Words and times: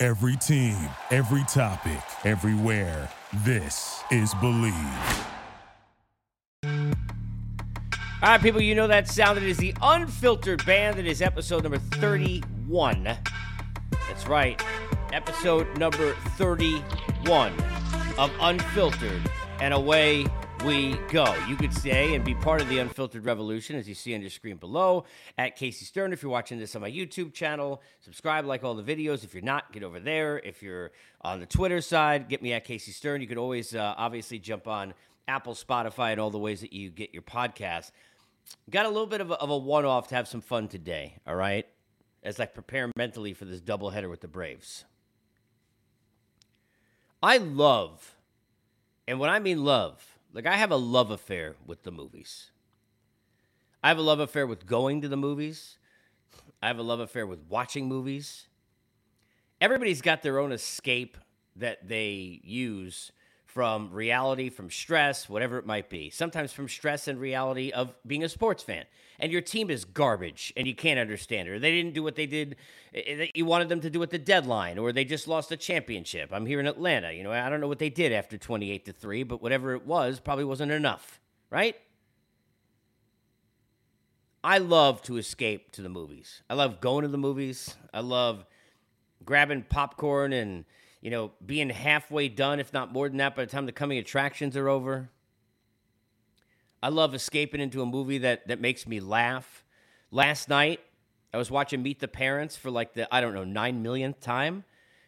Every 0.00 0.36
team, 0.36 0.76
every 1.10 1.42
topic, 1.48 1.98
everywhere. 2.24 3.10
This 3.44 4.00
is 4.12 4.32
Believe. 4.34 4.72
All 6.62 6.70
right, 8.22 8.40
people, 8.40 8.60
you 8.60 8.76
know 8.76 8.86
that 8.86 9.08
sound. 9.08 9.38
It 9.38 9.42
is 9.42 9.56
the 9.56 9.74
Unfiltered 9.82 10.64
Band. 10.64 11.00
It 11.00 11.06
is 11.08 11.20
episode 11.20 11.64
number 11.64 11.78
31. 11.78 13.02
That's 13.02 14.28
right, 14.28 14.62
episode 15.12 15.66
number 15.76 16.12
31 16.36 17.52
of 18.18 18.30
Unfiltered. 18.40 19.28
And 19.60 19.74
away 19.74 20.26
we 20.64 20.94
go. 21.10 21.34
You 21.46 21.56
could 21.56 21.72
stay 21.72 22.14
and 22.14 22.24
be 22.24 22.34
part 22.34 22.60
of 22.60 22.68
the 22.68 22.78
Unfiltered 22.78 23.24
Revolution, 23.24 23.76
as 23.76 23.88
you 23.88 23.94
see 23.94 24.14
on 24.14 24.20
your 24.20 24.30
screen 24.30 24.56
below, 24.56 25.04
at 25.36 25.56
Casey 25.56 25.84
Stern. 25.84 26.12
If 26.12 26.22
you're 26.22 26.32
watching 26.32 26.58
this 26.58 26.74
on 26.74 26.82
my 26.82 26.90
YouTube 26.90 27.32
channel, 27.32 27.82
subscribe, 28.00 28.44
like 28.44 28.64
all 28.64 28.74
the 28.74 28.82
videos. 28.82 29.24
If 29.24 29.34
you're 29.34 29.42
not, 29.42 29.72
get 29.72 29.82
over 29.82 30.00
there. 30.00 30.38
If 30.38 30.62
you're 30.62 30.90
on 31.20 31.40
the 31.40 31.46
Twitter 31.46 31.80
side, 31.80 32.28
get 32.28 32.42
me 32.42 32.52
at 32.52 32.64
Casey 32.64 32.92
Stern. 32.92 33.20
You 33.20 33.26
could 33.26 33.38
always 33.38 33.74
uh, 33.74 33.94
obviously 33.96 34.38
jump 34.38 34.66
on 34.66 34.94
Apple, 35.28 35.54
Spotify, 35.54 36.12
and 36.12 36.20
all 36.20 36.30
the 36.30 36.38
ways 36.38 36.60
that 36.62 36.72
you 36.72 36.90
get 36.90 37.12
your 37.12 37.22
podcast. 37.22 37.90
Got 38.70 38.86
a 38.86 38.88
little 38.88 39.06
bit 39.06 39.20
of 39.20 39.30
a, 39.30 39.34
of 39.34 39.50
a 39.50 39.58
one 39.58 39.84
off 39.84 40.08
to 40.08 40.14
have 40.14 40.26
some 40.26 40.40
fun 40.40 40.68
today, 40.68 41.18
all 41.26 41.36
right? 41.36 41.66
As 42.22 42.40
I 42.40 42.46
prepare 42.46 42.90
mentally 42.96 43.34
for 43.34 43.44
this 43.44 43.60
doubleheader 43.60 44.10
with 44.10 44.22
the 44.22 44.28
Braves. 44.28 44.84
I 47.22 47.38
love, 47.38 48.14
and 49.06 49.18
when 49.18 49.28
I 49.28 49.40
mean 49.40 49.64
love, 49.64 50.07
like 50.32 50.46
I 50.46 50.56
have 50.56 50.70
a 50.70 50.76
love 50.76 51.10
affair 51.10 51.56
with 51.66 51.82
the 51.82 51.90
movies. 51.90 52.50
I 53.82 53.88
have 53.88 53.98
a 53.98 54.02
love 54.02 54.20
affair 54.20 54.46
with 54.46 54.66
going 54.66 55.00
to 55.02 55.08
the 55.08 55.16
movies. 55.16 55.78
I 56.62 56.66
have 56.66 56.78
a 56.78 56.82
love 56.82 57.00
affair 57.00 57.26
with 57.26 57.44
watching 57.48 57.86
movies. 57.86 58.48
Everybody's 59.60 60.02
got 60.02 60.22
their 60.22 60.38
own 60.38 60.52
escape 60.52 61.16
that 61.56 61.88
they 61.88 62.40
use 62.42 63.12
from 63.48 63.90
reality, 63.90 64.50
from 64.50 64.70
stress, 64.70 65.26
whatever 65.26 65.58
it 65.58 65.64
might 65.64 65.88
be. 65.88 66.10
Sometimes 66.10 66.52
from 66.52 66.68
stress 66.68 67.08
and 67.08 67.18
reality 67.18 67.70
of 67.70 67.94
being 68.06 68.22
a 68.22 68.28
sports 68.28 68.62
fan. 68.62 68.84
And 69.18 69.32
your 69.32 69.40
team 69.40 69.70
is 69.70 69.86
garbage 69.86 70.52
and 70.54 70.66
you 70.66 70.74
can't 70.74 71.00
understand 71.00 71.48
it. 71.48 71.52
Or 71.52 71.58
they 71.58 71.72
didn't 71.72 71.94
do 71.94 72.02
what 72.02 72.14
they 72.14 72.26
did 72.26 72.56
that 72.92 73.08
eh, 73.08 73.26
you 73.34 73.46
wanted 73.46 73.70
them 73.70 73.80
to 73.80 73.88
do 73.88 74.02
at 74.02 74.10
the 74.10 74.18
deadline, 74.18 74.76
or 74.76 74.92
they 74.92 75.04
just 75.04 75.26
lost 75.26 75.50
a 75.50 75.56
championship. 75.56 76.28
I'm 76.30 76.44
here 76.44 76.60
in 76.60 76.66
Atlanta. 76.66 77.10
You 77.10 77.24
know, 77.24 77.32
I 77.32 77.48
don't 77.48 77.62
know 77.62 77.68
what 77.68 77.78
they 77.78 77.88
did 77.88 78.12
after 78.12 78.36
28 78.36 78.84
to 78.84 78.92
3, 78.92 79.22
but 79.22 79.42
whatever 79.42 79.72
it 79.74 79.86
was 79.86 80.20
probably 80.20 80.44
wasn't 80.44 80.70
enough, 80.70 81.18
right? 81.50 81.74
I 84.44 84.58
love 84.58 85.00
to 85.02 85.16
escape 85.16 85.72
to 85.72 85.82
the 85.82 85.88
movies. 85.88 86.42
I 86.50 86.54
love 86.54 86.82
going 86.82 87.02
to 87.02 87.08
the 87.08 87.18
movies. 87.18 87.76
I 87.94 88.00
love 88.00 88.44
grabbing 89.24 89.62
popcorn 89.62 90.34
and 90.34 90.66
you 91.00 91.10
know, 91.10 91.32
being 91.44 91.70
halfway 91.70 92.28
done, 92.28 92.60
if 92.60 92.72
not 92.72 92.92
more 92.92 93.08
than 93.08 93.18
that, 93.18 93.36
by 93.36 93.44
the 93.44 93.50
time 93.50 93.66
the 93.66 93.72
coming 93.72 93.98
attractions 93.98 94.56
are 94.56 94.68
over. 94.68 95.10
I 96.82 96.88
love 96.88 97.14
escaping 97.14 97.60
into 97.60 97.82
a 97.82 97.86
movie 97.86 98.18
that 98.18 98.48
that 98.48 98.60
makes 98.60 98.86
me 98.86 99.00
laugh. 99.00 99.64
Last 100.10 100.48
night, 100.48 100.80
I 101.32 101.36
was 101.36 101.50
watching 101.50 101.82
Meet 101.82 102.00
the 102.00 102.08
Parents 102.08 102.56
for 102.56 102.70
like 102.70 102.94
the 102.94 103.12
I 103.14 103.20
don't 103.20 103.34
know 103.34 103.44
nine 103.44 103.82
millionth 103.82 104.20
time, 104.20 104.64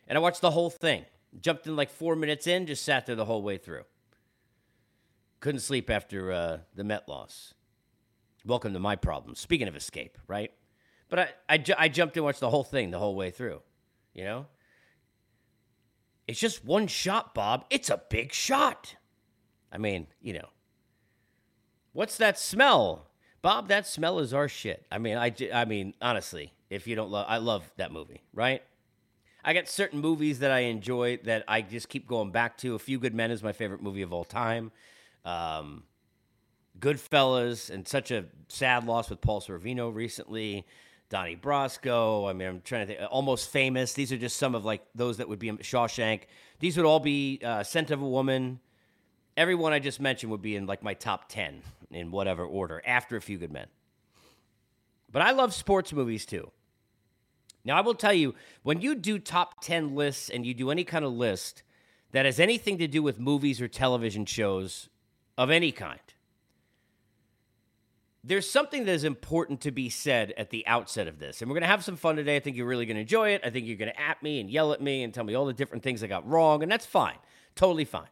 and 0.07 0.19
I 0.19 0.21
watched 0.21 0.41
the 0.41 0.51
whole 0.51 0.71
thing. 0.71 1.05
Jumped 1.41 1.67
in 1.67 1.77
like 1.77 1.91
four 1.91 2.17
minutes 2.17 2.47
in, 2.47 2.67
just 2.67 2.85
sat 2.85 3.07
there 3.07 3.15
the 3.15 3.25
whole 3.25 3.43
way 3.43 3.57
through. 3.57 3.85
Couldn't 5.39 5.61
sleep 5.61 5.89
after 5.89 6.33
uh, 6.33 6.59
the 6.75 6.83
Met 6.83 7.09
loss. 7.09 7.55
Welcome 8.45 8.73
to 8.73 8.81
my 8.81 8.97
problem. 8.97 9.35
Speaking 9.37 9.69
of 9.69 9.77
escape, 9.77 10.19
right? 10.27 10.51
But 11.09 11.19
I, 11.19 11.29
I, 11.49 11.65
I 11.79 11.89
jumped 11.89 12.17
in, 12.17 12.21
and 12.21 12.25
watched 12.25 12.41
the 12.41 12.51
whole 12.51 12.65
thing 12.65 12.91
the 12.91 12.99
whole 12.99 13.15
way 13.15 13.31
through. 13.31 13.61
You 14.13 14.25
know, 14.25 14.47
it's 16.31 16.39
just 16.39 16.65
one 16.65 16.87
shot, 16.87 17.35
Bob. 17.35 17.65
It's 17.71 17.91
a 17.91 18.01
big 18.09 18.33
shot. 18.33 18.95
I 19.73 19.79
mean, 19.79 20.07
you 20.23 20.33
know, 20.33 20.49
what's 21.93 22.17
that 22.19 22.39
smell? 22.39 23.09
Bob, 23.43 23.67
that 23.67 23.85
smell 23.85 24.21
is 24.21 24.33
our 24.33 24.49
shit. 24.49 24.87
I 24.93 24.99
mean, 24.99 25.17
I, 25.17 25.35
I 25.53 25.65
mean, 25.65 25.95
honestly, 26.01 26.53
if 26.71 26.87
you 26.87 26.95
don't 26.95 27.11
love, 27.11 27.27
I 27.29 27.39
love 27.39 27.69
that 27.79 27.91
movie, 27.91 28.23
right? 28.33 28.63
I 29.45 29.55
got 29.55 29.67
certain 29.67 30.01
movies 30.01 30.39
that 30.39 30.53
I 30.53 30.61
enjoy 30.61 31.17
that 31.25 31.43
I 31.49 31.63
just 31.63 31.89
keep 31.89 32.07
going 32.07 32.31
back 32.31 32.57
to. 32.59 32.77
A 32.77 32.79
Few 32.79 33.01
Good 33.01 33.15
Men 33.15 33.33
is 33.33 33.43
my 33.43 33.53
favorite 33.53 33.83
movie 33.83 34.03
of 34.03 34.13
all 34.13 34.25
time. 34.25 34.71
Um, 35.25 35.83
Goodfellas, 36.79 37.71
and 37.71 37.89
such 37.89 38.13
a 38.13 38.27
sad 38.47 38.87
loss 38.87 39.11
with 39.11 39.21
Paul 39.21 39.41
Sorvino 39.41 39.93
recently. 39.93 40.65
Donnie 41.11 41.37
Brasco. 41.37 42.31
I 42.31 42.33
mean, 42.33 42.49
I'm 42.49 42.61
trying 42.63 42.87
to 42.87 42.95
think. 42.95 43.09
Almost 43.11 43.51
Famous. 43.51 43.93
These 43.93 44.13
are 44.13 44.17
just 44.17 44.39
some 44.39 44.55
of 44.55 44.65
like 44.65 44.83
those 44.95 45.19
that 45.19 45.29
would 45.29 45.41
be 45.41 45.51
Shawshank. 45.51 46.23
These 46.61 46.77
would 46.77 46.87
all 46.87 47.01
be 47.01 47.41
uh, 47.45 47.63
Scent 47.65 47.91
of 47.91 48.01
a 48.01 48.09
Woman. 48.09 48.61
Everyone 49.37 49.73
I 49.73 49.81
just 49.81 50.01
mentioned 50.01 50.33
would 50.33 50.41
be 50.41 50.57
in 50.57 50.67
like 50.67 50.83
my 50.83 50.95
top 50.95 51.29
ten 51.29 51.63
in 51.91 52.11
whatever 52.11 52.45
order 52.45 52.81
after 52.87 53.17
A 53.17 53.21
Few 53.21 53.37
Good 53.37 53.53
Men. 53.53 53.67
But 55.13 55.23
I 55.23 55.33
love 55.33 55.53
sports 55.53 55.93
movies 55.93 56.25
too. 56.25 56.53
Now 57.65 57.77
I 57.77 57.81
will 57.81 57.95
tell 57.95 58.15
you 58.15 58.35
when 58.63 58.81
you 58.81 58.95
do 58.95 59.19
top 59.19 59.61
ten 59.63 59.97
lists 59.97 60.31
and 60.31 60.47
you 60.47 60.55
do 60.55 60.71
any 60.71 60.85
kind 60.85 61.05
of 61.05 61.13
list 61.13 61.65
that 62.13 62.25
has 62.25 62.39
anything 62.39 62.79
to 62.79 62.87
do 62.87 63.03
with 63.03 63.19
movies 63.19 63.61
or 63.61 63.69
television 63.69 64.25
shows 64.25 64.89
of 65.37 65.51
any 65.51 65.73
kind 65.73 66.01
there's 68.23 68.49
something 68.51 68.85
that 68.85 68.93
is 68.93 69.05
important 69.05 69.63
to 69.63 69.71
be 69.71 69.89
said 69.89 70.35
at 70.37 70.51
the 70.51 70.67
outset 70.67 71.09
of 71.09 71.19
this. 71.19 71.41
And 71.41 71.51
we're 71.51 71.55
going 71.55 71.63
to 71.63 71.69
have 71.69 71.85
some 71.85 71.97
fun 71.97 72.17
today. 72.17 72.37
I 72.37 72.41
think 72.41 72.57
you're 72.57 72.67
really 72.67 72.85
going 72.85 72.97
to 72.97 73.03
enjoy 73.03 73.31
it. 73.31 73.41
I 73.45 73.51
think 73.51 73.67
you're 73.67 73.77
going 73.77 73.93
to 73.93 74.01
at 74.01 74.23
me 74.23 74.41
and 74.41 74.51
yell 74.51 74.73
at 74.73 74.83
me 74.83 75.03
and 75.03 75.15
tell 75.15 75.25
me 75.25 75.35
all 75.35 75.47
the 75.47 75.55
different 75.55 75.83
things 75.83 76.03
I 76.03 76.07
got 76.07 76.29
wrong, 76.29 76.63
and 76.63 76.71
that's 76.71 76.85
fine. 76.85 77.17
Totally 77.55 77.87
fine. 77.87 78.09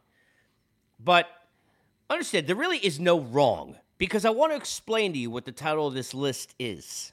But 0.99 1.27
understand, 2.09 2.47
there 2.47 2.55
really 2.55 2.79
is 2.79 2.99
no 2.99 3.19
wrong 3.19 3.77
because 3.99 4.25
I 4.25 4.31
want 4.31 4.51
to 4.51 4.55
explain 4.55 5.13
to 5.13 5.19
you 5.19 5.29
what 5.29 5.45
the 5.45 5.51
title 5.51 5.87
of 5.87 5.93
this 5.93 6.13
list 6.13 6.55
is. 6.57 7.11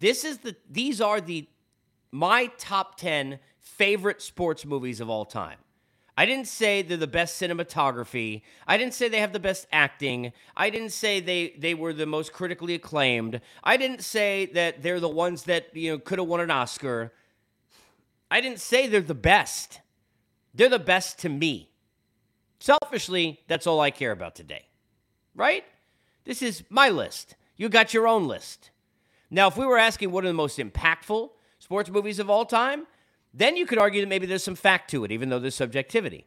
This 0.00 0.24
is 0.24 0.38
the 0.38 0.56
these 0.70 1.00
are 1.00 1.20
the 1.20 1.48
my 2.10 2.46
top 2.56 2.96
10 2.96 3.40
favorite 3.58 4.22
sports 4.22 4.64
movies 4.64 5.00
of 5.00 5.10
all 5.10 5.24
time. 5.24 5.58
I 6.18 6.26
didn't 6.26 6.48
say 6.48 6.82
they're 6.82 6.96
the 6.96 7.06
best 7.06 7.40
cinematography. 7.40 8.42
I 8.66 8.76
didn't 8.76 8.94
say 8.94 9.08
they 9.08 9.20
have 9.20 9.32
the 9.32 9.38
best 9.38 9.68
acting. 9.70 10.32
I 10.56 10.68
didn't 10.68 10.90
say 10.90 11.20
they 11.20 11.54
they 11.56 11.74
were 11.74 11.92
the 11.92 12.06
most 12.06 12.32
critically 12.32 12.74
acclaimed. 12.74 13.40
I 13.62 13.76
didn't 13.76 14.02
say 14.02 14.46
that 14.46 14.82
they're 14.82 14.98
the 14.98 15.08
ones 15.08 15.44
that, 15.44 15.68
you 15.76 15.92
know, 15.92 15.98
could 16.00 16.18
have 16.18 16.26
won 16.26 16.40
an 16.40 16.50
Oscar. 16.50 17.12
I 18.32 18.40
didn't 18.40 18.58
say 18.58 18.88
they're 18.88 19.00
the 19.00 19.14
best. 19.14 19.80
They're 20.52 20.68
the 20.68 20.80
best 20.80 21.20
to 21.20 21.28
me. 21.28 21.70
Selfishly, 22.58 23.38
that's 23.46 23.68
all 23.68 23.78
I 23.78 23.92
care 23.92 24.10
about 24.10 24.34
today. 24.34 24.66
Right? 25.36 25.64
This 26.24 26.42
is 26.42 26.64
my 26.68 26.88
list. 26.88 27.36
You 27.56 27.68
got 27.68 27.94
your 27.94 28.08
own 28.08 28.26
list. 28.26 28.72
Now, 29.30 29.46
if 29.46 29.56
we 29.56 29.64
were 29.64 29.78
asking 29.78 30.10
what 30.10 30.24
are 30.24 30.28
the 30.28 30.34
most 30.34 30.58
impactful 30.58 31.30
sports 31.60 31.90
movies 31.90 32.18
of 32.18 32.28
all 32.28 32.44
time, 32.44 32.88
then 33.38 33.56
you 33.56 33.66
could 33.66 33.78
argue 33.78 34.00
that 34.00 34.08
maybe 34.08 34.26
there's 34.26 34.42
some 34.42 34.56
fact 34.56 34.90
to 34.90 35.04
it, 35.04 35.12
even 35.12 35.28
though 35.28 35.38
there's 35.38 35.54
subjectivity. 35.54 36.26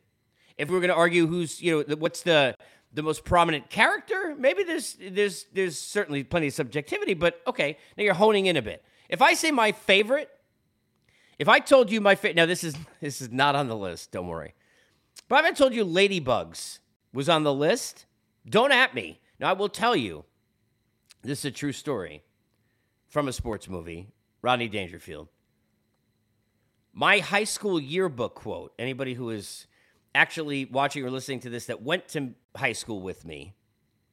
If 0.58 0.70
we 0.70 0.76
were 0.76 0.80
going 0.80 0.90
to 0.90 0.96
argue 0.96 1.28
who's, 1.28 1.62
you 1.62 1.84
know, 1.88 1.96
what's 1.98 2.22
the 2.22 2.56
the 2.94 3.04
most 3.04 3.24
prominent 3.24 3.70
character, 3.70 4.36
maybe 4.38 4.64
there's 4.64 4.98
there's 5.00 5.46
there's 5.54 5.78
certainly 5.78 6.24
plenty 6.24 6.48
of 6.48 6.54
subjectivity, 6.54 7.14
but 7.14 7.42
okay, 7.48 7.78
now 7.98 8.04
you're 8.04 8.14
honing 8.14 8.46
in 8.46 8.58
a 8.58 8.62
bit. 8.62 8.84
If 9.10 9.22
I 9.22 9.34
say 9.34 9.52
my 9.52 9.72
favorite, 9.72 10.30
if 11.38 11.50
I 11.50 11.60
told 11.60 11.92
you 11.92 12.00
my 12.02 12.16
favorite, 12.16 12.38
now 12.38 12.46
this 12.46 12.64
is 12.64 12.76
this 13.02 13.22
is 13.22 13.30
not 13.32 13.56
on 13.56 13.68
the 13.68 13.76
list, 13.78 14.12
don't 14.12 14.28
worry. 14.28 14.54
But 15.28 15.44
if 15.44 15.46
I 15.46 15.52
told 15.52 15.74
you 15.74 15.86
Ladybugs 15.86 16.80
was 17.14 17.28
on 17.28 17.44
the 17.44 17.54
list, 17.54 18.06
don't 18.50 18.72
at 18.72 18.96
me. 18.96 19.20
Now 19.40 19.50
I 19.50 19.54
will 19.54 19.70
tell 19.70 19.96
you, 19.96 20.24
this 21.24 21.40
is 21.40 21.46
a 21.46 21.52
true 21.52 21.74
story 21.74 22.24
from 23.10 23.28
a 23.28 23.34
sports 23.34 23.68
movie, 23.68 24.14
Rodney 24.42 24.70
Dangerfield. 24.70 25.28
My 26.94 27.20
high 27.20 27.46
school 27.46 27.80
yearbook 27.80 28.36
quote 28.36 28.74
anybody 28.78 29.14
who 29.14 29.30
is 29.30 29.68
actually 30.14 30.66
watching 30.66 31.06
or 31.06 31.10
listening 31.10 31.40
to 31.42 31.50
this 31.50 31.66
that 31.68 31.82
went 31.82 32.08
to 32.10 32.34
high 32.56 32.74
school 32.74 33.02
with 33.02 33.26
me 33.26 33.54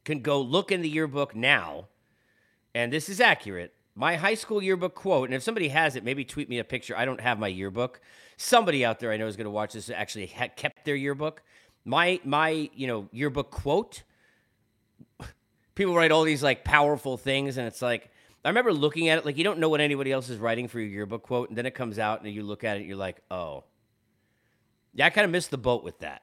can 0.05 0.21
go 0.21 0.41
look 0.41 0.71
in 0.71 0.81
the 0.81 0.89
yearbook 0.89 1.35
now. 1.35 1.89
And 2.75 2.93
this 2.93 3.09
is 3.09 3.21
accurate. 3.21 3.75
My 3.95 4.15
high 4.15 4.35
school 4.35 4.63
yearbook 4.63 4.95
quote, 4.95 5.29
and 5.29 5.35
if 5.35 5.43
somebody 5.43 5.69
has 5.69 5.97
it, 5.97 6.05
maybe 6.05 6.25
tweet 6.25 6.49
me 6.49 6.61
a 6.61 6.65
picture. 6.65 6.97
I 6.97 7.05
don't 7.05 7.21
have 7.21 7.39
my 7.39 7.49
yearbook. 7.49 8.01
Somebody 8.37 8.85
out 8.85 9.01
there 9.01 9.11
I 9.11 9.17
know 9.17 9.27
is 9.27 9.37
going 9.37 9.47
to 9.47 9.51
watch 9.51 9.73
this 9.73 9.91
actually 9.91 10.29
kept 10.29 10.85
their 10.85 10.95
yearbook. 10.95 11.43
My 11.85 12.21
my 12.25 12.71
you 12.75 12.87
know 12.87 13.09
yearbook 13.11 13.51
quote. 13.51 14.05
People 15.75 15.97
write 15.97 16.13
all 16.13 16.23
these 16.23 16.45
like 16.45 16.63
powerful 16.63 17.17
things, 17.17 17.57
and 17.57 17.67
it's 17.67 17.83
like 17.83 18.11
I 18.45 18.49
remember 18.49 18.73
looking 18.73 19.09
at 19.09 19.19
it 19.19 19.27
like 19.27 19.37
you 19.37 19.45
don't 19.45 19.59
know 19.59 19.69
what 19.69 19.81
anybody 19.81 20.13
else 20.13 20.29
is 20.29 20.39
writing 20.39 20.69
for 20.69 20.79
your 20.79 20.89
yearbook 20.89 21.23
quote, 21.23 21.49
and 21.49 21.59
then 21.59 21.67
it 21.67 21.75
comes 21.75 21.99
out 21.99 22.23
and 22.23 22.33
you 22.33 22.43
look 22.43 22.65
at 22.65 22.79
it, 22.79 22.87
you're 22.87 22.97
like, 22.97 23.21
oh, 23.31 23.65
yeah, 24.95 25.07
I 25.07 25.11
kind 25.11 25.25
of 25.25 25.31
missed 25.31 25.51
the 25.51 25.59
boat 25.59 25.85
with 25.85 25.99
that. 26.01 26.23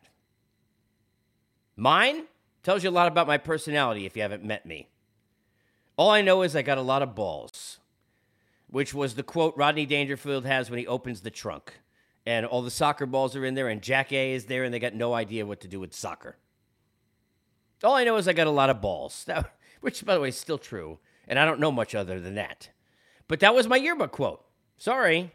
Mine 1.76 2.24
tells 2.64 2.84
you 2.84 2.90
a 2.90 2.92
lot 2.92 3.08
about 3.08 3.28
my 3.28 3.38
personality 3.38 4.06
if 4.06 4.16
you 4.16 4.22
haven't 4.22 4.44
met 4.44 4.66
me. 4.66 4.90
All 5.98 6.10
I 6.10 6.22
know 6.22 6.42
is 6.42 6.56
I 6.56 6.62
got 6.62 6.78
a 6.78 6.82
lot 6.82 7.02
of 7.02 7.16
balls, 7.16 7.80
which 8.68 8.94
was 8.94 9.16
the 9.16 9.24
quote 9.24 9.56
Rodney 9.56 9.86
Dangerfield 9.86 10.46
has 10.46 10.70
when 10.70 10.80
he 10.80 10.88
opens 10.88 11.22
the 11.22 11.32
trunk. 11.32 11.74
And 12.26 12.46
all 12.46 12.64
the 12.64 12.72
soccer 12.72 13.06
balls 13.06 13.36
are 13.36 13.46
in 13.46 13.54
there, 13.54 13.68
and 13.68 13.84
Jack 13.84 14.12
A 14.12 14.34
is 14.34 14.46
there, 14.46 14.64
and 14.64 14.74
they 14.74 14.80
got 14.80 14.96
no 14.96 15.14
idea 15.14 15.46
what 15.46 15.62
to 15.62 15.68
do 15.68 15.80
with 15.80 15.94
soccer. 15.94 16.38
All 17.84 17.94
I 17.94 18.04
know 18.04 18.18
is 18.18 18.28
I 18.28 18.34
got 18.34 18.48
a 18.48 18.52
lot 18.52 18.72
of 18.72 18.82
balls, 18.82 19.28
which, 19.82 20.04
by 20.04 20.16
the 20.16 20.22
way, 20.22 20.30
is 20.30 20.38
still 20.38 20.58
true. 20.58 20.98
And 21.28 21.40
I 21.40 21.46
don't 21.46 21.60
know 21.60 21.72
much 21.72 21.96
other 21.96 22.20
than 22.20 22.36
that. 22.36 22.70
But 23.28 23.40
that 23.40 23.56
was 23.56 23.68
my 23.68 23.78
yearbook 23.78 24.12
quote. 24.12 24.44
Sorry. 24.78 25.32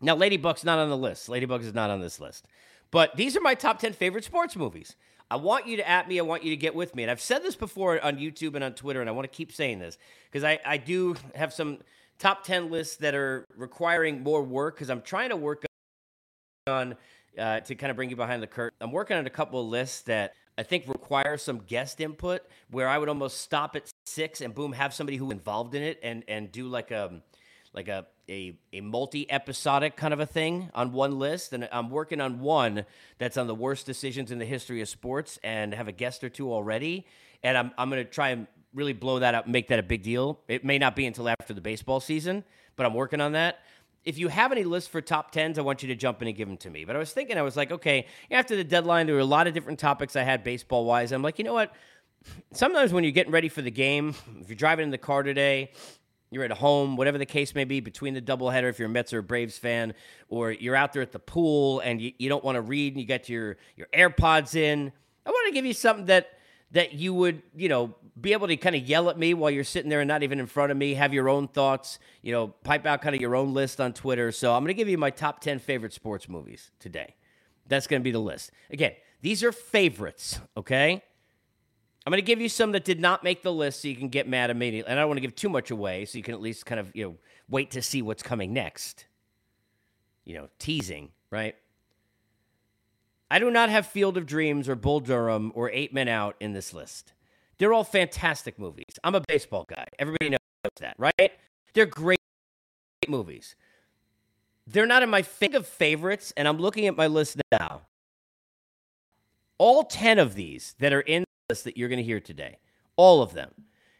Now, 0.00 0.14
Ladybug's 0.14 0.64
not 0.64 0.78
on 0.78 0.88
the 0.88 0.96
list. 0.96 1.28
Ladybug 1.28 1.62
is 1.62 1.74
not 1.74 1.90
on 1.90 2.00
this 2.00 2.20
list. 2.20 2.46
But 2.90 3.16
these 3.16 3.36
are 3.36 3.40
my 3.40 3.54
top 3.54 3.78
10 3.78 3.92
favorite 3.92 4.24
sports 4.24 4.56
movies. 4.56 4.96
I 5.30 5.36
want 5.36 5.66
you 5.66 5.76
to 5.76 5.88
at 5.88 6.08
me. 6.08 6.18
I 6.18 6.22
want 6.22 6.42
you 6.42 6.50
to 6.50 6.56
get 6.56 6.74
with 6.74 6.94
me. 6.94 7.02
And 7.02 7.10
I've 7.10 7.20
said 7.20 7.42
this 7.42 7.56
before 7.56 8.02
on 8.02 8.16
YouTube 8.16 8.54
and 8.54 8.64
on 8.64 8.72
Twitter, 8.72 9.00
and 9.00 9.10
I 9.10 9.12
want 9.12 9.30
to 9.30 9.36
keep 9.36 9.52
saying 9.52 9.78
this 9.78 9.98
because 10.30 10.44
I, 10.44 10.58
I 10.64 10.78
do 10.78 11.16
have 11.34 11.52
some 11.52 11.78
top 12.18 12.44
10 12.44 12.70
lists 12.70 12.96
that 12.96 13.14
are 13.14 13.44
requiring 13.56 14.22
more 14.22 14.42
work 14.42 14.76
because 14.76 14.88
I'm 14.88 15.02
trying 15.02 15.28
to 15.28 15.36
work 15.36 15.64
on 16.66 16.96
uh, 17.38 17.60
to 17.60 17.74
kind 17.74 17.90
of 17.90 17.96
bring 17.96 18.10
you 18.10 18.16
behind 18.16 18.42
the 18.42 18.46
curtain. 18.46 18.76
I'm 18.80 18.92
working 18.92 19.16
on 19.16 19.26
a 19.26 19.30
couple 19.30 19.60
of 19.60 19.66
lists 19.66 20.02
that 20.02 20.32
I 20.56 20.62
think 20.62 20.88
require 20.88 21.36
some 21.36 21.58
guest 21.58 22.00
input 22.00 22.42
where 22.70 22.88
I 22.88 22.98
would 22.98 23.08
almost 23.08 23.42
stop 23.42 23.76
at 23.76 23.88
six 24.08 24.40
and 24.40 24.54
boom, 24.54 24.72
have 24.72 24.94
somebody 24.94 25.16
who 25.16 25.30
involved 25.30 25.74
in 25.74 25.82
it 25.82 26.00
and, 26.02 26.24
and 26.28 26.50
do 26.50 26.66
like 26.68 26.90
a, 26.90 27.20
like 27.72 27.88
a 27.88 28.06
a, 28.28 28.58
a 28.72 28.80
multi 28.80 29.30
episodic 29.30 29.96
kind 29.96 30.12
of 30.12 30.20
a 30.20 30.26
thing 30.26 30.70
on 30.74 30.92
one 30.92 31.18
list. 31.18 31.52
And 31.52 31.68
I'm 31.72 31.90
working 31.90 32.20
on 32.20 32.40
one 32.40 32.84
that's 33.18 33.36
on 33.36 33.46
the 33.46 33.54
worst 33.54 33.86
decisions 33.86 34.30
in 34.30 34.38
the 34.38 34.44
history 34.44 34.80
of 34.80 34.88
sports 34.88 35.38
and 35.42 35.74
have 35.74 35.88
a 35.88 35.92
guest 35.92 36.22
or 36.22 36.28
two 36.28 36.52
already. 36.52 37.06
And 37.42 37.56
I'm, 37.56 37.72
I'm 37.78 37.90
going 37.90 38.04
to 38.04 38.10
try 38.10 38.30
and 38.30 38.46
really 38.74 38.92
blow 38.92 39.18
that 39.20 39.34
up 39.34 39.46
make 39.46 39.68
that 39.68 39.78
a 39.78 39.82
big 39.82 40.02
deal. 40.02 40.40
It 40.46 40.64
may 40.64 40.78
not 40.78 40.94
be 40.94 41.06
until 41.06 41.28
after 41.28 41.54
the 41.54 41.60
baseball 41.60 42.00
season, 42.00 42.44
but 42.76 42.84
I'm 42.84 42.94
working 42.94 43.20
on 43.20 43.32
that. 43.32 43.60
If 44.04 44.18
you 44.18 44.28
have 44.28 44.52
any 44.52 44.64
lists 44.64 44.88
for 44.88 45.00
top 45.00 45.34
10s, 45.34 45.58
I 45.58 45.62
want 45.62 45.82
you 45.82 45.88
to 45.88 45.94
jump 45.94 46.22
in 46.22 46.28
and 46.28 46.36
give 46.36 46.48
them 46.48 46.56
to 46.58 46.70
me. 46.70 46.84
But 46.84 46.96
I 46.96 46.98
was 46.98 47.12
thinking, 47.12 47.36
I 47.36 47.42
was 47.42 47.56
like, 47.56 47.72
okay, 47.72 48.06
after 48.30 48.56
the 48.56 48.64
deadline, 48.64 49.06
there 49.06 49.14
were 49.14 49.20
a 49.20 49.24
lot 49.24 49.46
of 49.46 49.54
different 49.54 49.78
topics 49.78 50.16
I 50.16 50.22
had 50.22 50.44
baseball 50.44 50.84
wise. 50.84 51.12
I'm 51.12 51.22
like, 51.22 51.38
you 51.38 51.44
know 51.44 51.52
what? 51.52 51.74
Sometimes 52.52 52.92
when 52.92 53.04
you're 53.04 53.12
getting 53.12 53.32
ready 53.32 53.48
for 53.48 53.62
the 53.62 53.70
game, 53.70 54.14
if 54.40 54.48
you're 54.48 54.56
driving 54.56 54.84
in 54.84 54.90
the 54.90 54.98
car 54.98 55.22
today, 55.22 55.72
you're 56.30 56.44
at 56.44 56.50
home, 56.50 56.96
whatever 56.96 57.18
the 57.18 57.26
case 57.26 57.54
may 57.54 57.64
be, 57.64 57.80
between 57.80 58.14
the 58.14 58.20
doubleheader, 58.20 58.68
if 58.68 58.78
you're 58.78 58.88
a 58.88 58.90
Mets 58.90 59.12
or 59.12 59.18
a 59.18 59.22
Braves 59.22 59.56
fan, 59.56 59.94
or 60.28 60.52
you're 60.52 60.76
out 60.76 60.92
there 60.92 61.02
at 61.02 61.12
the 61.12 61.18
pool 61.18 61.80
and 61.80 62.00
you, 62.00 62.12
you 62.18 62.28
don't 62.28 62.44
want 62.44 62.56
to 62.56 62.62
read 62.62 62.92
and 62.92 63.00
you 63.00 63.06
got 63.06 63.28
your, 63.28 63.56
your 63.76 63.86
AirPods 63.94 64.54
in. 64.54 64.92
I 65.24 65.30
want 65.30 65.46
to 65.48 65.54
give 65.54 65.64
you 65.64 65.72
something 65.72 66.06
that 66.06 66.28
that 66.72 66.92
you 66.92 67.14
would, 67.14 67.42
you 67.56 67.68
know, 67.68 67.94
be 68.20 68.32
able 68.32 68.46
to 68.46 68.56
kind 68.56 68.76
of 68.76 68.82
yell 68.82 69.08
at 69.08 69.18
me 69.18 69.32
while 69.32 69.50
you're 69.50 69.64
sitting 69.64 69.88
there 69.88 70.00
and 70.00 70.08
not 70.08 70.22
even 70.22 70.38
in 70.38 70.46
front 70.46 70.70
of 70.70 70.76
me, 70.76 70.94
have 70.94 71.14
your 71.14 71.28
own 71.28 71.48
thoughts, 71.48 71.98
you 72.20 72.32
know, 72.32 72.48
pipe 72.48 72.84
out 72.84 73.00
kind 73.00 73.14
of 73.14 73.20
your 73.20 73.34
own 73.34 73.54
list 73.54 73.80
on 73.80 73.92
Twitter. 73.92 74.30
So 74.32 74.54
I'm 74.54 74.62
going 74.62 74.68
to 74.68 74.74
give 74.74 74.88
you 74.88 74.98
my 74.98 75.10
top 75.10 75.40
10 75.40 75.60
favorite 75.60 75.92
sports 75.92 76.28
movies 76.28 76.70
today. 76.78 77.14
That's 77.68 77.86
going 77.86 78.02
to 78.02 78.04
be 78.04 78.10
the 78.10 78.18
list. 78.18 78.50
Again, 78.70 78.92
these 79.22 79.42
are 79.42 79.52
favorites, 79.52 80.40
okay? 80.56 81.02
I'm 82.08 82.10
going 82.12 82.22
to 82.22 82.26
give 82.26 82.40
you 82.40 82.48
some 82.48 82.72
that 82.72 82.86
did 82.86 83.00
not 83.00 83.22
make 83.22 83.42
the 83.42 83.52
list 83.52 83.82
so 83.82 83.88
you 83.88 83.94
can 83.94 84.08
get 84.08 84.26
mad 84.26 84.48
immediately. 84.48 84.90
And 84.90 84.98
I 84.98 85.02
don't 85.02 85.10
want 85.10 85.18
to 85.18 85.20
give 85.20 85.34
too 85.34 85.50
much 85.50 85.70
away 85.70 86.06
so 86.06 86.16
you 86.16 86.24
can 86.24 86.32
at 86.32 86.40
least 86.40 86.64
kind 86.64 86.80
of, 86.80 86.90
you 86.94 87.04
know, 87.04 87.16
wait 87.50 87.70
to 87.72 87.82
see 87.82 88.00
what's 88.00 88.22
coming 88.22 88.54
next. 88.54 89.04
You 90.24 90.36
know, 90.36 90.48
teasing, 90.58 91.10
right? 91.30 91.54
I 93.30 93.38
do 93.38 93.50
not 93.50 93.68
have 93.68 93.86
Field 93.86 94.16
of 94.16 94.24
Dreams 94.24 94.70
or 94.70 94.74
Bull 94.74 95.00
Durham 95.00 95.52
or 95.54 95.70
Eight 95.70 95.92
Men 95.92 96.08
Out 96.08 96.34
in 96.40 96.54
this 96.54 96.72
list. 96.72 97.12
They're 97.58 97.74
all 97.74 97.84
fantastic 97.84 98.58
movies. 98.58 98.98
I'm 99.04 99.14
a 99.14 99.20
baseball 99.28 99.66
guy. 99.68 99.84
Everybody 99.98 100.30
knows 100.30 100.38
that, 100.80 100.94
right? 100.96 101.32
They're 101.74 101.84
great 101.84 102.18
movies. 103.06 103.54
They're 104.66 104.86
not 104.86 105.02
in 105.02 105.10
my 105.10 105.20
think 105.20 105.52
of 105.52 105.66
favorites, 105.66 106.32
and 106.38 106.48
I'm 106.48 106.56
looking 106.56 106.86
at 106.86 106.96
my 106.96 107.06
list 107.06 107.36
now. 107.52 107.82
All 109.58 109.84
10 109.84 110.18
of 110.18 110.36
these 110.36 110.74
that 110.78 110.94
are 110.94 111.02
in 111.02 111.24
that 111.48 111.78
you're 111.78 111.88
going 111.88 111.98
to 111.98 112.04
hear 112.04 112.20
today. 112.20 112.58
All 112.96 113.22
of 113.22 113.32
them. 113.32 113.50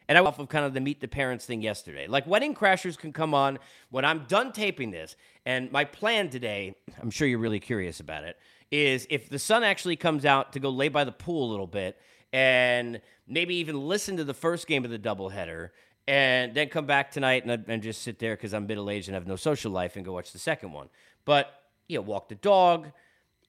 And 0.07 0.19
I 0.19 0.21
off 0.21 0.39
of 0.39 0.51
kind 0.51 0.67
of 0.67 0.75
the 0.75 0.81
meet 0.81 1.01
the 1.01 1.09
parents 1.09 1.47
thing 1.47 1.63
yesterday. 1.63 2.07
Like 2.07 2.27
Wedding 2.27 2.55
Crashers 2.55 2.99
can 2.99 3.11
come 3.11 3.33
on 3.33 3.59
when 3.89 4.05
I'm 4.05 4.25
done 4.29 4.53
taping 4.53 4.91
this. 4.91 5.17
And 5.47 5.73
my 5.73 5.87
plan 5.87 6.29
today, 6.29 6.75
I'm 7.01 7.11
sure 7.11 7.27
you're 7.27 7.39
really 7.39 7.61
curious 7.61 8.01
about 8.01 8.25
it, 8.25 8.37
is 8.71 9.07
if 9.09 9.31
the 9.31 9.39
sun 9.39 9.65
actually 9.65 9.97
comes 9.97 10.27
out 10.27 10.53
to 10.53 10.61
go 10.61 10.69
lay 10.69 10.89
by 10.89 11.05
the 11.05 11.13
pool 11.13 11.49
a 11.49 11.51
little 11.51 11.67
bit 11.67 11.99
and 12.35 13.01
maybe 13.27 13.55
even 13.55 13.81
listen 13.81 14.19
to 14.19 14.25
the 14.25 14.35
first 14.35 14.67
game 14.67 14.85
of 14.85 14.91
the 14.91 14.99
doubleheader 14.99 15.71
and 16.07 16.55
then 16.55 16.69
come 16.69 16.85
back 16.85 17.11
tonight 17.11 17.47
and, 17.47 17.65
and 17.67 17.83
just 17.83 18.03
sit 18.03 18.19
there 18.19 18.37
because 18.37 18.53
I'm 18.53 18.67
middle 18.67 18.91
aged 18.91 19.09
and 19.09 19.15
have 19.15 19.27
no 19.27 19.37
social 19.37 19.73
life 19.73 19.97
and 19.97 20.05
go 20.05 20.13
watch 20.13 20.33
the 20.33 20.39
second 20.39 20.73
one. 20.73 20.91
But, 21.25 21.63
you 21.89 21.97
know, 21.97 22.03
walk 22.03 22.29
the 22.29 22.35
dog, 22.35 22.93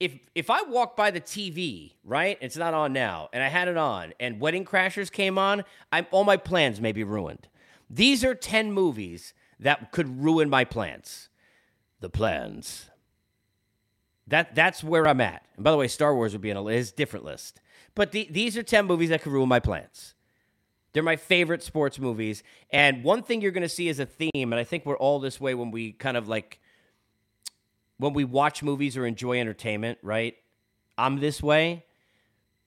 if 0.00 0.18
if 0.34 0.48
I 0.48 0.62
walk 0.62 0.96
by 0.96 1.10
the 1.10 1.20
TV, 1.20 1.92
right, 2.02 2.38
it's 2.40 2.56
not 2.56 2.72
on 2.72 2.92
now, 2.94 3.28
and 3.32 3.42
I 3.42 3.48
had 3.48 3.68
it 3.68 3.76
on, 3.76 4.14
and 4.18 4.40
Wedding 4.40 4.64
Crashers 4.64 5.12
came 5.12 5.38
on, 5.38 5.62
I'm 5.92 6.06
all 6.10 6.24
my 6.24 6.38
plans 6.38 6.80
may 6.80 6.92
be 6.92 7.04
ruined. 7.04 7.48
These 7.88 8.24
are 8.24 8.34
ten 8.34 8.72
movies 8.72 9.34
that 9.60 9.92
could 9.92 10.22
ruin 10.22 10.48
my 10.48 10.64
plans. 10.64 11.28
The 12.00 12.08
plans. 12.08 12.88
That 14.26 14.54
that's 14.54 14.82
where 14.82 15.06
I'm 15.06 15.20
at. 15.20 15.44
And 15.56 15.64
by 15.64 15.70
the 15.70 15.76
way, 15.76 15.86
Star 15.88 16.14
Wars 16.14 16.32
would 16.32 16.40
be 16.40 16.50
in 16.50 16.56
a 16.56 16.64
his 16.64 16.92
different 16.92 17.26
list. 17.26 17.60
But 17.94 18.12
the, 18.12 18.26
these 18.30 18.56
are 18.56 18.62
ten 18.62 18.86
movies 18.86 19.10
that 19.10 19.22
could 19.22 19.32
ruin 19.32 19.48
my 19.48 19.60
plans. 19.60 20.14
They're 20.92 21.02
my 21.02 21.16
favorite 21.16 21.62
sports 21.62 21.98
movies. 21.98 22.42
And 22.70 23.04
one 23.04 23.22
thing 23.22 23.42
you're 23.42 23.52
going 23.52 23.62
to 23.62 23.68
see 23.68 23.88
is 23.88 24.00
a 24.00 24.06
theme, 24.06 24.30
and 24.34 24.54
I 24.54 24.64
think 24.64 24.86
we're 24.86 24.96
all 24.96 25.20
this 25.20 25.40
way 25.40 25.54
when 25.54 25.70
we 25.70 25.92
kind 25.92 26.16
of 26.16 26.26
like 26.26 26.59
when 28.00 28.14
we 28.14 28.24
watch 28.24 28.62
movies 28.62 28.96
or 28.96 29.04
enjoy 29.06 29.38
entertainment, 29.38 29.98
right? 30.02 30.34
I'm 30.96 31.20
this 31.20 31.42
way. 31.42 31.84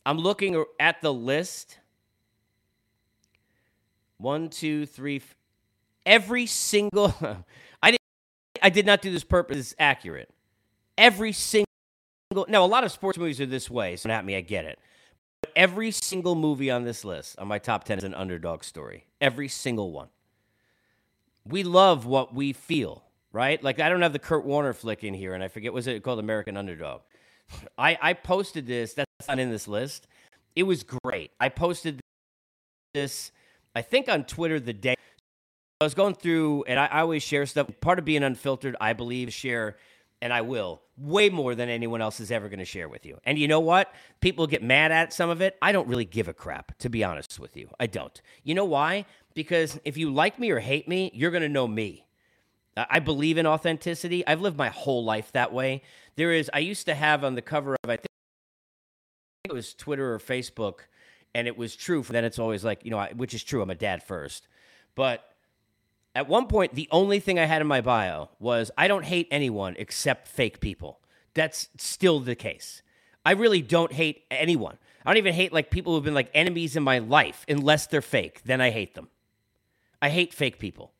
I'm 0.06 0.20
looking 0.20 0.64
at 0.80 1.02
the 1.02 1.12
list. 1.12 1.80
One, 4.18 4.50
two, 4.50 4.86
three. 4.86 5.22
Every 6.06 6.46
single. 6.46 7.16
I 7.84 7.92
did. 7.92 8.00
I 8.62 8.70
did 8.70 8.86
not 8.86 9.02
do 9.02 9.12
this 9.12 9.24
purpose 9.24 9.74
accurate. 9.80 10.30
Every 10.98 11.32
single. 11.32 11.66
Now, 12.48 12.64
a 12.64 12.68
lot 12.68 12.84
of 12.84 12.92
sports 12.92 13.18
movies 13.18 13.42
are 13.42 13.48
this 13.48 13.70
way. 13.70 13.96
So 13.96 14.10
at 14.12 14.26
me, 14.26 14.36
I 14.36 14.42
get 14.42 14.66
it. 14.66 14.78
But 15.42 15.52
every 15.56 15.90
single 15.90 16.36
movie 16.36 16.70
on 16.70 16.84
this 16.84 17.04
list, 17.04 17.40
on 17.40 17.48
my 17.48 17.58
top 17.58 17.86
ten, 17.86 17.98
is 17.98 18.04
an 18.04 18.14
underdog 18.14 18.64
story. 18.64 19.08
Every 19.20 19.48
single 19.48 19.92
one. 19.92 20.10
We 21.44 21.64
love 21.64 22.06
what 22.06 22.36
we 22.36 22.54
feel 22.54 23.04
right? 23.34 23.62
Like 23.62 23.82
I 23.82 23.90
don't 23.90 24.02
have 24.02 24.14
the 24.14 24.20
Kurt 24.20 24.46
Warner 24.46 24.72
flick 24.72 25.04
in 25.04 25.14
here, 25.14 25.34
and 25.34 25.44
I 25.44 25.50
forget 25.50 25.74
was 25.74 25.88
it 25.88 26.02
called 26.04 26.20
American 26.20 26.56
Underdog. 26.56 27.02
I 27.78 27.98
I 28.02 28.14
posted 28.14 28.66
this. 28.66 28.94
That's 28.94 29.28
not 29.28 29.40
in 29.40 29.50
this 29.50 29.68
list. 29.68 30.08
It 30.56 30.64
was 30.64 30.84
great. 30.84 31.32
I 31.40 31.50
posted 31.50 32.00
this. 32.94 33.32
I 33.76 33.82
think 33.82 34.08
on 34.08 34.24
Twitter 34.24 34.60
the 34.60 34.74
day 34.74 34.96
I 35.82 35.84
was 35.84 35.96
going 35.96 36.16
through, 36.16 36.64
and 36.68 36.80
I, 36.80 36.86
I 36.86 37.02
always 37.02 37.24
share 37.24 37.46
stuff. 37.46 37.68
Part 37.82 38.00
of 38.00 38.06
being 38.06 38.24
unfiltered, 38.24 38.76
I 38.80 38.94
believe, 38.94 39.34
share, 39.34 39.76
and 40.22 40.32
I 40.32 40.42
will 40.42 40.82
way 40.96 41.30
more 41.30 41.56
than 41.56 41.70
anyone 41.70 42.02
else 42.02 42.20
is 42.20 42.32
ever 42.32 42.50
going 42.50 42.60
to 42.60 42.66
share 42.66 42.88
with 42.88 43.06
you. 43.06 43.18
And 43.26 43.38
you 43.40 43.48
know 43.48 43.60
what? 43.60 43.92
People 44.22 44.46
get 44.46 44.62
mad 44.62 44.92
at 44.92 45.12
some 45.12 45.30
of 45.30 45.42
it. 45.42 45.58
I 45.62 45.72
don't 45.72 45.88
really 45.88 46.06
give 46.06 46.28
a 46.28 46.34
crap, 46.34 46.78
to 46.80 46.90
be 46.90 47.04
honest 47.04 47.40
with 47.40 47.58
you. 47.58 47.70
I 47.80 47.88
don't. 47.88 48.22
You 48.44 48.54
know 48.54 48.66
why? 48.66 49.06
Because 49.34 49.80
if 49.84 49.98
you 49.98 50.14
like 50.14 50.40
me 50.40 50.52
or 50.52 50.60
hate 50.60 50.88
me, 50.88 51.12
you're 51.14 51.32
going 51.32 51.44
to 51.44 51.50
know 51.50 51.68
me. 51.68 52.06
I 52.76 53.00
believe 53.00 53.38
in 53.38 53.46
authenticity. 53.46 54.26
I've 54.26 54.42
lived 54.42 54.58
my 54.58 54.70
whole 54.70 55.04
life 55.04 55.32
that 55.34 55.54
way. 55.54 55.84
There 56.16 56.32
is, 56.32 56.50
I 56.54 56.60
used 56.60 56.86
to 56.88 56.96
have 56.96 57.24
on 57.24 57.36
the 57.36 57.42
cover 57.42 57.76
of, 57.84 57.90
I 57.90 57.98
think 57.98 58.08
it 59.46 59.54
was 59.54 59.74
Twitter 59.74 60.14
or 60.14 60.20
Facebook, 60.20 60.80
and 61.36 61.48
it 61.48 61.58
was 61.58 61.76
true. 61.76 62.04
For 62.04 62.14
Then 62.14 62.26
it's 62.26 62.40
always 62.40 62.64
like, 62.64 62.84
you 62.84 62.92
know, 62.92 63.08
which 63.16 63.34
is 63.34 63.44
true. 63.44 63.62
I'm 63.62 63.70
a 63.70 63.76
dad 63.76 64.04
first. 64.04 64.48
But 64.96 65.24
at 66.16 66.28
one 66.28 66.48
point, 66.48 66.76
the 66.76 66.88
only 66.92 67.20
thing 67.20 67.40
I 67.40 67.46
had 67.46 67.62
in 67.62 67.68
my 67.68 67.82
bio 67.82 68.30
was 68.40 68.72
I 68.78 68.88
don't 68.88 69.06
hate 69.06 69.28
anyone 69.32 69.76
except 69.78 70.28
fake 70.28 70.60
people. 70.60 71.00
That's 71.34 71.70
still 71.78 72.20
the 72.20 72.36
case. 72.36 72.82
I 73.26 73.32
really 73.32 73.62
don't 73.62 73.94
hate 73.94 74.24
anyone. 74.30 74.78
I 75.06 75.10
don't 75.10 75.18
even 75.18 75.34
hate 75.34 75.54
like 75.54 75.70
people 75.72 75.94
who've 75.94 76.04
been 76.04 76.14
like 76.14 76.30
enemies 76.34 76.76
in 76.76 76.84
my 76.84 77.00
life 77.00 77.46
unless 77.48 77.88
they're 77.88 78.02
fake. 78.02 78.44
Then 78.44 78.62
I 78.62 78.70
hate 78.70 78.96
them. 78.96 79.10
I 80.02 80.10
hate 80.10 80.34
fake 80.34 80.60
people. 80.60 80.92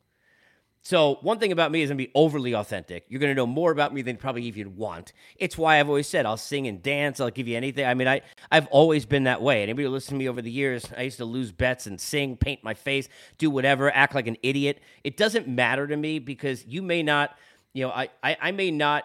So 0.84 1.16
one 1.22 1.38
thing 1.38 1.50
about 1.50 1.72
me 1.72 1.80
is 1.80 1.90
I'm 1.90 1.96
gonna 1.96 2.08
be 2.08 2.12
overly 2.14 2.54
authentic. 2.54 3.06
You're 3.08 3.18
gonna 3.18 3.34
know 3.34 3.46
more 3.46 3.72
about 3.72 3.94
me 3.94 4.02
than 4.02 4.18
probably 4.18 4.42
even 4.42 4.76
want. 4.76 5.14
It's 5.38 5.56
why 5.56 5.80
I've 5.80 5.88
always 5.88 6.06
said 6.06 6.26
I'll 6.26 6.36
sing 6.36 6.68
and 6.68 6.82
dance. 6.82 7.20
I'll 7.20 7.30
give 7.30 7.48
you 7.48 7.56
anything. 7.56 7.86
I 7.86 7.94
mean, 7.94 8.06
I 8.06 8.20
I've 8.52 8.66
always 8.66 9.06
been 9.06 9.24
that 9.24 9.40
way. 9.40 9.62
Anybody 9.62 9.84
who 9.84 9.90
listens 9.90 10.10
to 10.10 10.14
me 10.16 10.28
over 10.28 10.42
the 10.42 10.50
years, 10.50 10.84
I 10.94 11.02
used 11.02 11.16
to 11.16 11.24
lose 11.24 11.52
bets 11.52 11.86
and 11.86 11.98
sing, 11.98 12.36
paint 12.36 12.62
my 12.62 12.74
face, 12.74 13.08
do 13.38 13.48
whatever, 13.48 13.90
act 13.90 14.14
like 14.14 14.26
an 14.26 14.36
idiot. 14.42 14.80
It 15.04 15.16
doesn't 15.16 15.48
matter 15.48 15.86
to 15.86 15.96
me 15.96 16.18
because 16.18 16.66
you 16.66 16.82
may 16.82 17.02
not, 17.02 17.34
you 17.72 17.86
know, 17.86 17.90
I 17.90 18.10
I, 18.22 18.36
I 18.42 18.50
may 18.52 18.70
not, 18.70 19.04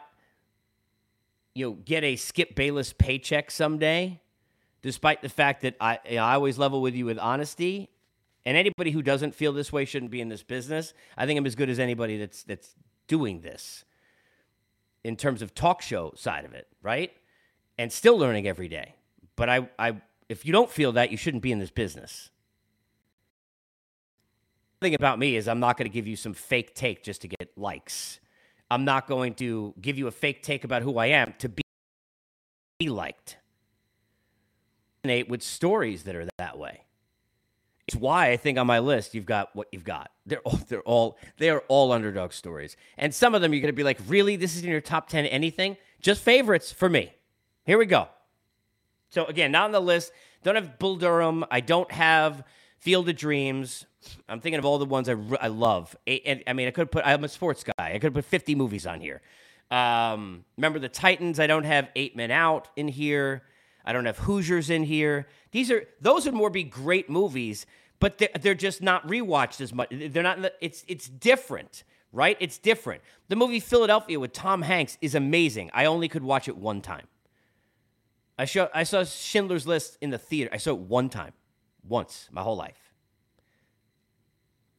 you 1.55 1.65
know, 1.65 1.77
get 1.85 2.03
a 2.03 2.17
Skip 2.17 2.55
Bayless 2.55 2.91
paycheck 2.91 3.49
someday, 3.49 4.19
despite 4.81 5.21
the 5.21 5.29
fact 5.29 5.61
that 5.61 5.77
I 5.79 5.99
you 6.09 6.17
know, 6.17 6.23
I 6.23 6.33
always 6.33 6.57
level 6.57 6.81
with 6.81 6.93
you 6.93 7.05
with 7.05 7.17
honesty 7.17 7.89
and 8.45 8.57
anybody 8.57 8.91
who 8.91 9.01
doesn't 9.01 9.35
feel 9.35 9.53
this 9.53 9.71
way 9.71 9.85
shouldn't 9.85 10.11
be 10.11 10.21
in 10.21 10.29
this 10.29 10.43
business. 10.43 10.93
I 11.17 11.25
think 11.25 11.37
I'm 11.37 11.45
as 11.45 11.55
good 11.55 11.69
as 11.69 11.79
anybody 11.79 12.17
that's 12.17 12.43
that's 12.43 12.75
doing 13.07 13.41
this 13.41 13.85
in 15.03 15.15
terms 15.15 15.41
of 15.41 15.53
talk 15.53 15.81
show 15.81 16.13
side 16.15 16.45
of 16.45 16.53
it, 16.53 16.67
right? 16.81 17.11
And 17.77 17.91
still 17.91 18.17
learning 18.17 18.47
every 18.47 18.67
day. 18.67 18.95
But 19.35 19.49
I, 19.49 19.69
I 19.77 20.01
if 20.27 20.45
you 20.45 20.51
don't 20.51 20.69
feel 20.69 20.91
that, 20.93 21.11
you 21.11 21.17
shouldn't 21.17 21.43
be 21.43 21.51
in 21.51 21.59
this 21.59 21.71
business. 21.71 22.29
The 24.79 24.87
thing 24.87 24.95
about 24.95 25.19
me 25.19 25.35
is 25.35 25.47
I'm 25.47 25.59
not 25.59 25.77
going 25.77 25.89
to 25.89 25.93
give 25.93 26.07
you 26.07 26.15
some 26.15 26.33
fake 26.33 26.75
take 26.75 27.03
just 27.03 27.21
to 27.21 27.27
get 27.27 27.51
likes. 27.57 28.19
I'm 28.71 28.85
not 28.85 29.07
going 29.07 29.33
to 29.35 29.73
give 29.81 29.97
you 29.97 30.07
a 30.07 30.11
fake 30.11 30.43
take 30.43 30.63
about 30.63 30.83
who 30.83 30.97
I 30.97 31.07
am 31.07 31.33
to 31.39 31.49
be 31.49 31.63
be 32.77 32.89
liked. 32.89 33.37
With 35.03 35.41
stories 35.41 36.03
that 36.03 36.15
are 36.15 36.27
that 36.37 36.57
way. 36.57 36.81
It's 37.89 37.99
why 37.99 38.29
I 38.29 38.37
think 38.37 38.59
on 38.59 38.67
my 38.67 38.77
list 38.77 39.15
you've 39.15 39.25
got 39.25 39.55
what 39.55 39.67
you've 39.71 39.83
got. 39.83 40.11
They're 40.27 40.41
all 40.41 40.59
they're 40.67 40.81
all 40.81 41.17
they 41.37 41.49
are 41.49 41.63
all 41.67 41.91
underdog 41.91 42.33
stories, 42.33 42.77
and 42.99 43.13
some 43.13 43.33
of 43.33 43.41
them 43.41 43.51
you're 43.51 43.65
to 43.65 43.73
be 43.73 43.83
like, 43.83 43.97
really, 44.07 44.35
this 44.35 44.55
is 44.55 44.63
in 44.63 44.69
your 44.69 44.79
top 44.79 45.09
ten 45.09 45.25
anything? 45.25 45.75
Just 45.99 46.21
favorites 46.21 46.71
for 46.71 46.87
me. 46.87 47.11
Here 47.65 47.79
we 47.79 47.87
go. 47.87 48.07
So 49.09 49.25
again, 49.25 49.51
not 49.51 49.65
on 49.65 49.71
the 49.71 49.79
list. 49.79 50.11
Don't 50.43 50.53
have 50.53 50.77
Bull 50.77 50.97
Durham. 50.97 51.43
I 51.49 51.61
don't 51.61 51.91
have 51.91 52.43
Field 52.77 53.09
of 53.09 53.15
Dreams. 53.15 53.87
I'm 54.29 54.39
thinking 54.39 54.59
of 54.59 54.65
all 54.65 54.77
the 54.77 54.85
ones 54.85 55.09
I, 55.09 55.15
I 55.41 55.47
love. 55.47 55.95
I, 56.07 56.43
I 56.45 56.53
mean, 56.53 56.67
I 56.67 56.71
could 56.71 56.91
put. 56.91 57.03
I'm 57.07 57.23
a 57.23 57.27
sports 57.27 57.63
guy. 57.63 57.93
I 57.93 57.97
could 57.97 58.13
put 58.13 58.23
50 58.23 58.53
movies 58.53 58.85
on 58.85 59.01
here. 59.01 59.21
Um, 59.71 60.45
remember 60.57 60.77
the 60.77 60.89
Titans? 60.89 61.39
I 61.39 61.47
don't 61.47 61.65
have 61.65 61.89
Eight 61.95 62.15
Men 62.15 62.29
Out 62.29 62.67
in 62.75 62.87
here. 62.87 63.43
I 63.83 63.93
don't 63.93 64.05
have 64.05 64.19
Hoosiers 64.19 64.69
in 64.69 64.83
here. 64.83 65.27
These 65.51 65.71
are 65.71 65.85
those 65.99 66.25
would 66.25 66.33
more 66.33 66.49
be 66.49 66.63
great 66.63 67.09
movies, 67.09 67.65
but 67.99 68.17
they're, 68.17 68.29
they're 68.39 68.55
just 68.55 68.81
not 68.81 69.07
rewatched 69.07 69.61
as 69.61 69.73
much. 69.73 69.89
They're 69.91 70.23
not. 70.23 70.39
It's 70.61 70.85
it's 70.87 71.07
different, 71.07 71.83
right? 72.11 72.37
It's 72.39 72.57
different. 72.57 73.01
The 73.27 73.35
movie 73.35 73.59
Philadelphia 73.59 74.19
with 74.19 74.33
Tom 74.33 74.61
Hanks 74.61 74.97
is 75.01 75.15
amazing. 75.15 75.71
I 75.73 75.85
only 75.85 76.07
could 76.07 76.23
watch 76.23 76.47
it 76.47 76.57
one 76.57 76.81
time. 76.81 77.07
I 78.37 78.45
show 78.45 78.69
I 78.73 78.83
saw 78.83 79.03
Schindler's 79.03 79.67
List 79.67 79.97
in 80.01 80.11
the 80.11 80.17
theater. 80.17 80.49
I 80.53 80.57
saw 80.57 80.71
it 80.71 80.79
one 80.79 81.09
time, 81.09 81.33
once 81.87 82.29
my 82.31 82.41
whole 82.41 82.57
life. 82.57 82.93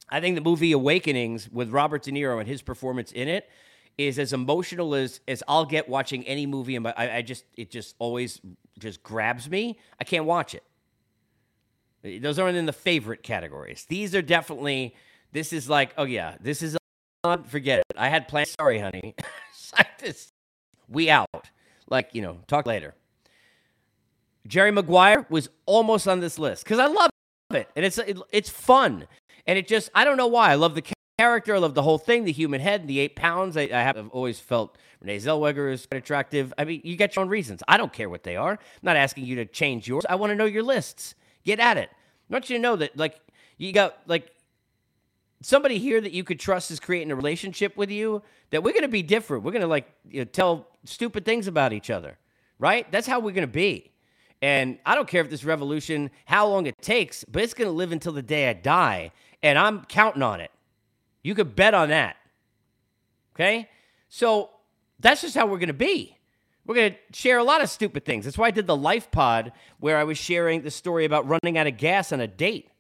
I 0.09 0.21
think 0.21 0.35
the 0.35 0.41
movie 0.41 0.73
Awakenings 0.73 1.49
with 1.51 1.71
Robert 1.71 2.03
De 2.03 2.11
Niro 2.11 2.41
and 2.41 2.49
his 2.49 2.63
performance 2.63 3.13
in 3.13 3.29
it 3.29 3.49
is 4.01 4.19
as 4.19 4.33
emotional 4.33 4.95
as 4.95 5.21
as 5.29 5.43
I'll 5.47 5.65
get 5.65 5.89
watching 5.89 6.25
any 6.27 6.47
movie. 6.47 6.77
And 6.77 6.87
I, 6.89 7.17
I 7.17 7.23
just 7.23 7.45
it 7.57 7.71
just 7.71 7.95
always 7.99 8.41
just 8.79 9.03
grabs 9.03 9.49
me. 9.49 9.79
I 10.01 10.05
can't 10.05 10.25
watch 10.25 10.55
it. 10.55 12.23
Those 12.23 12.39
aren't 12.39 12.57
in 12.57 12.67
the 12.67 12.73
favorite 12.73 13.23
categories. 13.23 13.87
These 13.89 14.15
are 14.15 14.23
definitely. 14.23 14.95
This 15.33 15.53
is 15.53 15.69
like, 15.69 15.95
oh 15.97 16.05
yeah, 16.05 16.37
this 16.41 16.63
is. 16.63 16.77
On, 17.23 17.45
forget 17.45 17.81
it. 17.81 17.85
I 17.97 18.09
had 18.09 18.29
plans. 18.29 18.55
Sorry, 18.59 18.79
honey. 18.79 19.15
we 20.89 21.11
out. 21.11 21.51
Like 21.89 22.11
you 22.15 22.23
know, 22.23 22.39
talk 22.47 22.67
later. 22.67 22.95
Jerry 24.47 24.71
Maguire 24.71 25.27
was 25.29 25.51
almost 25.67 26.09
on 26.09 26.21
this 26.21 26.39
list 26.39 26.65
because 26.65 26.79
I 26.79 26.87
love 26.87 27.11
it 27.53 27.69
and 27.77 27.85
it's 27.85 27.99
it, 27.99 28.19
it's 28.33 28.49
fun 28.49 29.07
and 29.47 29.59
it 29.59 29.69
just 29.69 29.91
I 29.95 30.05
don't 30.05 30.17
know 30.17 30.27
why 30.27 30.51
I 30.51 30.55
love 30.55 30.75
the 30.75 30.83
character. 31.21 31.55
I 31.55 31.59
love 31.59 31.75
the 31.75 31.83
whole 31.83 31.99
thing, 31.99 32.25
the 32.25 32.33
human 32.33 32.63
head, 32.63 32.81
and 32.81 32.89
the 32.89 32.99
eight 32.99 33.15
pounds. 33.15 33.55
I, 33.55 33.65
I 33.65 33.83
have 33.83 34.09
always 34.11 34.41
felt 34.41 34.79
Renee 35.03 35.19
Zellweger 35.19 35.71
is 35.71 35.85
quite 35.85 35.99
attractive. 35.99 36.55
I 36.57 36.65
mean, 36.65 36.81
you 36.83 36.97
get 36.97 37.15
your 37.15 37.23
own 37.23 37.29
reasons. 37.29 37.63
I 37.69 37.77
don't 37.77 37.93
care 37.93 38.09
what 38.09 38.23
they 38.23 38.37
are. 38.37 38.53
I'm 38.53 38.59
not 38.83 38.97
asking 38.97 39.27
you 39.27 39.37
to 39.37 39.45
change 39.45 39.87
yours. 39.87 40.07
I 40.09 40.15
want 40.15 40.31
to 40.31 40.35
know 40.35 40.47
your 40.47 40.63
lists. 40.63 41.15
Get 41.45 41.61
at 41.61 41.77
it. 41.77 41.91
I 41.93 42.33
want 42.33 42.49
you 42.49 42.57
to 42.57 42.63
know 42.63 42.77
that, 42.77 42.97
like, 42.97 43.21
you 43.59 43.71
got, 43.71 43.99
like, 44.07 44.35
somebody 45.43 45.79
here 45.79 46.01
that 46.01 46.13
you 46.13 46.25
could 46.25 46.41
trust 46.41 46.71
is 46.71 46.81
creating 46.81 47.11
a 47.11 47.17
relationship 47.17 47.77
with 47.77 47.91
you, 47.91 48.23
that 48.49 48.63
we're 48.63 48.73
going 48.73 48.83
to 48.83 48.89
be 48.89 49.03
different. 49.03 49.45
We're 49.45 49.53
going 49.53 49.61
to, 49.61 49.69
like, 49.69 49.93
you 50.09 50.21
know, 50.21 50.25
tell 50.25 50.69
stupid 50.85 51.27
things 51.27 51.47
about 51.49 51.75
each 51.75 51.91
other, 51.91 52.17
right? 52.59 52.91
That's 52.91 53.07
how 53.07 53.21
we're 53.21 53.33
going 53.33 53.47
to 53.47 53.53
be. 53.53 53.91
And 54.41 54.79
I 54.87 54.95
don't 54.95 55.07
care 55.07 55.21
if 55.21 55.29
this 55.29 55.45
revolution, 55.45 56.11
how 56.25 56.49
long 56.49 56.65
it 56.65 56.81
takes, 56.81 57.25
but 57.25 57.43
it's 57.43 57.53
going 57.53 57.69
to 57.69 57.77
live 57.77 57.93
until 57.93 58.13
the 58.13 58.23
day 58.23 58.49
I 58.49 58.55
die. 58.55 59.13
And 59.43 59.59
I'm 59.59 59.85
counting 59.85 60.23
on 60.23 60.41
it. 60.41 60.51
You 61.23 61.35
could 61.35 61.55
bet 61.55 61.75
on 61.75 61.89
that. 61.91 62.17
Okay? 63.35 63.69
So 64.09 64.51
that's 64.99 65.21
just 65.21 65.35
how 65.35 65.47
we're 65.47 65.59
going 65.59 65.69
to 65.69 65.75
be. 65.75 66.17
We're 66.67 66.75
going 66.75 66.93
to 66.93 66.99
share 67.13 67.39
a 67.39 67.45
lot 67.45 67.63
of 67.63 67.71
stupid 67.71 68.05
things. 68.05 68.25
That's 68.25 68.39
why 68.39 68.49
I 68.49 68.51
did 68.51 68.67
the 68.67 68.77
life 68.77 69.11
pod 69.11 69.53
where 69.79 69.97
I 69.97 70.05
was 70.05 70.19
sharing 70.19 70.63
the 70.63 70.71
story 70.71 71.05
about 71.05 71.27
running 71.27 71.59
out 71.59 71.67
of 71.67 71.77
gas 71.77 72.13
on 72.13 72.21
a 72.21 72.27
date. 72.27 72.71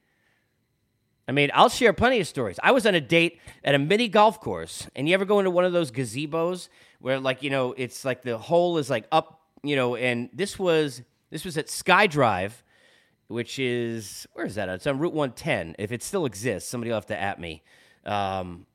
I 1.26 1.32
mean, 1.32 1.50
I'll 1.54 1.68
share 1.68 1.92
plenty 1.92 2.20
of 2.20 2.26
stories. 2.26 2.58
I 2.62 2.72
was 2.72 2.86
on 2.86 2.94
a 2.94 3.00
date 3.00 3.38
at 3.62 3.74
a 3.74 3.78
mini 3.78 4.08
golf 4.08 4.40
course, 4.40 4.88
and 4.96 5.08
you 5.08 5.14
ever 5.14 5.24
go 5.24 5.38
into 5.38 5.50
one 5.50 5.64
of 5.64 5.72
those 5.72 5.92
gazebos 5.92 6.68
where, 6.98 7.20
like, 7.20 7.42
you 7.42 7.50
know, 7.50 7.72
it's 7.76 8.04
like 8.04 8.22
the 8.22 8.36
hole 8.36 8.78
is 8.78 8.90
like 8.90 9.06
up, 9.12 9.40
you 9.62 9.76
know, 9.76 9.94
and 9.94 10.28
this 10.32 10.58
was 10.58 11.02
this 11.30 11.44
was 11.44 11.56
at 11.56 11.70
Sky 11.70 12.08
Drive, 12.08 12.64
which 13.28 13.60
is 13.60 14.26
where 14.32 14.44
is 14.44 14.56
that? 14.56 14.68
It's 14.68 14.88
on 14.88 14.98
Route 14.98 15.14
110. 15.14 15.76
If 15.78 15.92
it 15.92 16.02
still 16.02 16.26
exists, 16.26 16.68
somebody 16.68 16.90
will 16.90 16.96
have 16.96 17.06
to 17.06 17.20
at 17.20 17.40
me. 17.40 17.62
Um, 18.04 18.66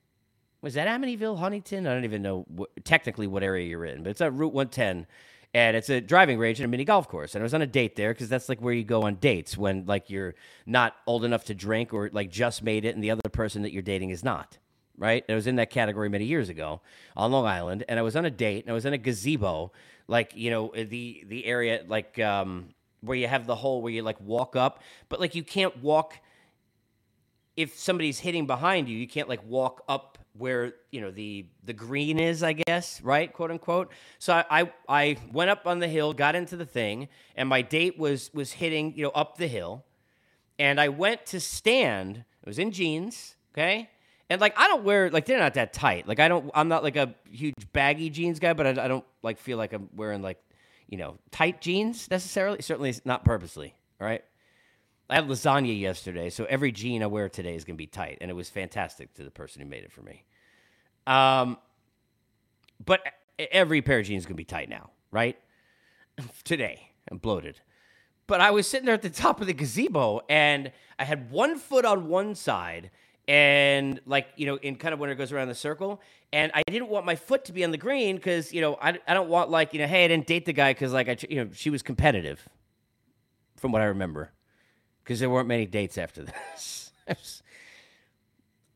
was 0.62 0.74
that 0.74 0.88
Amityville, 0.88 1.38
Huntington? 1.38 1.86
I 1.86 1.94
don't 1.94 2.06
even 2.06 2.22
know 2.22 2.46
technically 2.84 3.28
what 3.28 3.44
area 3.44 3.68
you're 3.68 3.86
in, 3.86 4.04
but 4.04 4.10
it's 4.10 4.22
on 4.22 4.36
Route 4.38 4.54
110 4.54 5.06
and 5.56 5.78
it's 5.78 5.90
a 5.90 6.02
driving 6.02 6.38
range 6.38 6.60
and 6.60 6.66
a 6.66 6.68
mini 6.68 6.84
golf 6.84 7.08
course. 7.08 7.34
And 7.34 7.42
I 7.42 7.44
was 7.44 7.54
on 7.54 7.62
a 7.62 7.68
date 7.68 7.96
there 7.96 8.14
because 8.14 8.28
that's 8.28 8.50
like 8.50 8.60
where 8.60 8.74
you 8.74 8.84
go 8.84 9.04
on 9.04 9.16
dates 9.16 9.58
when 9.58 9.86
like 9.86 10.10
you're 10.10 10.36
not 10.66 10.96
old 11.08 11.24
enough 11.24 11.46
to 11.46 11.56
drink 11.56 11.94
or 11.94 12.10
like 12.12 12.30
just 12.30 12.62
made 12.62 12.84
it 12.84 12.94
and 12.94 13.02
the 13.02 13.12
other 13.12 13.30
person 13.32 13.62
that 13.62 13.72
you're 13.72 13.82
dating 13.82 14.10
is 14.10 14.22
not. 14.22 14.58
Right? 14.98 15.24
And 15.28 15.34
I 15.34 15.36
was 15.36 15.48
in 15.48 15.56
that 15.56 15.70
category 15.70 16.10
many 16.10 16.26
years 16.26 16.50
ago 16.50 16.82
on 17.16 17.32
Long 17.32 17.46
Island, 17.46 17.86
and 17.88 18.00
I 18.00 18.02
was 18.02 18.16
on 18.16 18.26
a 18.26 18.32
date 18.32 18.64
and 18.64 18.72
I 18.72 18.74
was 18.74 18.86
in 18.86 18.94
a 18.94 18.98
gazebo, 18.98 19.72
like 20.08 20.34
you 20.36 20.50
know 20.50 20.72
the 20.74 21.24
the 21.28 21.46
area 21.46 21.84
like 21.88 22.18
um, 22.20 22.70
where 23.02 23.18
you 23.18 23.28
have 23.28 23.46
the 23.46 23.56
hole 23.56 23.82
where 23.82 23.92
you 23.92 24.04
like 24.04 24.20
walk 24.22 24.56
up, 24.56 24.82
but 25.10 25.20
like 25.20 25.36
you 25.36 25.44
can't 25.44 25.82
walk 25.84 26.18
if 27.56 27.78
somebody's 27.78 28.20
hitting 28.20 28.46
behind 28.46 28.90
you, 28.90 28.98
you 28.98 29.08
can't 29.08 29.30
like 29.30 29.44
walk 29.46 29.84
up 29.88 30.18
where 30.38 30.74
you 30.92 31.02
know 31.02 31.12
the 31.12 31.46
the 31.64 31.74
green 31.74 32.20
is, 32.20 32.44
I 32.44 32.54
guess, 32.54 33.02
right, 33.02 33.32
quote 33.32 33.52
unquote. 33.52 33.92
So 34.20 34.34
I, 34.34 34.46
I 34.50 34.72
I 34.88 35.18
went 35.32 35.50
up 35.50 35.66
on 35.66 35.80
the 35.80 35.88
hill, 35.88 36.14
got 36.14 36.36
into 36.36 36.58
the 36.58 36.66
thing, 36.66 37.08
and 37.36 37.48
my 37.48 37.62
date 37.62 37.98
was 37.98 38.32
was 38.34 38.54
hitting 38.54 38.94
you 38.96 39.04
know 39.04 39.12
up 39.12 39.38
the 39.38 39.48
hill, 39.48 39.86
and 40.60 40.80
I 40.80 40.90
went 40.90 41.26
to 41.28 41.40
stand. 41.40 42.18
It 42.44 42.48
was 42.48 42.60
in 42.60 42.72
jeans, 42.72 43.36
okay, 43.54 43.90
and 44.30 44.42
like 44.42 44.58
I 44.58 44.68
don't 44.68 44.84
wear 44.84 45.10
like 45.10 45.26
they're 45.26 45.40
not 45.40 45.54
that 45.54 45.74
tight. 45.74 46.08
Like 46.08 46.20
I 46.20 46.28
don't 46.28 46.52
I'm 46.54 46.68
not 46.68 46.84
like 46.84 46.98
a 46.98 47.16
huge 47.32 47.56
baggy 47.72 48.10
jeans 48.10 48.40
guy, 48.40 48.54
but 48.54 48.68
I, 48.68 48.86
I 48.86 48.88
don't 48.88 49.06
like 49.24 49.40
feel 49.40 49.58
like 49.58 49.74
I'm 49.74 49.90
wearing 49.96 50.22
like 50.22 50.40
you 50.90 50.98
know 50.98 51.18
tight 51.32 51.62
jeans 51.62 52.10
necessarily. 52.12 52.62
Certainly 52.62 52.96
not 53.06 53.24
purposely, 53.24 53.74
right? 54.00 54.24
I 55.10 55.16
had 55.16 55.28
lasagna 55.28 55.80
yesterday, 55.80 56.30
so 56.30 56.46
every 56.46 56.72
jean 56.72 57.04
I 57.04 57.08
wear 57.08 57.30
today 57.30 57.56
is 57.56 57.64
going 57.64 57.76
to 57.76 57.78
be 57.78 57.86
tight, 57.86 58.18
and 58.22 58.32
it 58.32 58.34
was 58.34 58.50
fantastic 58.50 59.14
to 59.16 59.24
the 59.24 59.30
person 59.30 59.62
who 59.62 59.68
made 59.68 59.84
it 59.84 59.92
for 59.92 60.02
me. 60.02 60.24
Um, 61.06 61.58
but 62.84 63.02
every 63.38 63.84
pair 63.84 64.00
of 64.00 64.06
jeans 64.08 64.24
is 64.24 64.26
going 64.26 64.34
to 64.34 64.38
be 64.38 64.46
tight 64.46 64.68
now, 64.68 64.90
right? 65.12 65.38
today, 66.44 66.90
I'm 67.12 67.20
bloated. 67.20 67.62
But 68.26 68.42
I 68.42 68.50
was 68.50 68.68
sitting 68.68 68.88
there 68.88 68.96
at 68.96 69.04
the 69.04 69.12
top 69.12 69.42
of 69.42 69.46
the 69.46 69.54
gazebo, 69.54 70.22
and 70.28 70.72
I 70.98 71.04
had 71.04 71.30
one 71.30 71.60
foot 71.60 71.86
on 71.86 72.08
one 72.08 72.34
side, 72.34 72.90
and 73.28 74.02
like 74.08 74.28
you 74.38 74.48
know, 74.48 74.56
in 74.56 74.76
kind 74.76 74.92
of 74.92 75.00
when 75.00 75.12
it 75.12 75.16
goes 75.16 75.32
around 75.32 75.50
the 75.50 75.56
circle, 75.56 76.02
and 76.34 76.52
I 76.56 76.64
didn't 76.66 76.90
want 76.90 77.06
my 77.06 77.16
foot 77.16 77.46
to 77.46 77.54
be 77.54 77.64
on 77.64 77.70
the 77.70 77.78
green 77.78 78.16
because 78.16 78.52
you 78.52 78.62
know 78.62 78.80
I, 78.82 78.98
I 79.08 79.14
don't 79.14 79.30
want 79.30 79.52
like 79.52 79.74
you 79.74 79.80
know 79.80 79.88
hey 79.88 80.06
I 80.06 80.08
didn't 80.08 80.26
date 80.26 80.46
the 80.46 80.54
guy 80.54 80.74
because 80.74 80.94
like 80.94 81.08
I 81.08 81.18
you 81.30 81.44
know 81.44 81.52
she 81.54 81.70
was 81.70 81.84
competitive, 81.84 82.50
from 83.58 83.72
what 83.72 83.84
I 83.84 83.86
remember 83.86 84.32
because 85.06 85.20
there 85.20 85.30
weren't 85.30 85.48
many 85.48 85.68
dates 85.68 86.00
after 86.00 86.24
this. 86.24 86.92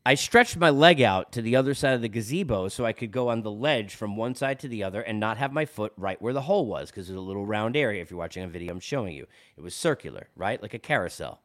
I 0.06 0.14
stretched 0.14 0.56
my 0.56 0.70
leg 0.70 1.02
out 1.02 1.32
to 1.32 1.42
the 1.42 1.56
other 1.56 1.74
side 1.74 1.94
of 1.94 2.02
the 2.02 2.08
gazebo 2.08 2.68
so 2.68 2.86
I 2.86 2.92
could 2.92 3.10
go 3.10 3.28
on 3.28 3.42
the 3.42 3.50
ledge 3.50 3.96
from 3.96 4.16
one 4.16 4.34
side 4.34 4.60
to 4.60 4.68
the 4.68 4.84
other 4.84 5.02
and 5.02 5.18
not 5.18 5.36
have 5.38 5.52
my 5.52 5.66
foot 5.66 5.92
right 5.96 6.22
where 6.22 6.32
the 6.32 6.42
hole 6.42 6.66
was 6.66 6.90
because 6.90 7.08
there's 7.08 7.18
a 7.18 7.22
little 7.22 7.44
round 7.44 7.76
area. 7.76 8.00
If 8.00 8.10
you're 8.10 8.18
watching 8.18 8.44
a 8.44 8.48
video, 8.48 8.72
I'm 8.72 8.80
showing 8.80 9.14
you. 9.14 9.26
It 9.56 9.60
was 9.62 9.74
circular, 9.74 10.28
right? 10.36 10.62
Like 10.62 10.72
a 10.72 10.78
carousel. 10.78 11.42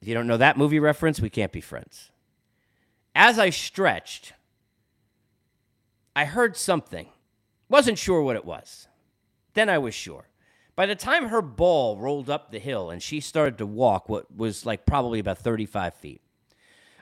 If 0.00 0.08
you 0.08 0.14
don't 0.14 0.26
know 0.26 0.38
that 0.38 0.58
movie 0.58 0.80
reference, 0.80 1.20
we 1.20 1.30
can't 1.30 1.52
be 1.52 1.60
friends. 1.60 2.10
as 3.14 3.38
I 3.38 3.50
stretched, 3.50 4.32
I 6.16 6.24
heard 6.24 6.56
something. 6.56 7.08
Wasn't 7.68 7.98
sure 7.98 8.22
what 8.22 8.36
it 8.36 8.44
was. 8.44 8.88
Then 9.52 9.68
I 9.68 9.78
was 9.78 9.94
sure. 9.94 10.28
By 10.76 10.86
the 10.86 10.96
time 10.96 11.28
her 11.28 11.42
ball 11.42 11.98
rolled 11.98 12.28
up 12.28 12.50
the 12.50 12.58
hill 12.58 12.90
and 12.90 13.02
she 13.02 13.20
started 13.20 13.58
to 13.58 13.66
walk 13.66 14.08
what 14.08 14.34
was 14.34 14.66
like 14.66 14.86
probably 14.86 15.20
about 15.20 15.38
35 15.38 15.94
feet, 15.94 16.20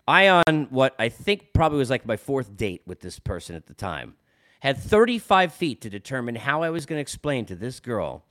I, 0.07 0.29
on 0.29 0.67
what 0.71 0.95
I 0.99 1.09
think 1.09 1.53
probably 1.53 1.79
was 1.79 1.91
like 1.91 2.05
my 2.05 2.17
fourth 2.17 2.57
date 2.57 2.83
with 2.87 3.01
this 3.01 3.19
person 3.19 3.57
at 3.57 3.67
the 3.67 3.75
time, 3.75 4.15
had 4.61 4.77
35 4.77 5.53
feet 5.55 5.81
to 5.81 5.91
determine 5.91 6.35
how 6.37 6.63
I 6.63 6.71
was 6.71 6.87
going 6.87 6.99
to 6.99 7.03
explain 7.03 7.47
to 7.47 7.57
this 7.57 7.81
girl 7.81 8.25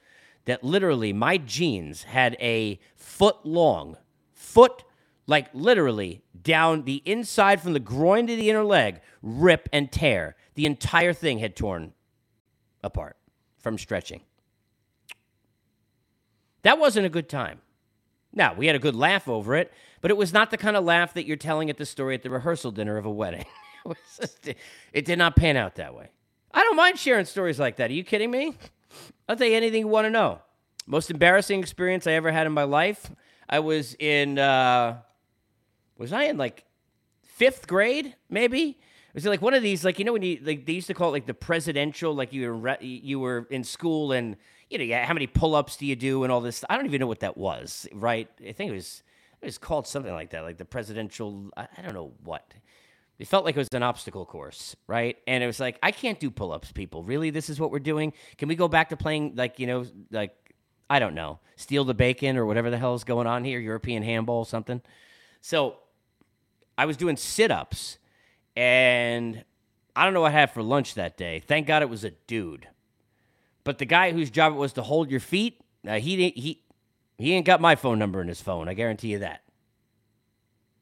that 0.46 0.64
literally 0.64 1.14
my 1.14 1.38
jeans 1.38 2.04
had 2.04 2.36
a 2.40 2.80
foot 2.96 3.38
long, 3.44 3.98
foot, 4.34 4.84
like 5.28 5.48
literally 5.54 6.22
down 6.42 6.84
the 6.84 7.02
inside 7.06 7.62
from 7.62 7.74
the 7.74 7.80
groin 7.80 8.28
to 8.28 8.36
the 8.36 8.50
inner 8.50 8.64
leg, 8.64 9.02
rip 9.22 9.70
and 9.72 9.92
tear. 9.92 10.36
The 10.56 10.66
entire 10.66 11.14
thing 11.14 11.40
had 11.40 11.56
torn 11.56 11.94
apart 12.84 13.18
from 13.60 13.78
stretching. 13.78 14.22
That 16.64 16.80
wasn't 16.80 17.06
a 17.06 17.10
good 17.10 17.30
time. 17.30 17.62
Now, 18.34 18.54
we 18.54 18.68
had 18.68 18.76
a 18.76 18.80
good 18.80 18.96
laugh 18.96 19.28
over 19.28 19.56
it, 19.56 19.74
but 20.00 20.12
it 20.12 20.18
was 20.18 20.32
not 20.32 20.52
the 20.52 20.58
kind 20.58 20.78
of 20.78 20.84
laugh 20.84 21.14
that 21.16 21.26
you're 21.26 21.38
telling 21.38 21.70
at 21.70 21.78
the 21.78 21.86
story 21.86 22.16
at 22.16 22.24
the 22.24 22.30
rehearsal 22.30 22.72
dinner 22.72 22.98
of 22.98 23.06
a 23.06 23.12
wedding. 23.12 23.46
it, 24.94 25.06
did 25.06 25.18
not 25.18 25.36
pan 25.36 25.58
out 25.58 25.76
that 25.76 25.94
way. 25.96 26.10
I 26.54 26.62
don't 26.62 26.76
mind 26.76 26.98
sharing 26.98 27.26
stories 27.26 27.60
like 27.60 27.78
that. 27.78 27.90
Are 27.90 27.94
you 27.94 28.04
kidding 28.04 28.32
me? 28.32 28.56
I'll 29.28 29.36
tell 29.36 29.48
you 29.48 29.56
anything 29.56 29.82
you 29.82 29.88
want 29.88 30.06
to 30.06 30.10
know. 30.10 30.42
Most 30.86 31.12
embarrassing 31.12 31.60
experience 31.60 32.08
I 32.08 32.14
ever 32.14 32.32
had 32.32 32.48
in 32.48 32.54
my 32.54 32.64
life. 32.64 33.12
I 33.50 33.60
was 33.60 33.96
in, 34.00 34.40
uh, 34.40 34.98
was 35.98 36.14
I 36.14 36.24
in 36.24 36.38
like 36.38 36.66
fifth 37.24 37.68
grade, 37.68 38.16
maybe? 38.30 38.80
Was 39.14 39.26
it 39.26 39.30
like 39.30 39.42
one 39.42 39.54
of 39.54 39.62
these, 39.62 39.84
like 39.84 40.00
you 40.00 40.06
know, 40.06 40.14
when 40.14 40.22
you 40.22 40.40
like 40.42 40.66
they 40.66 40.74
used 40.74 40.88
to 40.88 40.94
call 40.94 41.10
it 41.10 41.12
like 41.12 41.26
the 41.26 41.34
presidential, 41.34 42.16
like 42.16 42.32
you 42.32 42.54
were 42.54 42.78
you 42.80 43.20
were 43.20 43.46
in 43.50 43.64
school 43.66 44.14
and 44.14 44.38
you 44.72 44.78
know, 44.78 44.86
yeah, 44.86 45.06
how 45.06 45.14
many 45.14 45.28
pull-ups 45.28 45.76
do 45.76 45.86
you 45.86 45.98
do 45.98 46.24
and 46.24 46.32
all 46.32 46.40
this? 46.40 46.64
I 46.70 46.78
don't 46.78 46.86
even 46.86 47.02
know 47.02 47.08
what 47.08 47.20
that 47.20 47.36
was, 47.38 47.88
right? 47.92 48.30
I 48.40 48.54
think 48.54 48.72
it 48.72 48.74
was 48.74 49.04
it 49.42 49.46
was 49.46 49.58
called 49.58 49.86
something 49.86 50.14
like 50.14 50.30
that, 50.30 50.44
like 50.44 50.58
the 50.58 50.66
presidential. 50.66 51.50
I, 51.58 51.68
I 51.78 51.82
don't 51.82 51.94
know 51.94 52.14
what. 52.24 52.54
It 53.20 53.28
felt 53.28 53.44
like 53.44 53.56
it 53.56 53.60
was 53.60 53.68
an 53.74 53.84
obstacle 53.84 54.26
course, 54.26 54.76
right? 54.88 55.18
And 55.28 55.44
it 55.44 55.48
was 55.48 55.60
like, 55.60 55.78
I 55.84 55.92
can't 55.92 56.20
do 56.20 56.32
pull-ups, 56.32 56.72
people. 56.72 57.04
Really, 57.04 57.30
this 57.30 57.50
is 57.50 57.60
what 57.60 57.70
we're 57.70 57.80
doing? 57.80 58.14
Can 58.38 58.48
we 58.48 58.56
go 58.56 58.68
back 58.68 58.90
to 58.90 58.98
playing 58.98 59.34
like 59.36 59.60
you 59.60 59.68
know, 59.68 59.86
like 60.10 60.34
I 60.90 61.00
don't 61.00 61.16
know, 61.16 61.40
steal 61.58 61.84
the 61.84 61.94
bacon 61.94 62.38
or 62.38 62.46
whatever 62.46 62.70
the 62.70 62.78
hell 62.78 62.96
is 62.96 63.04
going 63.04 63.28
on 63.28 63.44
here, 63.44 63.60
European 63.60 64.04
handball, 64.04 64.46
something. 64.46 64.82
So 65.42 65.76
I 66.78 66.86
was 66.86 66.96
doing 66.96 67.18
sit-ups, 67.18 67.98
and 68.56 69.44
I 69.98 70.06
don't 70.06 70.14
know 70.14 70.22
what 70.22 70.32
I 70.32 70.40
had 70.40 70.52
for 70.52 70.64
lunch 70.64 70.94
that 70.94 71.18
day. 71.18 71.42
Thank 71.46 71.68
God 71.68 71.82
it 71.82 71.90
was 71.90 72.06
a 72.06 72.12
dude. 72.12 72.70
But 73.64 73.78
the 73.78 73.86
guy 73.86 74.12
whose 74.12 74.30
job 74.30 74.54
it 74.54 74.58
was 74.58 74.74
to 74.74 74.82
hold 74.82 75.12
your 75.12 75.20
feet, 75.20 75.62
uh, 75.88 76.00
he 76.00 76.30
he 76.32 76.64
he 77.18 77.34
ain't 77.34 77.46
got 77.46 77.62
my 77.62 77.76
phone 77.76 78.00
number 78.00 78.22
in 78.22 78.28
his 78.28 78.42
phone. 78.42 78.68
I 78.68 78.74
guarantee 78.74 79.10
you 79.10 79.20
that. 79.20 79.44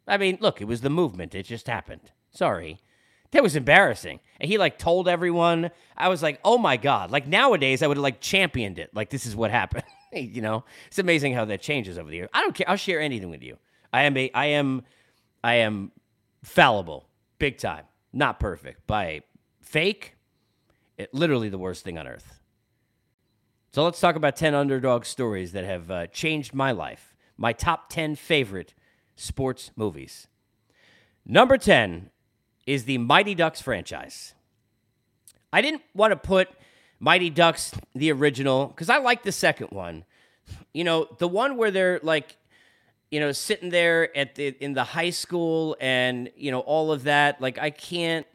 I 0.07 0.17
mean, 0.17 0.37
look, 0.41 0.61
it 0.61 0.65
was 0.65 0.81
the 0.81 0.89
movement. 0.89 1.35
It 1.35 1.43
just 1.43 1.67
happened. 1.67 2.11
Sorry. 2.31 2.79
That 3.31 3.43
was 3.43 3.55
embarrassing. 3.55 4.19
And 4.39 4.49
he 4.49 4.57
like 4.57 4.79
told 4.79 5.07
everyone. 5.07 5.69
I 5.95 6.07
was 6.09 6.23
like, 6.23 6.39
oh 6.43 6.57
my 6.57 6.77
God. 6.77 7.11
Like 7.11 7.27
nowadays, 7.27 7.83
I 7.83 7.87
would 7.87 7.97
have 7.97 8.03
like 8.03 8.21
championed 8.21 8.79
it. 8.79 8.89
Like, 8.93 9.09
this 9.11 9.25
is 9.25 9.35
what 9.35 9.51
happened. 9.51 9.83
you 10.13 10.41
know? 10.41 10.63
It's 10.87 10.97
amazing 10.97 11.33
how 11.33 11.45
that 11.45 11.61
changes 11.61 11.99
over 11.99 12.09
the 12.09 12.15
years. 12.15 12.29
I 12.33 12.41
don't 12.41 12.55
care. 12.55 12.67
I'll 12.67 12.75
share 12.75 12.99
anything 12.99 13.29
with 13.29 13.43
you. 13.43 13.57
I 13.93 14.03
am 14.03 14.17
a 14.17 14.31
I 14.33 14.45
am 14.47 14.83
I 15.43 15.55
am 15.55 15.91
fallible. 16.43 17.07
Big 17.37 17.57
time. 17.57 17.85
Not 18.11 18.39
perfect. 18.39 18.87
By 18.87 19.21
fake, 19.61 20.15
it, 20.97 21.13
literally 21.13 21.49
the 21.49 21.57
worst 21.57 21.83
thing 21.83 21.97
on 21.97 22.07
earth. 22.07 22.38
So 23.71 23.83
let's 23.83 23.99
talk 23.99 24.15
about 24.15 24.35
10 24.35 24.55
underdog 24.55 25.05
stories 25.05 25.51
that 25.51 25.63
have 25.63 25.91
uh, 25.91 26.07
changed 26.07 26.53
my 26.55 26.71
life. 26.71 27.13
My 27.37 27.53
top 27.53 27.89
10 27.89 28.15
favorite 28.15 28.73
sports 29.15 29.71
movies. 29.75 30.27
Number 31.23 31.57
10 31.57 32.09
is 32.65 32.85
the 32.85 32.97
Mighty 32.97 33.35
Ducks 33.35 33.61
franchise. 33.61 34.33
I 35.53 35.61
didn't 35.61 35.83
want 35.93 36.11
to 36.11 36.15
put 36.15 36.49
Mighty 36.99 37.29
Ducks, 37.29 37.71
the 37.93 38.11
original, 38.11 38.67
because 38.67 38.89
I 38.89 38.97
like 38.97 39.21
the 39.23 39.31
second 39.31 39.69
one. 39.69 40.03
You 40.73 40.83
know, 40.83 41.07
the 41.19 41.27
one 41.27 41.55
where 41.55 41.69
they're 41.69 41.99
like, 42.01 42.35
you 43.11 43.19
know, 43.19 43.31
sitting 43.31 43.69
there 43.69 44.15
at 44.17 44.35
the 44.35 44.47
in 44.59 44.73
the 44.73 44.83
high 44.83 45.11
school 45.11 45.77
and, 45.79 46.29
you 46.35 46.51
know, 46.51 46.59
all 46.61 46.91
of 46.91 47.03
that. 47.03 47.39
Like 47.39 47.59
I 47.59 47.69
can't 47.69 48.25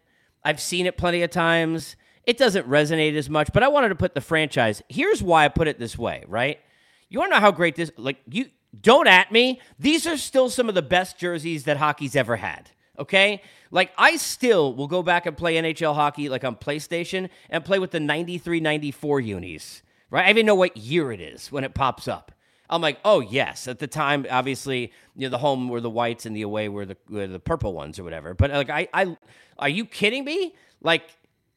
I've 0.45 0.61
seen 0.61 0.87
it 0.87 0.97
plenty 0.97 1.23
of 1.23 1.31
times 1.31 1.97
it 2.27 2.39
doesn't 2.39 2.69
resonate 2.69 3.17
as 3.17 3.29
much. 3.29 3.51
But 3.53 3.63
I 3.63 3.69
wanted 3.69 3.91
to 3.91 3.95
put 3.95 4.15
the 4.15 4.21
franchise. 4.21 4.83
Here's 4.89 5.23
why 5.23 5.45
I 5.45 5.49
put 5.49 5.69
it 5.69 5.79
this 5.79 5.99
way, 5.99 6.25
right? 6.27 6.61
You 7.09 7.19
want 7.19 7.33
to 7.33 7.37
know 7.37 7.41
how 7.41 7.53
great 7.53 7.77
this 7.77 7.91
like 7.97 8.19
you 8.31 8.47
don't 8.81 9.07
at 9.07 9.31
me. 9.31 9.61
These 9.79 10.07
are 10.07 10.17
still 10.17 10.51
some 10.51 10.69
of 10.69 10.75
the 10.75 10.83
best 10.83 11.19
jerseys 11.19 11.65
that 11.65 11.77
hockey's 11.77 12.17
ever 12.17 12.37
had. 12.37 12.71
Okay? 12.99 13.43
Like 13.71 13.93
I 13.99 14.17
still 14.17 14.75
will 14.75 14.87
go 14.87 15.03
back 15.03 15.27
and 15.27 15.37
play 15.37 15.55
NHL 15.55 15.95
hockey 15.95 16.29
like 16.29 16.45
on 16.45 16.57
PlayStation 16.57 17.29
and 17.51 17.65
play 17.65 17.79
with 17.79 17.91
the 17.91 18.01
93 18.01 18.61
94 18.61 19.21
unis. 19.21 19.83
Right? 20.11 20.27
I 20.27 20.31
even 20.31 20.47
know 20.47 20.55
what 20.55 20.77
year 20.77 21.13
it 21.13 21.21
is 21.21 21.51
when 21.51 21.65
it 21.65 21.75
pops 21.75 22.09
up. 22.09 22.33
I'm 22.71 22.81
like, 22.81 22.99
oh 23.05 23.21
yes. 23.21 23.69
At 23.69 23.79
the 23.79 23.87
time, 23.87 24.27
obviously, 24.31 24.93
you 25.15 25.27
know, 25.27 25.29
the 25.29 25.39
home 25.39 25.69
were 25.69 25.81
the 25.81 25.91
whites 25.91 26.25
and 26.25 26.35
the 26.35 26.43
away 26.43 26.69
were 26.69 26.87
the 26.87 26.97
were 27.09 27.27
the 27.27 27.39
purple 27.39 27.75
ones 27.75 27.99
or 27.99 28.05
whatever. 28.05 28.35
But 28.35 28.51
like, 28.51 28.71
I, 28.71 28.89
I, 28.95 29.17
are 29.59 29.69
you 29.69 29.85
kidding 29.85 30.25
me? 30.25 30.55
Like, 30.81 31.05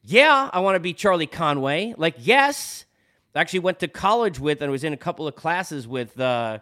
yeah, 0.08 0.48
I 0.52 0.60
want 0.60 0.76
to 0.76 0.80
be 0.80 0.94
Charlie 0.94 1.26
Conway. 1.26 1.94
Like, 1.96 2.14
yes. 2.18 2.86
I 3.34 3.40
actually 3.40 3.60
went 3.60 3.78
to 3.80 3.88
college 3.88 4.40
with 4.40 4.62
and 4.62 4.72
was 4.72 4.82
in 4.82 4.94
a 4.94 4.96
couple 4.96 5.28
of 5.28 5.34
classes 5.36 5.86
with 5.86 6.18
uh, 6.18 6.58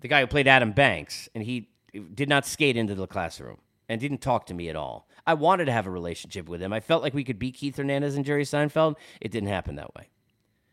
the 0.00 0.08
guy 0.08 0.20
who 0.20 0.28
played 0.28 0.46
Adam 0.46 0.70
Banks, 0.70 1.28
and 1.34 1.42
he 1.42 1.68
did 2.14 2.28
not 2.28 2.46
skate 2.46 2.76
into 2.76 2.94
the 2.94 3.06
classroom 3.08 3.58
and 3.88 4.00
didn't 4.00 4.22
talk 4.22 4.46
to 4.46 4.54
me 4.54 4.68
at 4.68 4.76
all. 4.76 5.08
I 5.26 5.34
wanted 5.34 5.64
to 5.64 5.72
have 5.72 5.86
a 5.88 5.90
relationship 5.90 6.48
with 6.48 6.62
him. 6.62 6.72
I 6.72 6.78
felt 6.78 7.02
like 7.02 7.12
we 7.12 7.24
could 7.24 7.40
beat 7.40 7.56
Keith 7.56 7.76
Hernandez 7.76 8.14
and 8.14 8.24
Jerry 8.24 8.44
Seinfeld. 8.44 8.94
It 9.20 9.32
didn't 9.32 9.48
happen 9.48 9.74
that 9.74 9.94
way. 9.96 10.08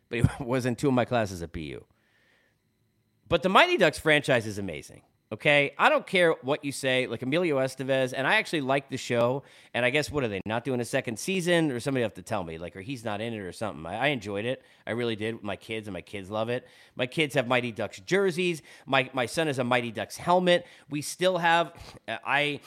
But 0.07 0.19
he 0.19 0.43
was 0.43 0.67
in 0.67 0.75
two 0.75 0.89
of 0.89 0.93
my 0.93 1.03
classes 1.03 1.41
at 1.41 1.51
BU. 1.51 1.83
But 3.27 3.41
the 3.41 3.49
Mighty 3.49 3.75
Ducks 3.75 3.97
franchise 3.99 4.45
is 4.45 4.59
amazing. 4.59 5.01
Okay, 5.29 5.73
I 5.77 5.89
don't 5.89 6.07
care 6.07 6.31
what 6.41 6.63
you 6.63 6.71
say. 6.71 7.05
Like 7.05 7.21
Emilio 7.21 7.57
Estevez, 7.57 8.13
and 8.15 8.25
I 8.25 8.35
actually 8.35 8.61
like 8.61 8.89
the 8.89 8.95
show. 8.95 9.43
And 9.73 9.83
I 9.83 9.89
guess 9.89 10.09
what 10.09 10.23
are 10.23 10.29
they 10.29 10.39
not 10.45 10.63
doing 10.63 10.79
a 10.79 10.85
second 10.85 11.19
season, 11.19 11.69
or 11.69 11.81
somebody 11.81 12.03
have 12.03 12.13
to 12.13 12.21
tell 12.21 12.45
me, 12.45 12.57
like, 12.57 12.77
or 12.77 12.81
he's 12.81 13.03
not 13.03 13.19
in 13.19 13.33
it 13.33 13.39
or 13.39 13.51
something. 13.51 13.85
I, 13.85 14.05
I 14.05 14.07
enjoyed 14.07 14.45
it. 14.45 14.63
I 14.85 14.91
really 14.91 15.17
did 15.17 15.43
my 15.43 15.57
kids, 15.57 15.87
and 15.87 15.93
my 15.93 16.01
kids 16.01 16.29
love 16.29 16.47
it. 16.47 16.65
My 16.95 17.07
kids 17.07 17.35
have 17.35 17.45
Mighty 17.45 17.73
Ducks 17.73 17.99
jerseys. 17.99 18.61
My 18.85 19.09
my 19.13 19.25
son 19.25 19.47
has 19.47 19.59
a 19.59 19.65
Mighty 19.65 19.91
Ducks 19.91 20.15
helmet. 20.15 20.65
We 20.89 21.01
still 21.01 21.37
have. 21.39 21.73
Uh, 22.07 22.17
I 22.25 22.61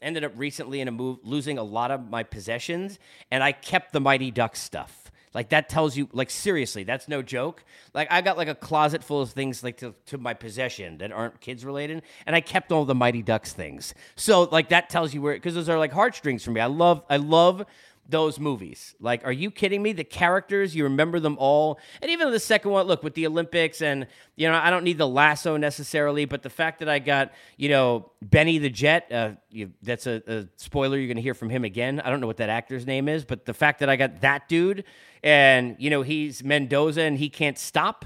ended 0.00 0.22
up 0.22 0.32
recently 0.36 0.80
in 0.80 0.86
a 0.86 0.92
move 0.92 1.18
losing 1.24 1.58
a 1.58 1.64
lot 1.64 1.90
of 1.90 2.08
my 2.08 2.22
possessions, 2.22 3.00
and 3.32 3.42
I 3.42 3.50
kept 3.50 3.92
the 3.92 4.00
Mighty 4.00 4.30
Ducks 4.30 4.60
stuff. 4.60 5.10
Like 5.34 5.48
that 5.48 5.68
tells 5.68 5.96
you, 5.96 6.08
like 6.12 6.30
seriously, 6.30 6.84
that's 6.84 7.08
no 7.08 7.20
joke. 7.20 7.64
Like 7.92 8.10
I 8.10 8.20
got 8.20 8.36
like 8.36 8.48
a 8.48 8.54
closet 8.54 9.02
full 9.02 9.20
of 9.20 9.30
things 9.30 9.64
like 9.64 9.78
to, 9.78 9.94
to 10.06 10.18
my 10.18 10.32
possession 10.32 10.98
that 10.98 11.10
aren't 11.10 11.40
kids 11.40 11.64
related, 11.64 12.02
and 12.26 12.36
I 12.36 12.40
kept 12.40 12.70
all 12.70 12.84
the 12.84 12.94
Mighty 12.94 13.22
Ducks 13.22 13.52
things. 13.52 13.94
So 14.14 14.44
like 14.44 14.68
that 14.68 14.88
tells 14.88 15.12
you 15.12 15.20
where 15.20 15.34
because 15.34 15.54
those 15.54 15.68
are 15.68 15.78
like 15.78 15.92
heartstrings 15.92 16.44
for 16.44 16.52
me. 16.52 16.60
I 16.60 16.66
love 16.66 17.02
I 17.10 17.16
love 17.16 17.66
those 18.08 18.38
movies. 18.38 18.94
Like, 19.00 19.24
are 19.24 19.32
you 19.32 19.50
kidding 19.50 19.82
me? 19.82 19.92
The 19.92 20.04
characters, 20.04 20.74
you 20.76 20.84
remember 20.84 21.20
them 21.20 21.36
all. 21.38 21.78
And 22.02 22.10
even 22.10 22.30
the 22.30 22.40
second 22.40 22.70
one, 22.70 22.86
look, 22.86 23.02
with 23.02 23.14
the 23.14 23.26
Olympics, 23.26 23.80
and, 23.80 24.06
you 24.36 24.48
know, 24.48 24.54
I 24.54 24.70
don't 24.70 24.84
need 24.84 24.98
the 24.98 25.08
lasso 25.08 25.56
necessarily, 25.56 26.24
but 26.24 26.42
the 26.42 26.50
fact 26.50 26.80
that 26.80 26.88
I 26.88 26.98
got, 26.98 27.32
you 27.56 27.68
know, 27.68 28.10
Benny 28.20 28.58
the 28.58 28.70
Jet, 28.70 29.10
uh, 29.10 29.32
you, 29.50 29.72
that's 29.82 30.06
a, 30.06 30.22
a 30.26 30.46
spoiler. 30.56 30.98
You're 30.98 31.06
going 31.06 31.16
to 31.16 31.22
hear 31.22 31.34
from 31.34 31.50
him 31.50 31.64
again. 31.64 32.00
I 32.00 32.10
don't 32.10 32.20
know 32.20 32.26
what 32.26 32.36
that 32.38 32.50
actor's 32.50 32.86
name 32.86 33.08
is, 33.08 33.24
but 33.24 33.46
the 33.46 33.54
fact 33.54 33.80
that 33.80 33.88
I 33.88 33.96
got 33.96 34.20
that 34.20 34.48
dude, 34.48 34.84
and, 35.22 35.76
you 35.78 35.88
know, 35.88 36.02
he's 36.02 36.44
Mendoza 36.44 37.02
and 37.02 37.18
he 37.18 37.30
can't 37.30 37.58
stop. 37.58 38.04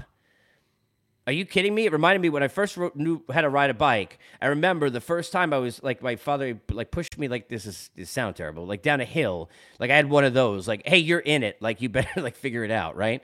Are 1.29 1.31
you 1.31 1.45
kidding 1.45 1.75
me? 1.75 1.85
It 1.85 1.91
reminded 1.91 2.23
me 2.23 2.29
when 2.29 2.41
I 2.41 2.47
first 2.47 2.75
wrote, 2.75 2.95
knew 2.95 3.21
how 3.31 3.41
to 3.41 3.49
ride 3.49 3.69
a 3.69 3.75
bike. 3.75 4.17
I 4.41 4.47
remember 4.47 4.89
the 4.89 4.99
first 4.99 5.31
time 5.31 5.53
I 5.53 5.59
was 5.59 5.79
like, 5.83 6.01
my 6.01 6.15
father 6.15 6.59
like 6.71 6.89
pushed 6.89 7.19
me 7.19 7.27
like 7.27 7.49
this 7.49 7.67
is 7.67 7.91
this 7.95 8.09
sound 8.09 8.35
terrible, 8.35 8.65
like 8.65 8.81
down 8.81 8.99
a 8.99 9.05
hill. 9.05 9.51
Like 9.77 9.91
I 9.91 9.95
had 9.95 10.09
one 10.09 10.23
of 10.23 10.33
those, 10.33 10.67
like, 10.67 10.87
hey, 10.87 10.97
you're 10.97 11.19
in 11.19 11.43
it. 11.43 11.61
Like 11.61 11.83
you 11.83 11.89
better 11.97 12.19
like 12.19 12.35
figure 12.35 12.63
it 12.63 12.71
out, 12.71 12.97
right? 12.97 13.21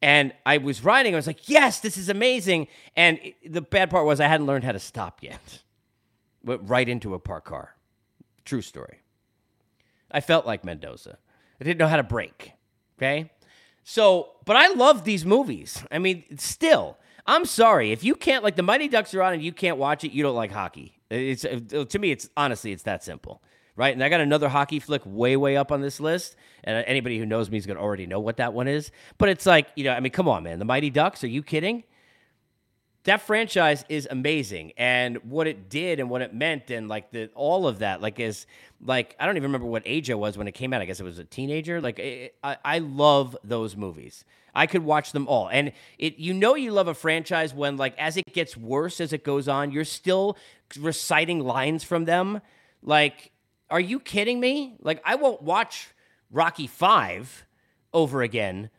And 0.00 0.32
I 0.46 0.58
was 0.58 0.84
riding. 0.84 1.14
I 1.14 1.16
was 1.16 1.26
like, 1.26 1.48
yes, 1.48 1.80
this 1.80 1.96
is 1.96 2.08
amazing. 2.08 2.68
And 2.94 3.18
it, 3.24 3.52
the 3.52 3.60
bad 3.60 3.90
part 3.90 4.06
was 4.06 4.20
I 4.20 4.28
hadn't 4.28 4.46
learned 4.46 4.62
how 4.62 4.70
to 4.70 4.78
stop 4.78 5.20
yet. 5.20 5.64
Went 6.44 6.60
right 6.64 6.88
into 6.88 7.12
a 7.14 7.18
parked 7.18 7.48
car. 7.48 7.74
True 8.44 8.62
story. 8.62 9.00
I 10.12 10.20
felt 10.20 10.46
like 10.46 10.64
Mendoza. 10.64 11.18
I 11.60 11.64
didn't 11.64 11.78
know 11.78 11.88
how 11.88 11.96
to 11.96 12.04
brake. 12.04 12.52
Okay. 12.98 13.32
So, 13.82 14.34
but 14.44 14.54
I 14.54 14.68
love 14.74 15.02
these 15.02 15.26
movies. 15.26 15.82
I 15.90 15.98
mean, 15.98 16.22
still 16.38 16.98
I'm 17.28 17.44
sorry 17.44 17.92
if 17.92 18.02
you 18.02 18.14
can't 18.14 18.42
like 18.42 18.56
the 18.56 18.62
Mighty 18.62 18.88
Ducks 18.88 19.12
are 19.12 19.22
on 19.22 19.34
and 19.34 19.42
you 19.42 19.52
can't 19.52 19.76
watch 19.76 20.02
it. 20.02 20.12
You 20.12 20.22
don't 20.22 20.34
like 20.34 20.50
hockey. 20.50 20.98
It's 21.10 21.44
uh, 21.44 21.84
to 21.86 21.98
me, 21.98 22.10
it's 22.10 22.30
honestly, 22.38 22.72
it's 22.72 22.84
that 22.84 23.04
simple, 23.04 23.42
right? 23.76 23.92
And 23.92 24.02
I 24.02 24.08
got 24.08 24.22
another 24.22 24.48
hockey 24.48 24.80
flick 24.80 25.02
way, 25.04 25.36
way 25.36 25.54
up 25.54 25.70
on 25.70 25.82
this 25.82 26.00
list. 26.00 26.36
And 26.64 26.82
anybody 26.86 27.18
who 27.18 27.26
knows 27.26 27.50
me 27.50 27.58
is 27.58 27.66
going 27.66 27.76
to 27.76 27.82
already 27.82 28.06
know 28.06 28.18
what 28.18 28.38
that 28.38 28.54
one 28.54 28.66
is. 28.66 28.90
But 29.18 29.28
it's 29.28 29.44
like, 29.44 29.68
you 29.76 29.84
know, 29.84 29.92
I 29.92 30.00
mean, 30.00 30.10
come 30.10 30.26
on, 30.26 30.42
man. 30.42 30.58
The 30.58 30.64
Mighty 30.64 30.88
Ducks, 30.88 31.22
are 31.22 31.28
you 31.28 31.42
kidding? 31.42 31.84
That 33.04 33.22
franchise 33.22 33.84
is 33.88 34.06
amazing 34.10 34.72
and 34.76 35.16
what 35.18 35.46
it 35.46 35.70
did 35.70 36.00
and 36.00 36.10
what 36.10 36.20
it 36.20 36.34
meant 36.34 36.70
and 36.70 36.88
like 36.88 37.10
the 37.10 37.30
all 37.34 37.66
of 37.66 37.78
that 37.78 38.02
like 38.02 38.20
is 38.20 38.46
like 38.84 39.16
i 39.18 39.26
don't 39.26 39.36
even 39.36 39.44
remember 39.44 39.66
what 39.66 39.82
age 39.86 40.10
i 40.10 40.14
was 40.14 40.36
when 40.36 40.48
it 40.48 40.52
came 40.52 40.72
out. 40.72 40.82
I 40.82 40.84
guess 40.84 41.00
it 41.00 41.04
was 41.04 41.18
a 41.18 41.24
teenager. 41.24 41.80
Like 41.80 41.98
it, 41.98 42.34
I, 42.42 42.56
I 42.64 42.78
love 42.78 43.36
those 43.44 43.76
movies. 43.76 44.24
I 44.54 44.66
could 44.66 44.82
watch 44.82 45.12
them 45.12 45.28
all. 45.28 45.48
And 45.48 45.72
it 45.98 46.18
you 46.18 46.34
know 46.34 46.54
you 46.54 46.72
love 46.72 46.88
a 46.88 46.94
franchise 46.94 47.54
when 47.54 47.76
like 47.76 47.96
as 47.98 48.16
it 48.16 48.32
gets 48.32 48.56
worse 48.56 49.00
as 49.00 49.12
it 49.12 49.24
goes 49.24 49.48
on 49.48 49.70
you're 49.70 49.84
still 49.84 50.36
reciting 50.78 51.40
lines 51.40 51.84
from 51.84 52.04
them. 52.04 52.40
Like 52.82 53.30
are 53.70 53.80
you 53.80 54.00
kidding 54.00 54.40
me? 54.40 54.76
Like 54.80 55.00
i 55.04 55.14
won't 55.14 55.42
watch 55.42 55.88
rocky 56.30 56.66
5 56.66 57.46
over 57.94 58.22
again 58.22 58.70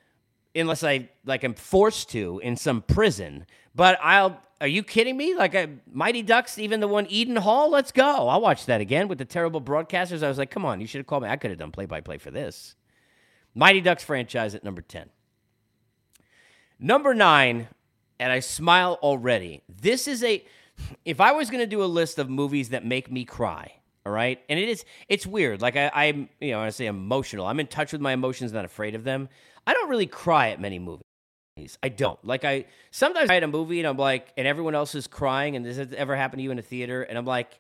unless 0.60 0.84
I 0.84 1.10
like 1.26 1.44
I'm 1.44 1.54
forced 1.54 2.10
to 2.12 2.40
in 2.44 2.56
some 2.56 2.82
prison. 2.82 3.46
But 3.76 4.00
I'll. 4.02 4.42
Are 4.62 4.68
you 4.68 4.84
kidding 4.84 5.16
me? 5.16 5.36
Like 5.36 5.56
a 5.56 5.70
Mighty 5.90 6.22
Ducks, 6.22 6.60
even 6.60 6.82
the 6.82 6.88
one 6.88 7.06
Eden 7.08 7.38
Hall. 7.38 7.70
Let's 7.70 7.94
go. 7.94 8.28
I'll 8.28 8.42
watch 8.42 8.66
that 8.66 8.82
again 8.82 9.08
with 9.08 9.18
the 9.18 9.26
terrible 9.26 9.62
broadcasters. 9.62 10.22
I 10.22 10.28
was 10.28 10.38
like, 10.38 10.52
come 10.52 10.66
on, 10.66 10.82
you 10.82 10.88
should 10.88 11.00
have 11.00 11.08
called 11.08 11.24
me. 11.24 11.30
I 11.30 11.38
could 11.38 11.50
have 11.50 11.60
done 11.60 11.72
play 11.72 11.86
by 11.86 12.02
play 12.02 12.18
for 12.18 12.30
this. 12.30 12.76
Mighty 13.56 13.80
Ducks 13.80 14.04
franchise 14.04 14.56
at 14.56 14.64
number 14.66 14.82
ten. 14.82 15.10
Number 16.78 17.14
nine, 17.14 17.70
and 18.20 18.32
I 18.32 18.42
smile 18.42 19.00
already. 19.02 19.62
This 19.70 20.08
is 20.08 20.24
a. 20.24 20.44
If 21.06 21.22
I 21.22 21.32
was 21.32 21.50
going 21.50 21.62
to 21.62 21.68
do 21.68 21.84
a 21.84 21.86
list 21.86 22.20
of 22.20 22.30
movies 22.30 22.70
that 22.70 22.86
make 22.86 23.12
me 23.12 23.26
cry, 23.26 23.79
all 24.06 24.12
right, 24.14 24.40
and 24.50 24.60
it 24.60 24.70
is. 24.70 24.86
It's 25.08 25.28
weird. 25.28 25.62
Like 25.62 25.76
I, 25.76 25.92
I'm, 25.94 26.30
you 26.40 26.52
know, 26.52 26.62
I 26.62 26.70
say 26.70 26.86
emotional. 26.86 27.46
I'm 27.46 27.60
in 27.60 27.68
touch 27.68 27.92
with 27.92 28.02
my 28.02 28.14
emotions, 28.14 28.54
not 28.54 28.66
afraid 28.66 28.96
of 28.96 29.04
them. 29.04 29.30
I 29.68 29.74
don't 29.74 29.90
really 29.90 30.08
cry 30.08 30.50
at 30.50 30.62
many 30.62 30.80
movies. 30.80 31.04
I 31.84 31.90
don't. 31.90 32.24
Like 32.24 32.46
I 32.46 32.66
sometimes 32.92 33.30
I 33.30 33.36
at 33.36 33.44
a 33.44 33.48
movie 33.48 33.80
and 33.80 33.88
I'm 33.88 33.98
like, 33.98 34.32
and 34.38 34.48
everyone 34.48 34.76
else 34.76 34.96
is 34.96 35.08
crying, 35.08 35.56
and 35.56 35.66
this 35.66 35.78
has 35.78 35.94
ever 35.94 36.16
happened 36.16 36.40
to 36.40 36.44
you 36.44 36.52
in 36.52 36.60
a 36.60 36.64
theater, 36.64 37.04
and 37.04 37.18
I'm 37.18 37.26
like, 37.26 37.60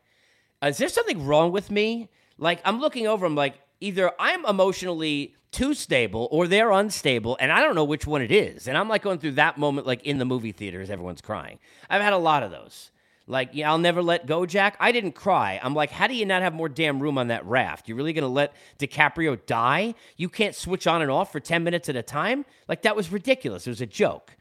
is 0.64 0.78
there 0.78 0.90
something 0.90 1.26
wrong 1.26 1.52
with 1.52 1.70
me? 1.70 2.10
Like 2.38 2.62
I'm 2.64 2.80
looking 2.80 3.08
over, 3.08 3.26
I'm 3.26 3.36
like, 3.36 3.56
either 3.82 4.12
I'm 4.20 4.46
emotionally 4.46 5.36
too 5.52 5.74
stable 5.74 6.28
or 6.32 6.48
they're 6.48 6.72
unstable, 6.72 7.38
and 7.40 7.52
I 7.52 7.62
don't 7.62 7.76
know 7.76 7.84
which 7.84 8.08
one 8.08 8.22
it 8.22 8.32
is. 8.32 8.68
And 8.68 8.78
I'm 8.78 8.88
like 8.88 9.02
going 9.02 9.20
through 9.20 9.34
that 9.34 9.58
moment, 9.58 9.86
like 9.86 10.04
in 10.04 10.18
the 10.18 10.26
movie 10.26 10.52
theater 10.52 10.80
as 10.80 10.90
everyone's 10.90 11.22
crying. 11.22 11.60
I've 11.90 12.02
had 12.02 12.14
a 12.14 12.18
lot 12.18 12.44
of 12.44 12.52
those. 12.52 12.92
Like, 13.30 13.52
yeah, 13.54 13.70
I'll 13.70 13.78
never 13.78 14.02
let 14.02 14.26
go, 14.26 14.48
Jack. 14.48 14.76
I 14.80 14.92
didn't 14.92 15.12
cry. 15.12 15.60
I'm 15.62 15.76
like, 15.76 15.92
how 15.92 16.08
do 16.08 16.16
you 16.16 16.26
not 16.26 16.42
have 16.42 16.52
more 16.52 16.68
damn 16.68 17.00
room 17.00 17.20
on 17.20 17.28
that 17.28 17.46
raft? 17.46 17.88
You're 17.88 17.96
really 17.96 18.12
gonna 18.12 18.28
let 18.28 18.56
DiCaprio 18.80 19.40
die? 19.46 19.94
You 20.18 20.30
can't 20.30 20.56
switch 20.56 20.88
on 20.88 21.04
and 21.04 21.12
off 21.12 21.32
for 21.32 21.40
10 21.40 21.64
minutes 21.64 21.90
at 21.90 21.96
a 21.96 22.02
time? 22.02 22.44
Like, 22.68 22.82
that 22.82 22.96
was 22.96 23.12
ridiculous. 23.12 23.68
It 23.68 23.70
was 23.70 23.82
a 23.82 23.86
joke. 23.86 24.36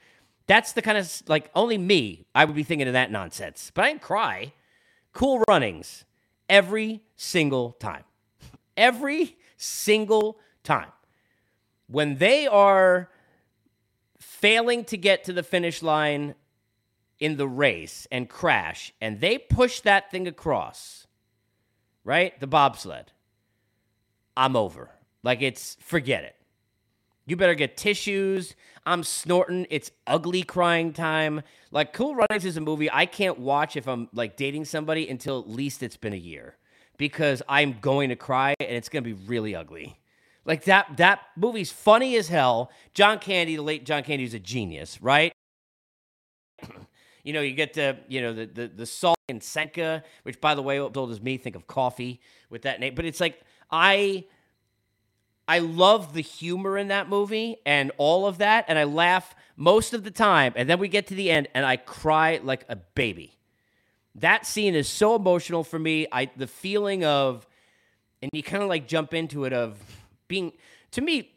That's 0.46 0.72
the 0.72 0.80
kind 0.80 0.96
of, 0.96 1.22
like, 1.28 1.50
only 1.54 1.76
me, 1.76 2.24
I 2.34 2.46
would 2.46 2.56
be 2.56 2.62
thinking 2.62 2.86
of 2.86 2.94
that 2.94 3.10
nonsense. 3.10 3.70
But 3.74 3.84
I 3.84 3.88
didn't 3.90 4.00
cry. 4.00 4.54
Cool 5.12 5.44
runnings 5.46 6.06
every 6.48 7.02
single 7.14 7.72
time. 7.72 8.04
Every 8.74 9.36
single 9.58 10.38
time. 10.64 10.92
When 11.88 12.16
they 12.16 12.46
are 12.46 13.10
failing 14.18 14.84
to 14.86 14.96
get 14.96 15.24
to 15.24 15.34
the 15.34 15.42
finish 15.42 15.82
line 15.82 16.34
in 17.20 17.36
the 17.36 17.48
race 17.48 18.06
and 18.10 18.28
crash 18.28 18.92
and 19.00 19.20
they 19.20 19.38
push 19.38 19.80
that 19.80 20.10
thing 20.10 20.26
across, 20.26 21.06
right? 22.04 22.38
The 22.40 22.46
bobsled. 22.46 23.12
I'm 24.36 24.56
over. 24.56 24.90
Like 25.22 25.42
it's 25.42 25.76
forget 25.80 26.24
it. 26.24 26.36
You 27.26 27.36
better 27.36 27.54
get 27.54 27.76
tissues. 27.76 28.54
I'm 28.86 29.04
snorting. 29.04 29.66
It's 29.68 29.90
ugly 30.06 30.42
crying 30.42 30.92
time. 30.94 31.42
Like 31.70 31.92
Cool 31.92 32.14
Runnings 32.14 32.46
is 32.46 32.56
a 32.56 32.60
movie 32.60 32.90
I 32.90 33.04
can't 33.04 33.38
watch 33.38 33.76
if 33.76 33.86
I'm 33.86 34.08
like 34.14 34.36
dating 34.36 34.64
somebody 34.64 35.08
until 35.08 35.38
at 35.40 35.48
least 35.48 35.82
it's 35.82 35.96
been 35.96 36.14
a 36.14 36.16
year 36.16 36.56
because 36.96 37.42
I'm 37.48 37.76
going 37.80 38.08
to 38.08 38.16
cry 38.16 38.54
and 38.58 38.70
it's 38.70 38.88
going 38.88 39.04
to 39.04 39.14
be 39.14 39.26
really 39.26 39.54
ugly. 39.54 40.00
Like 40.46 40.64
that 40.64 40.96
that 40.96 41.20
movie's 41.36 41.70
funny 41.70 42.16
as 42.16 42.28
hell. 42.28 42.70
John 42.94 43.18
Candy, 43.18 43.56
the 43.56 43.62
late 43.62 43.84
John 43.84 44.02
Candy 44.02 44.24
is 44.24 44.32
a 44.32 44.38
genius, 44.38 45.02
right? 45.02 45.32
You 47.28 47.34
know, 47.34 47.42
you 47.42 47.52
get 47.52 47.74
the 47.74 47.98
you 48.08 48.22
know 48.22 48.32
the 48.32 48.46
the, 48.46 48.68
the 48.68 48.86
salt 48.86 49.18
and 49.28 49.42
Sanka, 49.42 50.02
which 50.22 50.40
by 50.40 50.54
the 50.54 50.62
way, 50.62 50.80
what 50.80 50.96
as 51.10 51.20
me 51.20 51.36
think 51.36 51.56
of 51.56 51.66
coffee 51.66 52.22
with 52.48 52.62
that 52.62 52.80
name. 52.80 52.94
But 52.94 53.04
it's 53.04 53.20
like 53.20 53.38
I 53.70 54.24
I 55.46 55.58
love 55.58 56.14
the 56.14 56.22
humor 56.22 56.78
in 56.78 56.88
that 56.88 57.10
movie 57.10 57.58
and 57.66 57.92
all 57.98 58.26
of 58.26 58.38
that, 58.38 58.64
and 58.66 58.78
I 58.78 58.84
laugh 58.84 59.34
most 59.56 59.92
of 59.92 60.04
the 60.04 60.10
time. 60.10 60.54
And 60.56 60.70
then 60.70 60.78
we 60.78 60.88
get 60.88 61.06
to 61.08 61.14
the 61.14 61.30
end, 61.30 61.48
and 61.54 61.66
I 61.66 61.76
cry 61.76 62.40
like 62.42 62.64
a 62.66 62.76
baby. 62.76 63.36
That 64.14 64.46
scene 64.46 64.74
is 64.74 64.88
so 64.88 65.14
emotional 65.14 65.64
for 65.64 65.78
me. 65.78 66.06
I 66.10 66.30
the 66.34 66.46
feeling 66.46 67.04
of, 67.04 67.46
and 68.22 68.30
you 68.32 68.42
kind 68.42 68.62
of 68.62 68.70
like 68.70 68.88
jump 68.88 69.12
into 69.12 69.44
it 69.44 69.52
of 69.52 69.76
being 70.28 70.54
to 70.92 71.02
me 71.02 71.32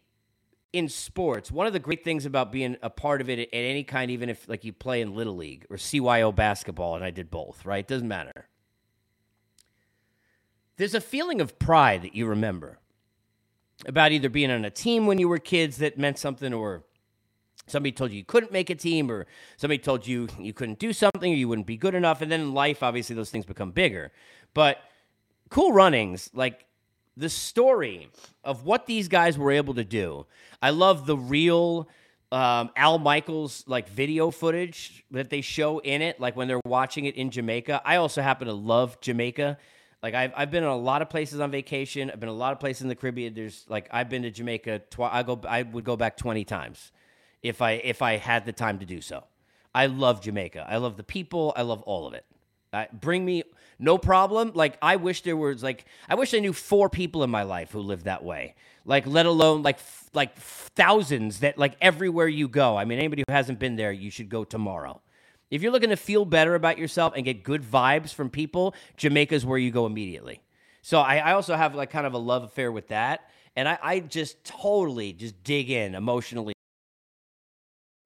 in 0.74 0.88
sports, 0.88 1.52
one 1.52 1.68
of 1.68 1.74
the 1.74 1.80
great 1.80 2.04
things 2.04 2.26
about 2.26 2.52
being 2.52 2.78
a 2.82 2.90
part 2.90 3.20
of 3.20 3.30
it 3.30 3.40
at 3.40 3.50
any 3.52 3.84
kind, 3.84 4.10
even 4.10 4.30
if 4.30 4.48
like 4.48 4.64
you 4.64 4.72
play 4.72 5.02
in 5.02 5.14
little 5.14 5.36
league 5.36 5.66
or 5.70 5.78
CYO 5.78 6.34
basketball, 6.34 6.96
and 6.96 7.04
I 7.04 7.12
did 7.12 7.30
both, 7.30 7.66
right? 7.66 7.86
Doesn't 7.86 8.08
matter. 8.08 8.48
There's 10.78 10.96
a 10.96 11.02
feeling 11.02 11.42
of 11.42 11.60
pride 11.60 12.02
that 12.04 12.16
you 12.16 12.26
remember 12.26 12.80
about 13.86 14.12
either 14.12 14.30
being 14.30 14.50
on 14.50 14.64
a 14.64 14.70
team 14.70 15.06
when 15.08 15.18
you 15.18 15.28
were 15.28 15.40
kids 15.40 15.78
that 15.78 15.98
meant 15.98 16.18
something, 16.18 16.54
or 16.54 16.84
somebody 17.68 17.92
told 17.92 18.12
you 18.12 18.18
you 18.18 18.26
couldn't 18.26 18.52
make 18.52 18.70
a 18.70 18.76
team, 18.76 19.12
or 19.12 19.28
somebody 19.58 19.78
told 19.78 20.08
you 20.08 20.28
you 20.40 20.54
couldn't 20.54 20.80
do 20.80 20.94
something, 20.94 21.34
or 21.34 21.36
you 21.36 21.48
wouldn't 21.48 21.68
be 21.68 21.78
good 21.78 21.96
enough. 21.96 22.22
And 22.22 22.32
then 22.32 22.42
in 22.42 22.54
life, 22.54 22.82
obviously, 22.82 23.16
those 23.16 23.30
things 23.30 23.46
become 23.46 23.72
bigger. 23.72 24.12
But 24.54 24.78
cool 25.50 25.74
runnings, 25.74 26.30
like 26.34 26.66
the 27.22 27.30
story 27.30 28.10
of 28.44 28.66
what 28.66 28.88
these 28.88 29.08
guys 29.08 29.38
were 29.38 29.52
able 29.52 29.76
to 29.76 29.84
do. 29.84 30.26
I 30.62 30.72
love 30.72 31.06
the 31.06 31.16
real 31.16 31.88
um, 32.32 32.72
Al 32.76 32.98
Michaels 32.98 33.64
like 33.68 33.88
video 33.88 34.32
footage 34.32 35.06
that 35.12 35.30
they 35.30 35.42
show 35.42 35.80
in 35.80 36.02
it, 36.02 36.20
like 36.20 36.36
when 36.36 36.48
they're 36.48 36.60
watching 36.66 37.06
it 37.06 37.16
in 37.16 37.30
Jamaica. 37.30 37.82
I 37.86 37.98
also 37.98 38.24
happen 38.24 38.48
to 38.48 38.54
love 38.54 39.00
Jamaica. 39.02 39.60
Like 40.02 40.16
I've 40.16 40.34
I've 40.36 40.50
been 40.50 40.64
in 40.64 40.70
a 40.70 40.76
lot 40.76 41.04
of 41.04 41.12
places 41.12 41.40
on 41.40 41.52
vacation. 41.52 42.10
I've 42.10 42.20
been 42.20 42.28
a 42.28 42.34
lot 42.34 42.54
of 42.54 42.60
places 42.60 42.82
in 42.82 42.90
the 42.90 42.96
Caribbean. 42.96 43.36
There's 43.36 43.66
like 43.70 43.88
I've 43.92 44.10
been 44.10 44.24
to 44.24 44.32
Jamaica. 44.32 44.80
Tw- 44.90 45.02
I 45.02 45.22
go 45.22 45.40
I 45.48 45.62
would 45.62 45.84
go 45.84 45.96
back 45.96 46.18
twenty 46.18 46.44
times 46.44 46.92
if 47.44 47.62
I 47.62 47.74
if 47.74 48.02
I 48.02 48.18
had 48.18 48.48
the 48.48 48.54
time 48.54 48.80
to 48.80 48.86
do 48.86 49.00
so. 49.00 49.26
I 49.76 49.86
love 49.86 50.22
Jamaica. 50.22 50.66
I 50.68 50.78
love 50.78 50.98
the 50.98 51.04
people. 51.04 51.54
I 51.56 51.62
love 51.62 51.84
all 51.84 52.08
of 52.08 52.16
it. 52.16 52.26
Bring 53.00 53.26
me 53.26 53.44
no 53.82 53.98
problem. 53.98 54.52
Like 54.54 54.78
I 54.82 54.96
wish 54.96 55.24
there 55.24 55.38
was 55.38 55.64
like 55.64 55.86
I 56.08 56.16
wish 56.16 56.34
I 56.34 56.40
knew 56.40 56.54
four 56.54 56.90
people 56.90 57.24
in 57.24 57.30
my 57.30 57.44
life 57.44 57.72
who 57.72 57.80
lived 57.80 58.06
that 58.06 58.24
way. 58.24 58.56
Like 58.86 59.06
let 59.08 59.26
alone 59.26 59.64
like 59.64 59.78
f- 59.78 60.10
like 60.14 60.36
thousands 60.36 61.40
that 61.40 61.58
like 61.58 61.76
everywhere 61.82 62.28
you 62.28 62.48
go. 62.48 62.78
I 62.78 62.86
mean 62.86 63.00
anybody 63.00 63.24
who 63.28 63.34
hasn't 63.34 63.60
been 63.60 63.76
there, 63.76 63.92
you 63.92 64.12
should 64.12 64.30
go 64.30 64.44
tomorrow. 64.44 65.02
If 65.50 65.62
you're 65.62 65.72
looking 65.72 65.90
to 65.90 65.98
feel 65.98 66.24
better 66.24 66.56
about 66.56 66.78
yourself 66.78 67.14
and 67.16 67.26
get 67.26 67.44
good 67.44 67.62
vibes 67.62 68.14
from 68.14 68.30
people, 68.30 68.74
Jamaica's 68.96 69.46
where 69.46 69.58
you 69.58 69.70
go 69.70 69.86
immediately. 69.86 70.42
So 70.82 71.00
I, 71.00 71.18
I 71.18 71.34
also 71.34 71.56
have 71.56 71.76
like 71.76 71.90
kind 71.90 72.08
of 72.08 72.14
a 72.14 72.18
love 72.18 72.44
affair 72.44 72.72
with 72.72 72.88
that. 72.88 73.30
And 73.56 73.68
I, 73.68 73.78
I 73.84 74.00
just 74.00 74.44
totally 74.46 75.12
just 75.12 75.44
dig 75.44 75.70
in 75.70 75.94
emotionally 75.94 76.54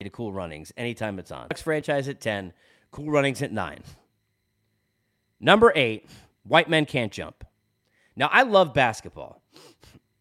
to 0.02 0.10
Cool 0.10 0.34
Runnings 0.34 0.74
anytime 0.76 1.20
it's 1.20 1.32
on. 1.32 1.48
Next 1.52 1.62
franchise 1.62 2.08
at 2.08 2.20
10, 2.20 2.52
Cool 2.92 3.12
Runnings 3.12 3.42
at 3.42 3.52
9. 3.52 3.80
Number 5.40 5.72
eight, 5.76 6.08
white 6.44 6.70
men 6.70 6.86
can't 6.86 7.12
jump. 7.12 7.44
Now, 8.16 8.30
I 8.32 8.44
love 8.44 8.74
basketball. 8.74 9.42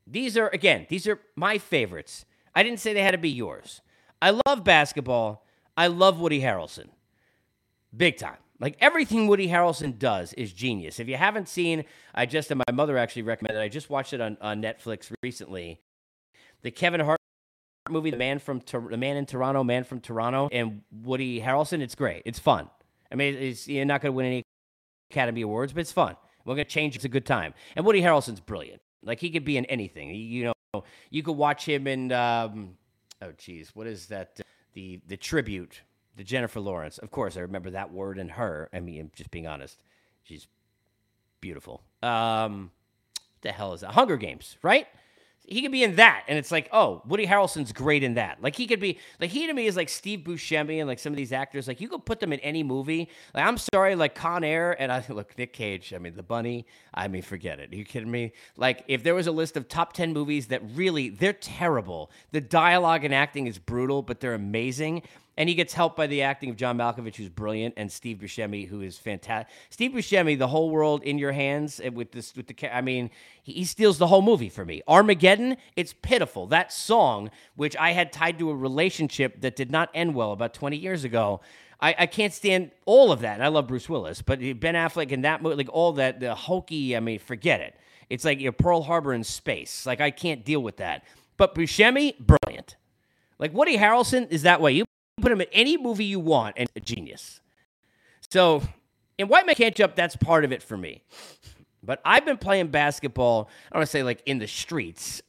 These 0.06 0.36
are, 0.36 0.48
again, 0.48 0.86
these 0.88 1.06
are 1.06 1.20
my 1.36 1.58
favorites. 1.58 2.24
I 2.54 2.62
didn't 2.62 2.80
say 2.80 2.92
they 2.92 3.02
had 3.02 3.12
to 3.12 3.18
be 3.18 3.30
yours. 3.30 3.80
I 4.20 4.38
love 4.46 4.64
basketball. 4.64 5.46
I 5.76 5.86
love 5.86 6.20
Woody 6.20 6.40
Harrelson. 6.40 6.88
Big 7.96 8.16
time. 8.16 8.36
Like 8.60 8.76
everything 8.80 9.26
Woody 9.26 9.48
Harrelson 9.48 9.98
does 9.98 10.32
is 10.34 10.52
genius. 10.52 11.00
If 11.00 11.08
you 11.08 11.16
haven't 11.16 11.48
seen, 11.48 11.84
I 12.14 12.26
just, 12.26 12.50
and 12.50 12.62
my 12.66 12.72
mother 12.72 12.96
actually 12.96 13.22
recommended, 13.22 13.60
I 13.60 13.68
just 13.68 13.90
watched 13.90 14.12
it 14.12 14.20
on, 14.20 14.36
on 14.40 14.62
Netflix 14.62 15.12
recently. 15.22 15.80
The 16.62 16.70
Kevin 16.70 17.00
Hart 17.00 17.18
movie, 17.90 18.10
The 18.10 18.16
Man 18.16 18.38
from 18.38 18.60
The 18.60 18.96
Man 18.96 19.16
in 19.16 19.26
Toronto, 19.26 19.64
Man 19.64 19.84
from 19.84 20.00
Toronto, 20.00 20.48
and 20.52 20.82
Woody 20.90 21.40
Harrelson. 21.40 21.80
It's 21.80 21.94
great. 21.94 22.22
It's 22.24 22.38
fun. 22.38 22.70
I 23.12 23.16
mean, 23.16 23.54
you're 23.66 23.84
not 23.84 24.00
going 24.00 24.12
to 24.12 24.16
win 24.16 24.26
any 24.26 24.42
Academy 25.14 25.42
Awards, 25.42 25.72
but 25.72 25.80
it's 25.80 25.92
fun. 25.92 26.16
We're 26.44 26.54
gonna 26.54 26.64
change. 26.64 26.96
It's 26.96 27.04
a 27.04 27.08
good 27.08 27.24
time. 27.24 27.54
And 27.76 27.86
Woody 27.86 28.02
Harrelson's 28.02 28.40
brilliant. 28.40 28.82
Like 29.02 29.20
he 29.20 29.30
could 29.30 29.44
be 29.44 29.56
in 29.56 29.64
anything. 29.66 30.10
You 30.14 30.52
know, 30.72 30.84
you 31.10 31.22
could 31.22 31.36
watch 31.36 31.66
him 31.66 31.86
in. 31.86 32.12
Um, 32.12 32.76
oh, 33.22 33.32
geez, 33.38 33.70
what 33.74 33.86
is 33.86 34.06
that? 34.06 34.40
The 34.74 35.00
the 35.06 35.16
tribute, 35.16 35.82
the 36.16 36.24
Jennifer 36.24 36.60
Lawrence. 36.60 36.98
Of 36.98 37.10
course, 37.10 37.36
I 37.36 37.40
remember 37.40 37.70
that 37.70 37.92
word 37.92 38.18
and 38.18 38.32
her. 38.32 38.68
I 38.72 38.80
mean, 38.80 39.10
just 39.14 39.30
being 39.30 39.46
honest, 39.46 39.78
she's 40.24 40.48
beautiful. 41.40 41.82
Um, 42.02 42.72
the 43.42 43.52
hell 43.52 43.72
is 43.72 43.82
that? 43.82 43.92
Hunger 43.92 44.16
Games, 44.16 44.56
right? 44.62 44.88
He 45.46 45.60
could 45.60 45.72
be 45.72 45.82
in 45.82 45.96
that, 45.96 46.24
and 46.26 46.38
it's 46.38 46.50
like, 46.50 46.70
oh, 46.72 47.02
Woody 47.06 47.26
Harrelson's 47.26 47.70
great 47.72 48.02
in 48.02 48.14
that. 48.14 48.42
Like 48.42 48.56
he 48.56 48.66
could 48.66 48.80
be, 48.80 48.98
like 49.20 49.30
he 49.30 49.46
to 49.46 49.52
me 49.52 49.66
is 49.66 49.76
like 49.76 49.90
Steve 49.90 50.20
Buscemi 50.20 50.78
and 50.78 50.88
like 50.88 50.98
some 50.98 51.12
of 51.12 51.18
these 51.18 51.32
actors. 51.32 51.68
Like 51.68 51.82
you 51.82 51.88
could 51.88 52.06
put 52.06 52.20
them 52.20 52.32
in 52.32 52.40
any 52.40 52.62
movie. 52.62 53.10
Like 53.34 53.44
I'm 53.44 53.58
sorry, 53.58 53.94
like 53.94 54.14
Con 54.14 54.42
Air 54.42 54.80
and 54.80 54.90
I 54.90 55.04
look 55.10 55.36
Nick 55.36 55.52
Cage. 55.52 55.92
I 55.92 55.98
mean 55.98 56.14
the 56.16 56.22
Bunny. 56.22 56.66
I 56.94 57.08
mean 57.08 57.20
forget 57.20 57.60
it. 57.60 57.72
Are 57.72 57.76
you 57.76 57.84
kidding 57.84 58.10
me? 58.10 58.32
Like 58.56 58.84
if 58.88 59.02
there 59.02 59.14
was 59.14 59.26
a 59.26 59.32
list 59.32 59.58
of 59.58 59.68
top 59.68 59.92
ten 59.92 60.14
movies 60.14 60.46
that 60.46 60.62
really 60.74 61.10
they're 61.10 61.34
terrible. 61.34 62.10
The 62.32 62.40
dialogue 62.40 63.04
and 63.04 63.14
acting 63.14 63.46
is 63.46 63.58
brutal, 63.58 64.00
but 64.00 64.20
they're 64.20 64.34
amazing. 64.34 65.02
And 65.36 65.48
he 65.48 65.54
gets 65.54 65.74
helped 65.74 65.96
by 65.96 66.06
the 66.06 66.22
acting 66.22 66.50
of 66.50 66.56
John 66.56 66.78
Malkovich, 66.78 67.16
who's 67.16 67.28
brilliant, 67.28 67.74
and 67.76 67.90
Steve 67.90 68.18
Buscemi, 68.18 68.68
who 68.68 68.80
is 68.82 68.98
fantastic. 68.98 69.52
Steve 69.70 69.92
Buscemi, 69.92 70.38
the 70.38 70.46
whole 70.46 70.70
world 70.70 71.02
in 71.02 71.18
your 71.18 71.32
hands 71.32 71.80
eh, 71.82 71.88
with 71.88 72.12
this, 72.12 72.36
with 72.36 72.46
the, 72.46 72.76
I 72.76 72.80
mean, 72.80 73.10
he, 73.42 73.52
he 73.52 73.64
steals 73.64 73.98
the 73.98 74.06
whole 74.06 74.22
movie 74.22 74.48
for 74.48 74.64
me. 74.64 74.82
Armageddon, 74.86 75.56
it's 75.74 75.92
pitiful. 76.02 76.46
That 76.46 76.72
song, 76.72 77.30
which 77.56 77.76
I 77.76 77.92
had 77.92 78.12
tied 78.12 78.38
to 78.38 78.50
a 78.50 78.54
relationship 78.54 79.40
that 79.40 79.56
did 79.56 79.70
not 79.70 79.90
end 79.92 80.14
well 80.14 80.32
about 80.32 80.54
20 80.54 80.76
years 80.76 81.02
ago, 81.02 81.40
I, 81.80 81.94
I, 81.98 82.06
can't 82.06 82.32
stand 82.32 82.70
all 82.86 83.10
of 83.10 83.20
that. 83.20 83.34
And 83.34 83.42
I 83.42 83.48
love 83.48 83.66
Bruce 83.66 83.88
Willis, 83.88 84.22
but 84.22 84.38
Ben 84.38 84.74
Affleck 84.74 85.12
and 85.12 85.24
that 85.24 85.42
movie, 85.42 85.56
like 85.56 85.68
all 85.70 85.92
that, 85.94 86.20
the 86.20 86.34
hokey, 86.34 86.96
I 86.96 87.00
mean, 87.00 87.18
forget 87.18 87.60
it. 87.60 87.76
It's 88.08 88.24
like 88.24 88.40
your 88.40 88.52
Pearl 88.52 88.82
Harbor 88.82 89.12
in 89.12 89.24
space. 89.24 89.84
Like 89.84 90.00
I 90.00 90.10
can't 90.10 90.44
deal 90.44 90.62
with 90.62 90.76
that. 90.76 91.04
But 91.36 91.54
Buscemi, 91.54 92.14
brilliant. 92.18 92.76
Like 93.38 93.52
Woody 93.52 93.76
Harrelson 93.76 94.30
is 94.30 94.42
that 94.42 94.60
way. 94.60 94.72
You 94.72 94.84
put 95.20 95.32
him 95.32 95.40
in 95.40 95.48
any 95.52 95.76
movie 95.76 96.04
you 96.04 96.20
want 96.20 96.56
and 96.58 96.68
a 96.76 96.80
genius. 96.80 97.40
So 98.30 98.62
in 99.18 99.28
White 99.28 99.46
Man 99.46 99.54
Can't 99.54 99.74
Jump, 99.74 99.94
that's 99.94 100.16
part 100.16 100.44
of 100.44 100.52
it 100.52 100.62
for 100.62 100.76
me. 100.76 101.02
But 101.82 102.00
I've 102.04 102.24
been 102.24 102.38
playing 102.38 102.68
basketball, 102.68 103.48
I 103.70 103.74
don't 103.74 103.80
want 103.80 103.88
to 103.88 103.90
say 103.90 104.02
like 104.02 104.22
in 104.26 104.38
the 104.38 104.46
streets, 104.46 105.22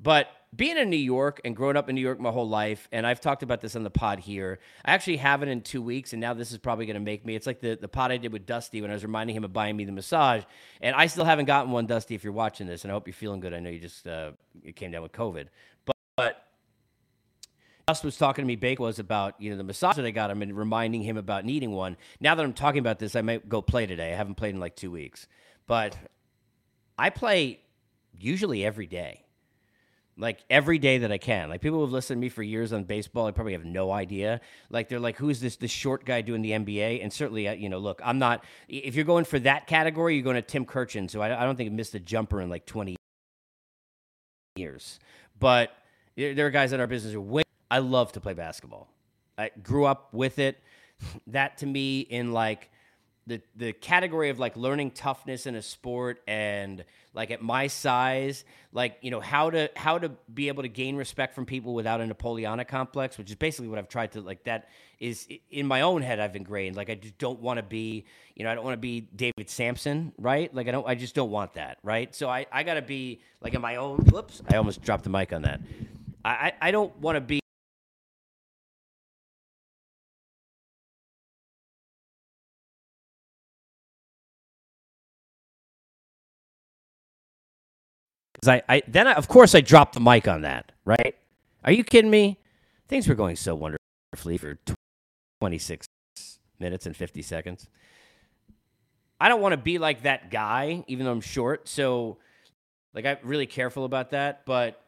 but 0.00 0.28
being 0.54 0.76
in 0.76 0.90
New 0.90 0.96
York 0.96 1.40
and 1.44 1.56
growing 1.56 1.76
up 1.76 1.88
in 1.88 1.94
New 1.94 2.00
York 2.00 2.20
my 2.20 2.30
whole 2.30 2.48
life, 2.48 2.88
and 2.92 3.06
I've 3.06 3.20
talked 3.20 3.42
about 3.42 3.60
this 3.60 3.74
on 3.76 3.82
the 3.82 3.90
pod 3.90 4.20
here. 4.20 4.60
I 4.84 4.92
actually 4.92 5.16
have 5.18 5.42
it 5.42 5.48
in 5.48 5.62
two 5.62 5.82
weeks, 5.82 6.12
and 6.12 6.20
now 6.20 6.34
this 6.34 6.52
is 6.52 6.58
probably 6.58 6.86
going 6.86 6.94
to 6.94 7.00
make 7.00 7.24
me. 7.24 7.34
It's 7.34 7.46
like 7.46 7.60
the, 7.60 7.76
the 7.80 7.88
pod 7.88 8.12
I 8.12 8.16
did 8.16 8.32
with 8.32 8.46
Dusty 8.46 8.80
when 8.80 8.90
I 8.90 8.94
was 8.94 9.02
reminding 9.02 9.36
him 9.36 9.44
of 9.44 9.52
buying 9.52 9.76
me 9.76 9.84
the 9.84 9.92
massage, 9.92 10.44
and 10.80 10.94
I 10.94 11.06
still 11.06 11.24
haven't 11.24 11.46
gotten 11.46 11.72
one, 11.72 11.86
Dusty. 11.86 12.14
If 12.14 12.24
you're 12.24 12.32
watching 12.32 12.66
this, 12.66 12.84
and 12.84 12.92
I 12.92 12.94
hope 12.94 13.06
you're 13.06 13.14
feeling 13.14 13.40
good. 13.40 13.54
I 13.54 13.60
know 13.60 13.70
you 13.70 13.80
just 13.80 14.06
uh, 14.06 14.32
it 14.62 14.76
came 14.76 14.90
down 14.90 15.02
with 15.02 15.12
COVID, 15.12 15.46
but, 15.86 15.96
but 16.16 16.43
Dust 17.86 18.02
was 18.02 18.16
talking 18.16 18.44
to 18.44 18.46
me, 18.46 18.56
Bake 18.56 18.78
was 18.78 18.98
about, 18.98 19.34
you 19.38 19.50
know, 19.50 19.58
the 19.58 19.64
massage 19.64 19.96
that 19.96 20.06
I 20.06 20.10
got 20.10 20.30
him 20.30 20.40
and 20.40 20.56
reminding 20.56 21.02
him 21.02 21.18
about 21.18 21.44
needing 21.44 21.72
one. 21.72 21.98
Now 22.18 22.34
that 22.34 22.42
I'm 22.42 22.54
talking 22.54 22.78
about 22.78 22.98
this, 22.98 23.14
I 23.14 23.20
might 23.20 23.46
go 23.46 23.60
play 23.60 23.86
today. 23.86 24.12
I 24.12 24.16
haven't 24.16 24.36
played 24.36 24.54
in 24.54 24.60
like 24.60 24.74
two 24.74 24.90
weeks. 24.90 25.26
But 25.66 25.96
I 26.98 27.10
play 27.10 27.60
usually 28.18 28.64
every 28.64 28.86
day. 28.86 29.20
Like 30.16 30.44
every 30.48 30.78
day 30.78 30.98
that 30.98 31.12
I 31.12 31.18
can. 31.18 31.50
Like 31.50 31.60
people 31.60 31.80
who've 31.80 31.92
listened 31.92 32.18
to 32.18 32.20
me 32.20 32.30
for 32.30 32.42
years 32.42 32.72
on 32.72 32.84
baseball, 32.84 33.26
I 33.26 33.32
probably 33.32 33.52
have 33.52 33.64
no 33.66 33.90
idea. 33.90 34.40
Like 34.70 34.88
they're 34.88 35.00
like, 35.00 35.16
who's 35.16 35.40
this 35.40 35.56
this 35.56 35.72
short 35.72 36.06
guy 36.06 36.22
doing 36.22 36.40
the 36.40 36.52
NBA? 36.52 37.02
And 37.02 37.12
certainly, 37.12 37.48
uh, 37.48 37.52
you 37.52 37.68
know, 37.68 37.78
look, 37.78 38.00
I'm 38.02 38.18
not. 38.18 38.44
If 38.68 38.94
you're 38.94 39.04
going 39.04 39.24
for 39.24 39.40
that 39.40 39.66
category, 39.66 40.14
you're 40.14 40.24
going 40.24 40.36
to 40.36 40.42
Tim 40.42 40.64
Kurkjian. 40.64 41.10
So 41.10 41.20
I, 41.20 41.42
I 41.42 41.44
don't 41.44 41.56
think 41.56 41.70
I 41.70 41.74
missed 41.74 41.94
a 41.96 42.00
jumper 42.00 42.40
in 42.40 42.48
like 42.48 42.64
20 42.64 42.96
years. 44.56 45.00
But 45.38 45.72
there 46.16 46.46
are 46.46 46.50
guys 46.50 46.72
in 46.72 46.80
our 46.80 46.86
business 46.86 47.12
who 47.12 47.18
are 47.18 47.22
way 47.22 47.43
I 47.70 47.78
love 47.78 48.12
to 48.12 48.20
play 48.20 48.34
basketball. 48.34 48.88
I 49.36 49.50
grew 49.62 49.84
up 49.84 50.12
with 50.12 50.38
it. 50.38 50.58
that 51.26 51.58
to 51.58 51.66
me 51.66 52.00
in 52.00 52.32
like 52.32 52.70
the 53.26 53.40
the 53.56 53.72
category 53.72 54.28
of 54.30 54.38
like 54.38 54.56
learning 54.56 54.90
toughness 54.90 55.46
in 55.46 55.54
a 55.54 55.62
sport 55.62 56.22
and 56.26 56.84
like 57.14 57.30
at 57.30 57.40
my 57.42 57.66
size 57.66 58.44
like 58.72 58.98
you 59.00 59.10
know 59.10 59.20
how 59.20 59.48
to 59.50 59.70
how 59.76 59.98
to 59.98 60.10
be 60.32 60.48
able 60.48 60.62
to 60.62 60.68
gain 60.68 60.94
respect 60.96 61.34
from 61.34 61.46
people 61.46 61.74
without 61.74 62.00
a 62.00 62.06
napoleonic 62.06 62.68
complex 62.68 63.16
which 63.16 63.30
is 63.30 63.36
basically 63.36 63.68
what 63.68 63.78
i've 63.78 63.88
tried 63.88 64.12
to 64.12 64.20
like 64.20 64.44
that 64.44 64.68
is 65.00 65.26
in 65.50 65.66
my 65.66 65.80
own 65.80 66.02
head 66.02 66.20
i've 66.20 66.36
ingrained 66.36 66.76
like 66.76 66.90
i 66.90 66.94
just 66.94 67.16
don't 67.18 67.40
want 67.40 67.56
to 67.56 67.62
be 67.62 68.04
you 68.34 68.44
know 68.44 68.50
i 68.50 68.54
don't 68.54 68.64
want 68.64 68.74
to 68.74 68.80
be 68.80 69.00
David 69.00 69.48
Samson 69.48 70.12
right 70.18 70.54
like 70.54 70.68
i 70.68 70.70
don't 70.70 70.86
i 70.86 70.94
just 70.94 71.14
don't 71.14 71.30
want 71.30 71.54
that 71.54 71.78
right 71.82 72.14
so 72.14 72.28
i 72.28 72.46
i 72.52 72.62
gotta 72.62 72.82
be 72.82 73.20
like 73.40 73.54
in 73.54 73.62
my 73.62 73.76
own 73.76 73.98
whoops 74.10 74.42
i 74.50 74.56
almost 74.56 74.82
dropped 74.82 75.04
the 75.04 75.10
mic 75.10 75.32
on 75.32 75.42
that 75.42 75.60
i 76.24 76.52
i 76.60 76.70
don't 76.70 76.94
want 76.98 77.16
to 77.16 77.20
be 77.22 77.40
I, 88.48 88.62
I 88.68 88.82
then 88.86 89.06
I, 89.06 89.14
of 89.14 89.28
course 89.28 89.54
I 89.54 89.60
dropped 89.60 89.94
the 89.94 90.00
mic 90.00 90.28
on 90.28 90.42
that. 90.42 90.72
Right? 90.84 91.16
Are 91.64 91.72
you 91.72 91.84
kidding 91.84 92.10
me? 92.10 92.38
Things 92.88 93.08
were 93.08 93.14
going 93.14 93.36
so 93.36 93.54
wonderfully 93.54 94.36
for 94.36 94.58
26 95.40 95.86
minutes 96.58 96.86
and 96.86 96.96
50 96.96 97.22
seconds. 97.22 97.68
I 99.20 99.28
don't 99.28 99.40
want 99.40 99.52
to 99.52 99.56
be 99.56 99.78
like 99.78 100.02
that 100.02 100.30
guy, 100.30 100.84
even 100.86 101.06
though 101.06 101.12
I'm 101.12 101.20
short. 101.20 101.68
So, 101.68 102.18
like, 102.92 103.06
I'm 103.06 103.18
really 103.22 103.46
careful 103.46 103.84
about 103.84 104.10
that. 104.10 104.44
But 104.44 104.82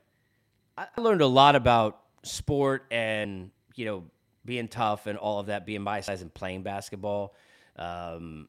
I 0.76 0.88
learned 0.98 1.22
a 1.22 1.26
lot 1.26 1.56
about 1.56 2.00
sport 2.22 2.84
and, 2.90 3.50
you 3.74 3.86
know, 3.86 4.04
being 4.44 4.68
tough 4.68 5.06
and 5.06 5.16
all 5.18 5.40
of 5.40 5.46
that, 5.46 5.64
being 5.64 5.82
my 5.82 6.00
size 6.00 6.22
and 6.22 6.32
playing 6.32 6.62
basketball. 6.62 7.34
Um, 7.76 8.48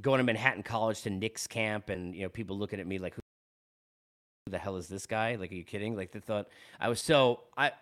going 0.00 0.18
to 0.18 0.24
Manhattan 0.24 0.62
College 0.62 1.02
to 1.02 1.10
Knicks 1.10 1.46
camp 1.46 1.90
and, 1.90 2.14
you 2.14 2.22
know, 2.22 2.28
people 2.28 2.58
looking 2.58 2.80
at 2.80 2.86
me 2.86 2.98
like, 2.98 3.14
the 4.50 4.58
hell 4.58 4.76
is 4.76 4.88
this 4.88 5.06
guy? 5.06 5.36
Like, 5.36 5.52
are 5.52 5.54
you 5.54 5.64
kidding? 5.64 5.96
Like, 5.96 6.12
they 6.12 6.20
thought 6.20 6.48
I 6.78 6.88
was 6.88 7.00
so 7.00 7.40
I 7.56 7.72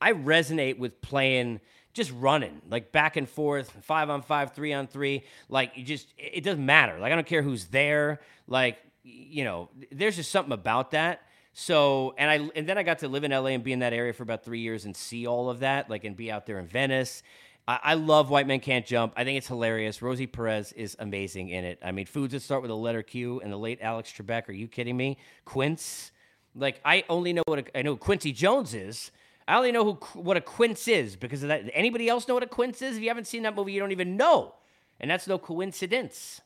I 0.00 0.12
resonate 0.12 0.78
with 0.78 1.00
playing 1.00 1.60
just 1.94 2.12
running 2.12 2.62
like 2.70 2.90
back 2.90 3.16
and 3.16 3.28
forth, 3.28 3.70
five 3.82 4.08
on 4.10 4.22
five, 4.22 4.52
three 4.52 4.72
on 4.72 4.86
three. 4.86 5.24
Like, 5.48 5.72
you 5.76 5.84
just 5.84 6.08
it 6.18 6.44
doesn't 6.44 6.64
matter. 6.64 6.98
Like, 6.98 7.12
I 7.12 7.14
don't 7.14 7.26
care 7.26 7.42
who's 7.42 7.66
there. 7.66 8.20
Like, 8.46 8.78
you 9.04 9.44
know, 9.44 9.68
there's 9.90 10.16
just 10.16 10.30
something 10.30 10.52
about 10.52 10.92
that. 10.92 11.22
So, 11.54 12.14
and 12.16 12.30
I 12.30 12.50
and 12.56 12.66
then 12.66 12.78
I 12.78 12.82
got 12.82 13.00
to 13.00 13.08
live 13.08 13.24
in 13.24 13.30
LA 13.30 13.48
and 13.48 13.62
be 13.62 13.72
in 13.72 13.80
that 13.80 13.92
area 13.92 14.12
for 14.12 14.22
about 14.22 14.44
three 14.44 14.60
years 14.60 14.84
and 14.84 14.96
see 14.96 15.26
all 15.26 15.50
of 15.50 15.60
that, 15.60 15.90
like, 15.90 16.04
and 16.04 16.16
be 16.16 16.30
out 16.30 16.46
there 16.46 16.58
in 16.58 16.66
Venice 16.66 17.22
I, 17.66 17.78
I 17.82 17.94
love 17.94 18.30
White 18.30 18.46
Men 18.46 18.60
Can't 18.60 18.84
Jump. 18.84 19.12
I 19.16 19.24
think 19.24 19.38
it's 19.38 19.48
hilarious. 19.48 20.02
Rosie 20.02 20.26
Perez 20.26 20.72
is 20.72 20.96
amazing 20.98 21.50
in 21.50 21.64
it. 21.64 21.78
I 21.84 21.92
mean, 21.92 22.06
foods 22.06 22.32
that 22.32 22.40
start 22.40 22.62
with 22.62 22.70
a 22.70 22.74
letter 22.74 23.02
Q 23.02 23.40
and 23.40 23.52
the 23.52 23.56
late 23.56 23.78
Alex 23.80 24.12
Trebek. 24.12 24.48
Are 24.48 24.52
you 24.52 24.68
kidding 24.68 24.96
me? 24.96 25.18
Quince. 25.44 26.10
Like 26.54 26.80
I 26.84 27.04
only 27.08 27.32
know 27.32 27.42
what 27.46 27.60
a, 27.60 27.78
I 27.78 27.82
know 27.82 27.96
Quincy 27.96 28.32
Jones 28.32 28.74
is. 28.74 29.10
I 29.46 29.56
only 29.56 29.72
know 29.72 29.84
who 29.84 29.92
what 30.20 30.36
a 30.36 30.40
quince 30.40 30.86
is 30.86 31.16
because 31.16 31.42
of 31.42 31.48
that. 31.48 31.64
Anybody 31.72 32.08
else 32.08 32.28
know 32.28 32.34
what 32.34 32.42
a 32.42 32.48
quince 32.48 32.80
is? 32.82 32.96
If 32.96 33.02
you 33.02 33.08
haven't 33.08 33.26
seen 33.26 33.42
that 33.42 33.56
movie, 33.56 33.72
you 33.72 33.80
don't 33.80 33.92
even 33.92 34.16
know, 34.16 34.54
and 35.00 35.10
that's 35.10 35.26
no 35.26 35.38
coincidence. 35.38 36.40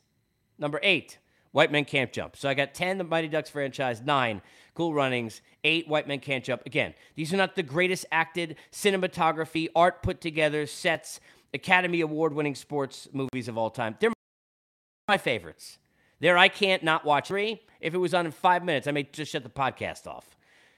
Number 0.57 0.79
eight, 0.81 1.19
White 1.51 1.71
Men 1.71 1.85
Can't 1.85 2.11
Jump. 2.11 2.35
So 2.35 2.49
I 2.49 2.53
got 2.53 2.73
ten, 2.73 2.97
the 2.97 3.03
Mighty 3.03 3.27
Ducks 3.27 3.49
franchise. 3.49 4.01
Nine, 4.01 4.41
Cool 4.73 4.93
Runnings. 4.93 5.41
Eight, 5.63 5.87
White 5.87 6.07
Men 6.07 6.19
Can't 6.19 6.43
Jump. 6.43 6.63
Again, 6.65 6.93
these 7.15 7.33
are 7.33 7.37
not 7.37 7.55
the 7.55 7.63
greatest 7.63 8.05
acted 8.11 8.55
cinematography, 8.71 9.67
art 9.75 10.03
put 10.03 10.21
together, 10.21 10.65
sets, 10.65 11.19
Academy 11.53 12.01
Award 12.01 12.33
winning 12.33 12.55
sports 12.55 13.07
movies 13.11 13.47
of 13.47 13.57
all 13.57 13.69
time. 13.69 13.95
They're 13.99 14.11
my 15.07 15.17
favorites. 15.17 15.77
There, 16.19 16.37
I 16.37 16.47
can't 16.47 16.83
not 16.83 17.05
watch 17.05 17.27
three. 17.27 17.61
If 17.79 17.93
it 17.93 17.97
was 17.97 18.13
on 18.13 18.25
in 18.25 18.31
five 18.31 18.63
minutes, 18.63 18.87
I 18.87 18.91
may 18.91 19.03
just 19.03 19.31
shut 19.31 19.43
the 19.43 19.49
podcast 19.49 20.07
off. 20.07 20.35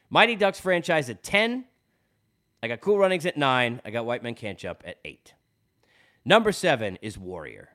Mighty 0.09 0.35
Ducks 0.35 0.59
franchise 0.59 1.09
at 1.09 1.23
10. 1.23 1.65
I 2.61 2.67
got 2.67 2.81
Cool 2.81 2.97
Runnings 2.99 3.25
at 3.25 3.37
9. 3.37 3.81
I 3.85 3.89
got 3.89 4.05
White 4.05 4.23
Men 4.23 4.35
Can't 4.35 4.57
Jump 4.57 4.83
at 4.85 4.97
8. 5.05 5.33
Number 6.25 6.51
7 6.51 6.97
is 7.01 7.17
Warrior. 7.17 7.69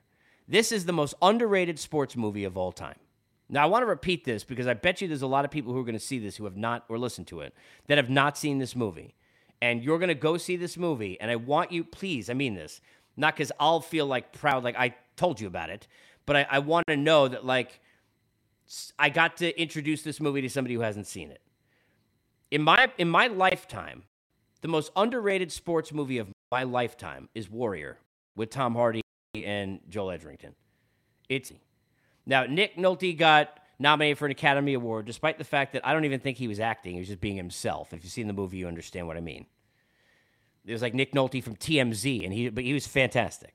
This 0.47 0.71
is 0.71 0.85
the 0.85 0.93
most 0.93 1.15
underrated 1.21 1.79
sports 1.79 2.15
movie 2.15 2.43
of 2.43 2.57
all 2.57 2.71
time. 2.71 2.97
Now, 3.49 3.63
I 3.63 3.65
want 3.67 3.83
to 3.83 3.87
repeat 3.87 4.25
this 4.25 4.43
because 4.43 4.67
I 4.67 4.73
bet 4.73 5.01
you 5.01 5.07
there's 5.07 5.21
a 5.21 5.27
lot 5.27 5.45
of 5.45 5.51
people 5.51 5.71
who 5.73 5.79
are 5.79 5.83
going 5.83 5.93
to 5.93 5.99
see 5.99 6.19
this 6.19 6.35
who 6.35 6.45
have 6.45 6.57
not, 6.57 6.85
or 6.89 6.97
listen 6.97 7.25
to 7.25 7.41
it, 7.41 7.53
that 7.87 7.97
have 7.97 8.09
not 8.09 8.37
seen 8.37 8.57
this 8.57 8.75
movie. 8.75 9.13
And 9.61 9.83
you're 9.83 9.99
going 9.99 10.09
to 10.09 10.15
go 10.15 10.37
see 10.37 10.55
this 10.55 10.77
movie. 10.77 11.19
And 11.21 11.29
I 11.29 11.35
want 11.35 11.71
you, 11.71 11.83
please, 11.83 12.29
I 12.29 12.33
mean 12.33 12.55
this, 12.55 12.81
not 13.15 13.35
because 13.35 13.51
I'll 13.59 13.81
feel 13.81 14.05
like 14.07 14.33
proud, 14.33 14.63
like 14.63 14.75
I 14.75 14.95
told 15.15 15.39
you 15.39 15.47
about 15.47 15.69
it, 15.69 15.87
but 16.25 16.35
I, 16.35 16.47
I 16.49 16.59
want 16.59 16.87
to 16.87 16.97
know 16.97 17.27
that, 17.27 17.45
like, 17.45 17.79
I 18.97 19.09
got 19.09 19.37
to 19.37 19.61
introduce 19.61 20.01
this 20.01 20.19
movie 20.19 20.41
to 20.41 20.49
somebody 20.49 20.73
who 20.73 20.81
hasn't 20.81 21.07
seen 21.07 21.29
it. 21.29 21.41
In 22.49 22.63
my, 22.63 22.91
in 22.97 23.09
my 23.09 23.27
lifetime, 23.27 24.03
the 24.61 24.67
most 24.67 24.91
underrated 24.95 25.51
sports 25.51 25.93
movie 25.93 26.17
of 26.17 26.29
my 26.51 26.63
lifetime 26.63 27.29
is 27.35 27.49
Warrior 27.49 27.99
with 28.35 28.49
Tom 28.49 28.73
Hardy 28.73 29.01
and 29.43 29.79
Joel 29.89 30.11
Edgerton. 30.11 30.55
It's 31.27 31.51
now, 32.25 32.45
Nick 32.45 32.75
Nolte 32.75 33.17
got 33.17 33.59
nominated 33.77 34.17
for 34.17 34.25
an 34.25 34.31
Academy 34.31 34.73
Award, 34.73 35.05
despite 35.05 35.37
the 35.37 35.43
fact 35.43 35.73
that 35.73 35.85
I 35.85 35.93
don't 35.93 36.05
even 36.05 36.19
think 36.19 36.37
he 36.37 36.47
was 36.47 36.59
acting. 36.59 36.93
He 36.93 36.99
was 36.99 37.07
just 37.07 37.21
being 37.21 37.35
himself. 37.35 37.93
If 37.93 38.03
you've 38.03 38.11
seen 38.11 38.27
the 38.27 38.33
movie, 38.33 38.57
you 38.57 38.67
understand 38.67 39.07
what 39.07 39.17
I 39.17 39.21
mean. 39.21 39.45
It 40.65 40.71
was 40.71 40.81
like 40.81 40.93
Nick 40.93 41.13
Nolte 41.13 41.43
from 41.43 41.55
TMZ, 41.55 42.23
and 42.23 42.33
he, 42.33 42.49
but 42.49 42.63
he 42.63 42.73
was 42.73 42.87
fantastic. 42.87 43.53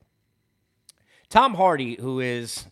Tom 1.29 1.55
Hardy, 1.55 1.95
who 1.99 2.19
is 2.19 2.65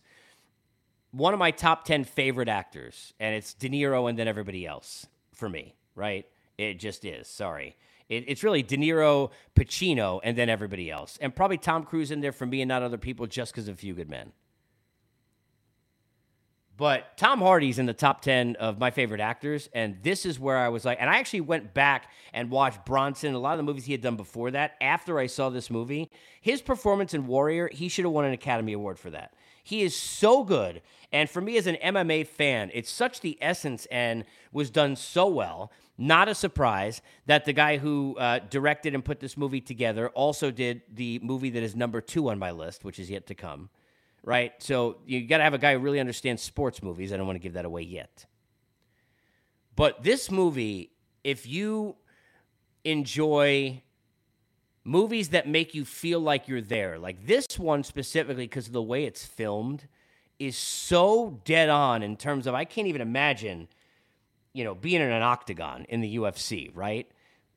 one 1.10 1.34
of 1.34 1.38
my 1.38 1.50
top 1.50 1.84
10 1.84 2.04
favorite 2.04 2.48
actors, 2.48 3.12
and 3.20 3.34
it's 3.34 3.52
De 3.52 3.68
Niro 3.68 4.08
and 4.08 4.18
then 4.18 4.28
everybody 4.28 4.66
else 4.66 5.06
for 5.34 5.48
me, 5.48 5.74
right? 5.94 6.26
It 6.56 6.78
just 6.78 7.04
is. 7.04 7.26
Sorry. 7.26 7.76
It, 8.10 8.24
it's 8.26 8.44
really 8.44 8.62
De 8.62 8.76
Niro, 8.76 9.30
Pacino, 9.54 10.20
and 10.22 10.36
then 10.36 10.50
everybody 10.50 10.90
else. 10.90 11.16
And 11.22 11.34
probably 11.34 11.56
Tom 11.56 11.84
Cruise 11.84 12.10
in 12.10 12.20
there 12.20 12.32
for 12.32 12.44
me 12.44 12.60
and 12.60 12.68
not 12.68 12.82
other 12.82 12.98
people 12.98 13.26
just 13.26 13.52
because 13.52 13.68
of 13.68 13.78
Few 13.78 13.94
Good 13.94 14.10
Men. 14.10 14.32
But 16.76 17.16
Tom 17.18 17.40
Hardy's 17.40 17.78
in 17.78 17.84
the 17.84 17.92
top 17.92 18.22
10 18.22 18.56
of 18.56 18.78
my 18.78 18.90
favorite 18.90 19.20
actors. 19.20 19.68
And 19.74 19.98
this 20.02 20.24
is 20.24 20.40
where 20.40 20.56
I 20.56 20.70
was 20.70 20.84
like, 20.84 20.96
and 20.98 21.10
I 21.10 21.18
actually 21.18 21.42
went 21.42 21.74
back 21.74 22.10
and 22.32 22.50
watched 22.50 22.86
Bronson, 22.86 23.34
a 23.34 23.38
lot 23.38 23.52
of 23.52 23.58
the 23.58 23.64
movies 23.64 23.84
he 23.84 23.92
had 23.92 24.00
done 24.00 24.16
before 24.16 24.50
that. 24.52 24.76
After 24.80 25.18
I 25.18 25.26
saw 25.26 25.50
this 25.50 25.70
movie, 25.70 26.10
his 26.40 26.62
performance 26.62 27.12
in 27.12 27.26
Warrior, 27.26 27.68
he 27.70 27.90
should 27.90 28.06
have 28.06 28.12
won 28.12 28.24
an 28.24 28.32
Academy 28.32 28.72
Award 28.72 28.98
for 28.98 29.10
that. 29.10 29.34
He 29.62 29.82
is 29.82 29.94
so 29.94 30.44
good. 30.44 30.82
And 31.12 31.28
for 31.28 31.40
me 31.40 31.56
as 31.56 31.66
an 31.66 31.76
MMA 31.82 32.26
fan, 32.26 32.70
it's 32.72 32.90
such 32.90 33.20
the 33.20 33.36
essence 33.40 33.86
and 33.90 34.24
was 34.52 34.70
done 34.70 34.96
so 34.96 35.26
well. 35.26 35.72
Not 35.98 36.28
a 36.28 36.34
surprise 36.34 37.02
that 37.26 37.44
the 37.44 37.52
guy 37.52 37.76
who 37.76 38.16
uh, 38.18 38.38
directed 38.48 38.94
and 38.94 39.04
put 39.04 39.20
this 39.20 39.36
movie 39.36 39.60
together 39.60 40.08
also 40.10 40.50
did 40.50 40.82
the 40.92 41.18
movie 41.22 41.50
that 41.50 41.62
is 41.62 41.76
number 41.76 42.00
two 42.00 42.30
on 42.30 42.38
my 42.38 42.52
list, 42.52 42.84
which 42.84 42.98
is 42.98 43.10
yet 43.10 43.26
to 43.26 43.34
come. 43.34 43.70
Right? 44.22 44.52
So 44.58 44.98
you 45.06 45.26
got 45.26 45.38
to 45.38 45.44
have 45.44 45.54
a 45.54 45.58
guy 45.58 45.72
who 45.74 45.78
really 45.80 46.00
understands 46.00 46.42
sports 46.42 46.82
movies. 46.82 47.12
I 47.12 47.16
don't 47.16 47.26
want 47.26 47.36
to 47.36 47.42
give 47.42 47.54
that 47.54 47.64
away 47.64 47.82
yet. 47.82 48.26
But 49.76 50.02
this 50.02 50.30
movie, 50.30 50.92
if 51.24 51.46
you 51.46 51.96
enjoy 52.84 53.82
movies 54.84 55.30
that 55.30 55.48
make 55.48 55.74
you 55.74 55.84
feel 55.84 56.20
like 56.20 56.48
you're 56.48 56.60
there, 56.60 56.98
like 56.98 57.26
this 57.26 57.46
one 57.58 57.82
specifically, 57.84 58.44
because 58.44 58.66
of 58.66 58.72
the 58.72 58.82
way 58.82 59.04
it's 59.04 59.24
filmed 59.24 59.86
is 60.38 60.56
so 60.56 61.40
dead 61.44 61.68
on 61.68 62.02
in 62.02 62.16
terms 62.16 62.46
of 62.46 62.54
I 62.54 62.64
can't 62.64 62.88
even 62.88 63.02
imagine, 63.02 63.68
you 64.54 64.64
know, 64.64 64.74
being 64.74 65.02
in 65.02 65.10
an 65.10 65.22
octagon 65.22 65.84
in 65.88 66.00
the 66.00 66.16
UFC, 66.16 66.70
right? 66.74 67.08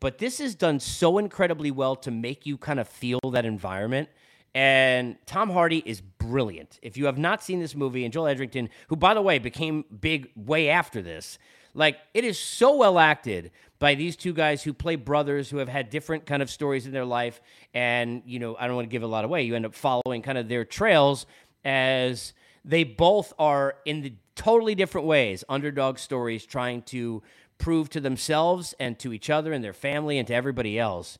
But 0.02 0.18
this 0.18 0.42
is 0.42 0.54
done 0.54 0.82
so 0.82 1.18
incredibly 1.18 1.72
well 1.72 1.96
to 1.98 2.12
make 2.12 2.46
you 2.46 2.58
kind 2.58 2.80
of 2.80 2.90
feel 2.90 3.20
that 3.32 3.46
environment. 3.46 4.10
And 4.54 5.16
Tom 5.26 5.50
Hardy 5.50 5.82
is 5.86 6.02
brilliant. 6.02 6.78
If 6.82 6.98
you 6.98 7.06
have 7.06 7.18
not 7.18 7.42
seen 7.42 7.60
this 7.60 7.74
movie, 7.74 8.04
and 8.04 8.14
Joel 8.14 8.28
Edgerton, 8.28 8.70
who 8.90 8.98
by 8.98 9.14
the 9.14 9.22
way 9.22 9.40
became 9.40 9.86
big 10.02 10.30
way 10.36 10.70
after 10.70 11.02
this, 11.02 11.40
like 11.74 11.98
it 12.14 12.26
is 12.26 12.38
so 12.38 12.76
well 12.76 13.00
acted 13.00 13.52
by 13.84 13.96
these 13.96 14.15
two 14.15 14.32
guys 14.32 14.63
who 14.63 14.72
play 14.72 14.96
brothers 14.96 15.50
who 15.50 15.58
have 15.58 15.67
had 15.67 15.89
different 15.89 16.26
kind 16.26 16.41
of 16.41 16.50
stories 16.50 16.86
in 16.86 16.93
their 16.93 17.04
life. 17.04 17.41
And, 17.74 18.24
you 18.26 18.39
know, 18.39 18.56
I 18.58 18.65
don't 18.65 18.78
want 18.78 18.88
to 18.88 18.89
give 18.89 19.04
a 19.04 19.08
lot 19.08 19.26
away. 19.26 19.43
You 19.43 19.58
end 19.58 19.65
up 19.65 19.76
following 19.76 20.22
kind 20.22 20.38
of 20.38 20.48
their 20.48 20.63
trails 20.63 21.26
as 21.65 22.32
they 22.63 22.86
both 22.86 23.34
are 23.38 23.76
in 23.84 24.00
the 24.00 24.13
totally 24.36 24.74
different 24.74 25.06
ways 25.06 25.43
underdog 25.50 25.98
stories 25.98 26.46
trying 26.46 26.84
to 26.84 27.22
prove 27.58 27.89
to 27.89 28.00
themselves 28.00 28.74
and 28.80 28.98
to 29.00 29.12
each 29.12 29.30
other 29.30 29.52
and 29.52 29.62
their 29.62 29.74
family 29.74 30.17
and 30.17 30.30
to 30.30 30.34
everybody 30.34 30.80
else 30.80 31.17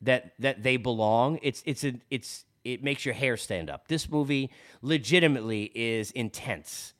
that 0.00 0.32
that 0.38 0.62
they 0.62 0.78
belong 0.78 1.38
it's 1.42 1.62
it's 1.66 1.84
a 1.84 1.92
it's 2.10 2.46
it 2.64 2.82
makes 2.82 3.04
your 3.04 3.14
hair 3.14 3.36
stand 3.36 3.70
up 3.70 3.86
this 3.88 4.08
movie 4.10 4.50
legitimately 4.82 5.70
is 5.74 6.10
intense 6.12 6.94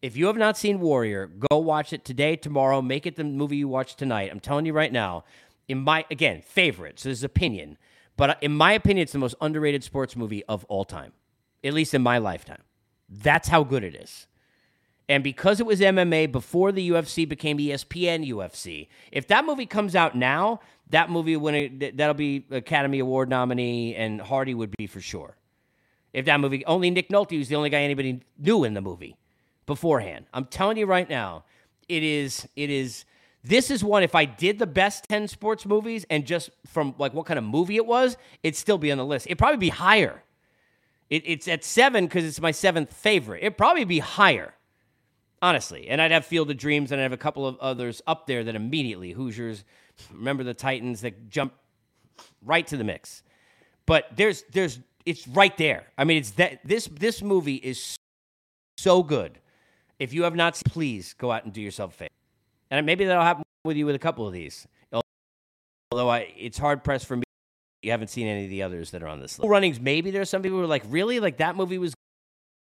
if 0.00 0.16
you 0.16 0.26
have 0.26 0.36
not 0.36 0.56
seen 0.56 0.80
warrior 0.80 1.26
go 1.26 1.58
watch 1.58 1.92
it 1.92 2.04
today 2.04 2.36
tomorrow 2.36 2.80
make 2.80 3.06
it 3.06 3.16
the 3.16 3.24
movie 3.24 3.56
you 3.56 3.68
watch 3.68 3.96
tonight 3.96 4.30
i'm 4.30 4.40
telling 4.40 4.66
you 4.66 4.72
right 4.72 4.92
now 4.92 5.24
in 5.68 5.78
my 5.78 6.04
again 6.10 6.40
favorite 6.42 6.98
so 6.98 7.08
this 7.08 7.18
is 7.18 7.24
opinion 7.24 7.76
but 8.16 8.40
in 8.42 8.52
my 8.52 8.72
opinion 8.72 9.02
it's 9.02 9.12
the 9.12 9.18
most 9.18 9.34
underrated 9.40 9.82
sports 9.82 10.16
movie 10.16 10.44
of 10.44 10.64
all 10.66 10.84
time 10.84 11.12
at 11.64 11.72
least 11.72 11.94
in 11.94 12.02
my 12.02 12.18
lifetime 12.18 12.62
that's 13.08 13.48
how 13.48 13.64
good 13.64 13.84
it 13.84 13.94
is. 13.94 14.26
And 15.08 15.24
because 15.24 15.58
it 15.58 15.66
was 15.66 15.80
MMA 15.80 16.30
before 16.30 16.70
the 16.70 16.90
UFC 16.90 17.26
became 17.26 17.56
ESPN 17.56 18.28
UFC, 18.28 18.88
if 19.10 19.26
that 19.28 19.46
movie 19.46 19.64
comes 19.64 19.96
out 19.96 20.14
now, 20.14 20.60
that 20.90 21.08
movie 21.08 21.36
when 21.36 21.54
it, 21.54 21.96
that'll 21.96 22.14
be 22.14 22.44
Academy 22.50 22.98
Award 22.98 23.30
nominee, 23.30 23.94
and 23.94 24.20
Hardy 24.20 24.54
would 24.54 24.74
be 24.76 24.86
for 24.86 25.00
sure. 25.00 25.36
If 26.12 26.26
that 26.26 26.40
movie, 26.40 26.64
only 26.66 26.90
Nick 26.90 27.08
Nolte 27.08 27.38
was 27.38 27.48
the 27.48 27.56
only 27.56 27.70
guy 27.70 27.80
anybody 27.80 28.20
knew 28.38 28.64
in 28.64 28.74
the 28.74 28.82
movie 28.82 29.16
beforehand. 29.68 30.26
I'm 30.34 30.46
telling 30.46 30.76
you 30.76 30.86
right 30.86 31.08
now, 31.08 31.44
it 31.88 32.02
is. 32.02 32.48
It 32.56 32.70
is. 32.70 33.04
This 33.44 33.70
is 33.70 33.84
one. 33.84 34.02
If 34.02 34.16
I 34.16 34.24
did 34.24 34.58
the 34.58 34.66
best 34.66 35.04
ten 35.08 35.28
sports 35.28 35.64
movies 35.64 36.04
and 36.10 36.26
just 36.26 36.50
from 36.66 36.96
like 36.98 37.14
what 37.14 37.26
kind 37.26 37.38
of 37.38 37.44
movie 37.44 37.76
it 37.76 37.86
was, 37.86 38.16
it'd 38.42 38.56
still 38.56 38.78
be 38.78 38.90
on 38.90 38.98
the 38.98 39.06
list. 39.06 39.26
It'd 39.26 39.38
probably 39.38 39.58
be 39.58 39.68
higher. 39.68 40.24
It, 41.08 41.22
it's 41.24 41.46
at 41.46 41.62
seven 41.62 42.06
because 42.06 42.24
it's 42.24 42.40
my 42.40 42.50
seventh 42.50 42.92
favorite. 42.92 43.42
It'd 43.42 43.56
probably 43.56 43.84
be 43.84 44.00
higher, 44.00 44.54
honestly. 45.40 45.88
And 45.88 46.02
I'd 46.02 46.10
have 46.10 46.26
Field 46.26 46.50
of 46.50 46.56
Dreams 46.56 46.90
and 46.90 47.00
I'd 47.00 47.04
have 47.04 47.12
a 47.12 47.16
couple 47.16 47.46
of 47.46 47.56
others 47.60 48.02
up 48.06 48.26
there 48.26 48.42
that 48.44 48.56
immediately 48.56 49.12
Hoosiers. 49.12 49.64
Remember 50.12 50.42
the 50.44 50.54
Titans 50.54 51.02
that 51.02 51.30
jump 51.30 51.54
right 52.42 52.66
to 52.66 52.76
the 52.76 52.84
mix. 52.84 53.22
But 53.86 54.04
there's 54.16 54.42
there's 54.52 54.80
it's 55.06 55.26
right 55.28 55.56
there. 55.56 55.86
I 55.96 56.04
mean, 56.04 56.18
it's 56.18 56.32
that 56.32 56.60
this 56.64 56.86
this 56.86 57.22
movie 57.22 57.54
is 57.56 57.96
so 58.76 59.02
good. 59.02 59.38
If 59.98 60.12
you 60.12 60.22
have 60.22 60.34
not, 60.34 60.60
please 60.64 61.14
go 61.14 61.32
out 61.32 61.44
and 61.44 61.52
do 61.52 61.60
yourself 61.60 61.94
a 61.94 61.96
favor. 61.96 62.10
And 62.70 62.84
maybe 62.86 63.04
that'll 63.04 63.22
happen 63.22 63.42
with 63.64 63.76
you 63.76 63.86
with 63.86 63.94
a 63.94 63.98
couple 63.98 64.26
of 64.26 64.32
these. 64.32 64.66
Although 65.90 66.10
I, 66.10 66.32
it's 66.36 66.58
hard 66.58 66.84
pressed 66.84 67.06
for 67.06 67.16
me 67.16 67.24
you 67.82 67.92
haven't 67.92 68.08
seen 68.08 68.26
any 68.26 68.44
of 68.44 68.50
the 68.50 68.62
others 68.62 68.90
that 68.90 69.02
are 69.02 69.06
on 69.06 69.20
this 69.20 69.38
list. 69.38 69.48
Runnings, 69.48 69.80
maybe 69.80 70.10
there's 70.10 70.28
some 70.28 70.42
people 70.42 70.58
who 70.58 70.64
are 70.64 70.68
like, 70.68 70.82
really? 70.88 71.20
Like 71.20 71.38
that 71.38 71.56
movie 71.56 71.78
was 71.78 71.94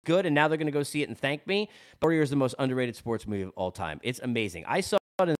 good 0.04 0.26
and 0.26 0.34
now 0.34 0.48
they're 0.48 0.58
going 0.58 0.66
to 0.66 0.72
go 0.72 0.82
see 0.82 1.02
it 1.02 1.08
and 1.08 1.16
thank 1.16 1.46
me. 1.46 1.68
Warrior 2.00 2.22
is 2.22 2.30
the 2.30 2.36
most 2.36 2.54
underrated 2.58 2.96
sports 2.96 3.26
movie 3.26 3.42
of 3.42 3.52
all 3.54 3.70
time. 3.70 4.00
It's 4.02 4.20
amazing. 4.20 4.64
I 4.66 4.80
saw 4.80 4.96
it 5.20 5.28
in 5.28 5.36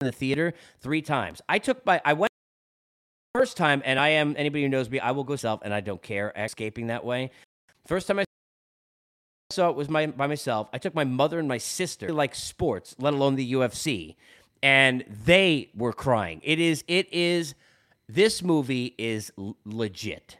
the 0.00 0.12
theater 0.12 0.54
three 0.80 1.02
times. 1.02 1.40
I 1.48 1.58
took 1.58 1.84
my, 1.86 2.00
I 2.04 2.12
went 2.12 2.30
first 3.34 3.56
time 3.56 3.82
and 3.84 3.98
I 3.98 4.10
am, 4.10 4.34
anybody 4.36 4.62
who 4.62 4.68
knows 4.68 4.90
me, 4.90 5.00
I 5.00 5.12
will 5.12 5.24
go 5.24 5.36
self 5.36 5.60
and 5.64 5.72
I 5.72 5.80
don't 5.80 6.02
care 6.02 6.32
escaping 6.36 6.88
that 6.88 7.04
way. 7.04 7.30
First 7.86 8.06
time 8.06 8.18
I 8.18 8.24
saw 9.50 9.70
it 9.70 9.76
was 9.76 9.88
my, 9.88 10.06
by 10.06 10.26
myself. 10.26 10.68
I 10.72 10.78
took 10.78 10.94
my 10.94 11.04
mother 11.04 11.38
and 11.38 11.48
my 11.48 11.58
sister 11.58 12.12
like 12.12 12.34
sports, 12.34 12.94
let 12.98 13.12
alone 13.12 13.36
the 13.36 13.52
UFC. 13.52 14.16
And 14.62 15.04
they 15.08 15.70
were 15.74 15.92
crying. 15.92 16.40
It 16.44 16.58
is, 16.58 16.84
it 16.86 17.12
is, 17.12 17.54
this 18.08 18.42
movie 18.42 18.94
is 18.98 19.32
legit. 19.64 20.38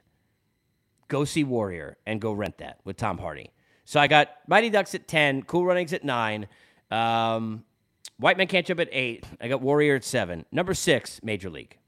Go 1.09 1.25
see 1.25 1.45
Warrior 1.45 1.97
and 2.07 2.21
go 2.21 2.33
rent 2.33 2.59
that 2.59 2.81
with 2.85 2.97
Tom 2.97 3.19
Hardy. 3.19 3.51
So 3.85 3.99
I 3.99 4.07
got 4.07 4.29
Mighty 4.47 4.71
Ducks 4.71 4.95
at 4.95 5.09
10, 5.09 5.43
Cool 5.43 5.67
Runnings 5.67 5.93
at 5.93 6.05
9, 6.05 6.47
um, 6.91 7.65
White 8.19 8.37
Man 8.37 8.47
Can't 8.47 8.67
Jump 8.67 8.81
at 8.81 8.89
8. 8.93 9.25
I 9.41 9.49
got 9.49 9.61
Warrior 9.61 9.97
at 9.97 10.05
7. 10.05 10.45
Number 10.53 10.75
6, 10.75 11.21
Major 11.25 11.51
League. 11.51 11.79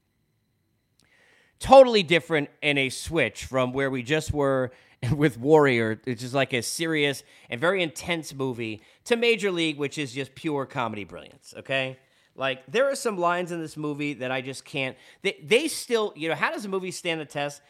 Totally 1.59 2.03
different 2.03 2.49
in 2.61 2.77
a 2.77 2.89
switch 2.89 3.45
from 3.45 3.71
where 3.71 3.89
we 3.89 4.03
just 4.03 4.33
were 4.33 4.71
with 5.15 5.37
Warrior, 5.37 5.99
which 6.03 6.23
is 6.23 6.33
like 6.33 6.53
a 6.53 6.61
serious 6.61 7.23
and 7.49 7.59
very 7.59 7.83
intense 7.83 8.33
movie, 8.33 8.81
to 9.05 9.15
Major 9.15 9.51
League, 9.51 9.77
which 9.77 9.97
is 9.97 10.13
just 10.13 10.35
pure 10.35 10.65
comedy 10.65 11.03
brilliance, 11.03 11.53
okay? 11.57 11.97
Like 12.35 12.63
there 12.67 12.89
are 12.89 12.95
some 12.95 13.17
lines 13.17 13.51
in 13.51 13.59
this 13.59 13.77
movie 13.77 14.13
that 14.15 14.31
I 14.31 14.41
just 14.41 14.65
can't. 14.65 14.97
They 15.21 15.37
they 15.43 15.67
still 15.67 16.13
you 16.15 16.29
know 16.29 16.35
how 16.35 16.51
does 16.51 16.65
a 16.65 16.69
movie 16.69 16.91
stand 16.91 17.21
the 17.21 17.25
test? 17.25 17.61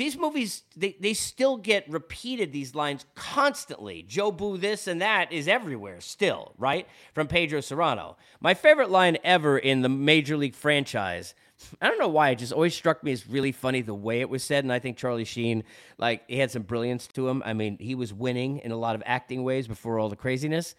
These 0.00 0.16
movies 0.16 0.62
they 0.74 0.96
they 0.98 1.12
still 1.12 1.58
get 1.58 1.86
repeated 1.86 2.54
these 2.54 2.74
lines 2.74 3.04
constantly. 3.14 4.02
Jobu 4.08 4.58
this 4.58 4.86
and 4.86 5.02
that 5.02 5.30
is 5.30 5.46
everywhere 5.46 6.00
still 6.00 6.54
right 6.56 6.88
from 7.12 7.26
Pedro 7.26 7.60
Cerrano. 7.60 8.16
My 8.40 8.54
favorite 8.54 8.90
line 8.90 9.18
ever 9.22 9.58
in 9.58 9.82
the 9.82 9.90
Major 9.90 10.38
League 10.38 10.54
franchise. 10.54 11.34
I 11.82 11.88
don't 11.88 11.98
know 11.98 12.08
why 12.08 12.30
it 12.30 12.36
just 12.36 12.54
always 12.54 12.74
struck 12.74 13.04
me 13.04 13.12
as 13.12 13.28
really 13.28 13.52
funny 13.52 13.82
the 13.82 13.92
way 13.92 14.22
it 14.22 14.30
was 14.30 14.42
said, 14.42 14.64
and 14.64 14.72
I 14.72 14.78
think 14.78 14.96
Charlie 14.96 15.26
Sheen 15.26 15.64
like 15.98 16.22
he 16.28 16.38
had 16.38 16.50
some 16.50 16.62
brilliance 16.62 17.06
to 17.08 17.28
him. 17.28 17.42
I 17.44 17.52
mean, 17.52 17.76
he 17.78 17.94
was 17.94 18.10
winning 18.10 18.60
in 18.60 18.72
a 18.72 18.78
lot 18.78 18.94
of 18.94 19.02
acting 19.04 19.44
ways 19.44 19.68
before 19.68 19.98
all 19.98 20.08
the 20.08 20.16
craziness. 20.16 20.76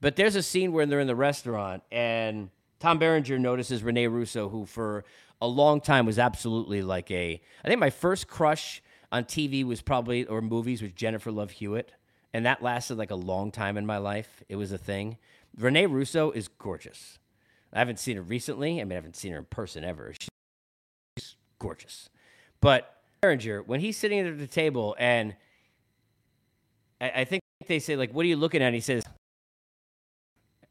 But 0.00 0.14
there's 0.14 0.36
a 0.36 0.42
scene 0.42 0.70
where 0.70 0.86
they're 0.86 1.00
in 1.00 1.08
the 1.08 1.16
restaurant 1.16 1.82
and 1.90 2.48
Tom 2.78 2.98
Berenger 2.98 3.38
notices 3.38 3.82
Rene 3.84 4.08
Russo, 4.08 4.48
who 4.48 4.66
for 4.66 5.04
a 5.42 5.46
long 5.48 5.80
time 5.80 6.06
was 6.06 6.20
absolutely 6.20 6.82
like 6.82 7.10
a. 7.10 7.42
I 7.64 7.68
think 7.68 7.80
my 7.80 7.90
first 7.90 8.28
crush 8.28 8.80
on 9.10 9.24
TV 9.24 9.64
was 9.64 9.82
probably 9.82 10.24
or 10.24 10.40
movies 10.40 10.80
was 10.80 10.92
Jennifer 10.92 11.32
Love 11.32 11.50
Hewitt, 11.50 11.90
and 12.32 12.46
that 12.46 12.62
lasted 12.62 12.96
like 12.96 13.10
a 13.10 13.16
long 13.16 13.50
time 13.50 13.76
in 13.76 13.84
my 13.84 13.98
life. 13.98 14.44
It 14.48 14.54
was 14.54 14.70
a 14.70 14.78
thing. 14.78 15.18
Rene 15.58 15.86
Russo 15.86 16.30
is 16.30 16.46
gorgeous. 16.46 17.18
I 17.72 17.80
haven't 17.80 17.98
seen 17.98 18.16
her 18.16 18.22
recently. 18.22 18.80
I 18.80 18.84
mean, 18.84 18.92
I 18.92 18.94
haven't 18.94 19.16
seen 19.16 19.32
her 19.32 19.38
in 19.38 19.46
person 19.46 19.82
ever. 19.82 20.14
She's 21.18 21.36
gorgeous. 21.58 22.08
But 22.60 23.02
Berenger, 23.20 23.62
when 23.62 23.80
he's 23.80 23.96
sitting 23.96 24.20
at 24.20 24.38
the 24.38 24.46
table 24.46 24.94
and 24.96 25.34
I, 27.00 27.10
I 27.10 27.24
think 27.24 27.42
they 27.66 27.80
say, 27.80 27.96
like, 27.96 28.14
what 28.14 28.24
are 28.24 28.28
you 28.28 28.36
looking 28.36 28.62
at? 28.62 28.66
And 28.66 28.74
he 28.76 28.80
says, 28.80 29.02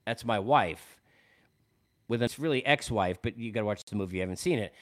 That's 0.06 0.24
my 0.24 0.40
wife 0.40 1.01
with 2.12 2.22
a 2.22 2.30
really 2.38 2.64
ex-wife, 2.66 3.20
but 3.22 3.38
you 3.38 3.54
got 3.54 3.62
to 3.62 3.66
watch 3.66 3.86
the 3.86 3.96
movie. 3.96 4.18
You 4.18 4.22
haven't 4.24 4.36
seen 4.36 4.60
it, 4.60 4.74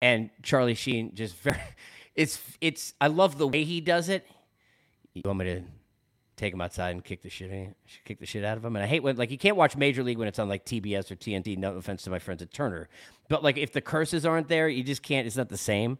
and 0.00 0.30
Charlie 0.42 0.74
Sheen 0.74 1.14
just 1.14 1.36
very. 1.42 1.60
It's 2.14 2.40
it's. 2.60 2.94
I 3.00 3.06
love 3.08 3.38
the 3.38 3.46
way 3.46 3.64
he 3.64 3.80
does 3.80 4.08
it. 4.08 4.26
You 5.14 5.22
want 5.24 5.40
me 5.40 5.44
to 5.44 5.62
take 6.36 6.54
him 6.54 6.62
outside 6.62 6.90
and 6.90 7.04
kick 7.04 7.22
the 7.22 7.28
shit 7.28 7.50
eh? 7.52 7.66
kick 8.06 8.18
the 8.18 8.26
shit 8.26 8.42
out 8.42 8.56
of 8.56 8.64
him. 8.64 8.74
And 8.74 8.82
I 8.82 8.88
hate 8.88 9.02
when 9.02 9.16
like 9.16 9.30
you 9.30 9.36
can't 9.36 9.56
watch 9.56 9.76
Major 9.76 10.02
League 10.02 10.16
when 10.16 10.28
it's 10.28 10.38
on 10.38 10.48
like 10.48 10.64
TBS 10.64 11.10
or 11.10 11.16
TNT. 11.16 11.58
No 11.58 11.76
offense 11.76 12.02
to 12.04 12.10
my 12.10 12.18
friends 12.18 12.40
at 12.40 12.52
Turner, 12.52 12.88
but 13.28 13.44
like 13.44 13.58
if 13.58 13.72
the 13.72 13.82
curses 13.82 14.24
aren't 14.24 14.48
there, 14.48 14.66
you 14.68 14.82
just 14.82 15.02
can't. 15.02 15.26
It's 15.26 15.36
not 15.36 15.50
the 15.50 15.58
same. 15.58 15.98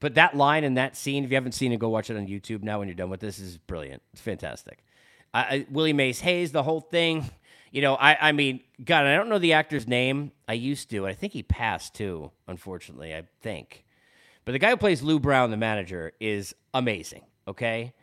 But 0.00 0.14
that 0.14 0.36
line 0.36 0.64
and 0.64 0.76
that 0.78 0.96
scene, 0.96 1.22
if 1.22 1.30
you 1.30 1.36
haven't 1.36 1.52
seen 1.52 1.70
it, 1.70 1.78
go 1.78 1.88
watch 1.88 2.10
it 2.10 2.16
on 2.16 2.26
YouTube 2.26 2.62
now 2.62 2.80
when 2.80 2.88
you're 2.88 2.96
done 2.96 3.10
with 3.10 3.20
this. 3.20 3.38
is 3.38 3.58
brilliant. 3.58 4.02
It's 4.12 4.22
fantastic. 4.22 4.82
I, 5.32 5.40
I, 5.40 5.66
Willie 5.70 5.92
Mays 5.92 6.20
Hayes, 6.20 6.50
the 6.50 6.64
whole 6.64 6.80
thing. 6.80 7.30
You 7.72 7.80
know, 7.82 7.94
I, 7.94 8.28
I 8.28 8.32
mean, 8.32 8.60
God, 8.84 9.06
I 9.06 9.16
don't 9.16 9.28
know 9.28 9.38
the 9.38 9.54
actor's 9.54 9.88
name. 9.88 10.30
I 10.46 10.52
used 10.52 10.90
to. 10.90 11.06
I 11.06 11.14
think 11.14 11.32
he 11.32 11.42
passed 11.42 11.94
too, 11.94 12.30
unfortunately, 12.46 13.14
I 13.14 13.24
think. 13.40 13.84
But 14.44 14.52
the 14.52 14.58
guy 14.58 14.70
who 14.70 14.76
plays 14.76 15.02
Lou 15.02 15.18
Brown, 15.18 15.50
the 15.50 15.56
manager, 15.56 16.12
is 16.20 16.54
amazing. 16.74 17.22
Okay. 17.48 17.94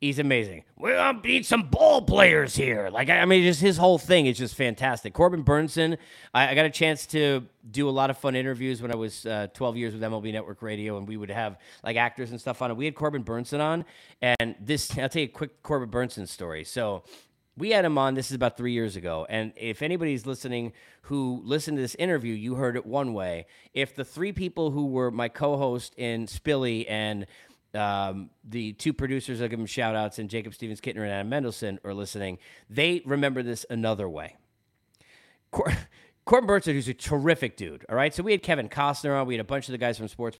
He's 0.00 0.20
amazing. 0.20 0.62
Gonna 0.80 1.18
beat 1.18 1.44
some 1.44 1.70
ball 1.70 2.02
players 2.02 2.54
here. 2.54 2.88
Like 2.88 3.10
I 3.10 3.24
mean, 3.24 3.42
just 3.42 3.60
his 3.60 3.76
whole 3.76 3.98
thing 3.98 4.26
is 4.26 4.38
just 4.38 4.54
fantastic. 4.54 5.12
Corbin 5.12 5.42
Bernsen, 5.42 5.98
I, 6.32 6.50
I 6.50 6.54
got 6.54 6.66
a 6.66 6.70
chance 6.70 7.04
to 7.06 7.42
do 7.68 7.88
a 7.88 7.90
lot 7.90 8.08
of 8.08 8.16
fun 8.16 8.36
interviews 8.36 8.80
when 8.80 8.92
I 8.92 8.94
was 8.94 9.26
uh, 9.26 9.48
12 9.54 9.76
years 9.76 9.94
with 9.94 10.02
MLB 10.02 10.32
Network 10.32 10.62
Radio, 10.62 10.98
and 10.98 11.08
we 11.08 11.16
would 11.16 11.32
have 11.32 11.58
like 11.82 11.96
actors 11.96 12.30
and 12.30 12.40
stuff 12.40 12.62
on 12.62 12.70
it. 12.70 12.76
We 12.76 12.84
had 12.84 12.94
Corbin 12.94 13.24
Bernsen 13.24 13.58
on, 13.58 13.84
and 14.22 14.54
this 14.60 14.96
I'll 14.96 15.08
tell 15.08 15.20
you 15.20 15.26
a 15.26 15.32
quick 15.32 15.64
Corbin 15.64 15.90
Bernsen 15.90 16.28
story. 16.28 16.62
So 16.62 17.02
we 17.58 17.70
had 17.70 17.84
him 17.84 17.98
on. 17.98 18.14
This 18.14 18.30
is 18.30 18.34
about 18.34 18.56
three 18.56 18.72
years 18.72 18.96
ago. 18.96 19.26
And 19.28 19.52
if 19.56 19.82
anybody's 19.82 20.26
listening 20.26 20.72
who 21.02 21.42
listened 21.44 21.76
to 21.76 21.82
this 21.82 21.94
interview, 21.96 22.34
you 22.34 22.54
heard 22.54 22.76
it 22.76 22.86
one 22.86 23.12
way. 23.12 23.46
If 23.74 23.94
the 23.94 24.04
three 24.04 24.32
people 24.32 24.70
who 24.70 24.86
were 24.86 25.10
my 25.10 25.28
co 25.28 25.56
host 25.56 25.94
in 25.96 26.26
Spilly 26.26 26.86
and 26.88 27.26
um, 27.74 28.30
the 28.44 28.72
two 28.74 28.92
producers, 28.92 29.42
I'll 29.42 29.48
give 29.48 29.58
them 29.58 29.66
shout 29.66 29.94
outs, 29.94 30.18
and 30.18 30.30
Jacob 30.30 30.54
Stevens 30.54 30.80
Kittner 30.80 31.02
and 31.02 31.10
Adam 31.10 31.30
Mendelson 31.30 31.78
are 31.84 31.94
listening, 31.94 32.38
they 32.70 33.02
remember 33.04 33.42
this 33.42 33.66
another 33.68 34.08
way. 34.08 34.36
Cor- 35.50 35.72
Corbin 36.24 36.60
who's 36.62 36.88
a 36.88 36.94
terrific 36.94 37.56
dude, 37.56 37.86
all 37.88 37.96
right? 37.96 38.14
So 38.14 38.22
we 38.22 38.32
had 38.32 38.42
Kevin 38.42 38.68
Costner 38.68 39.18
on, 39.18 39.26
we 39.26 39.34
had 39.34 39.40
a 39.40 39.44
bunch 39.44 39.66
of 39.66 39.72
the 39.72 39.78
guys 39.78 39.96
from 39.96 40.08
sports 40.08 40.38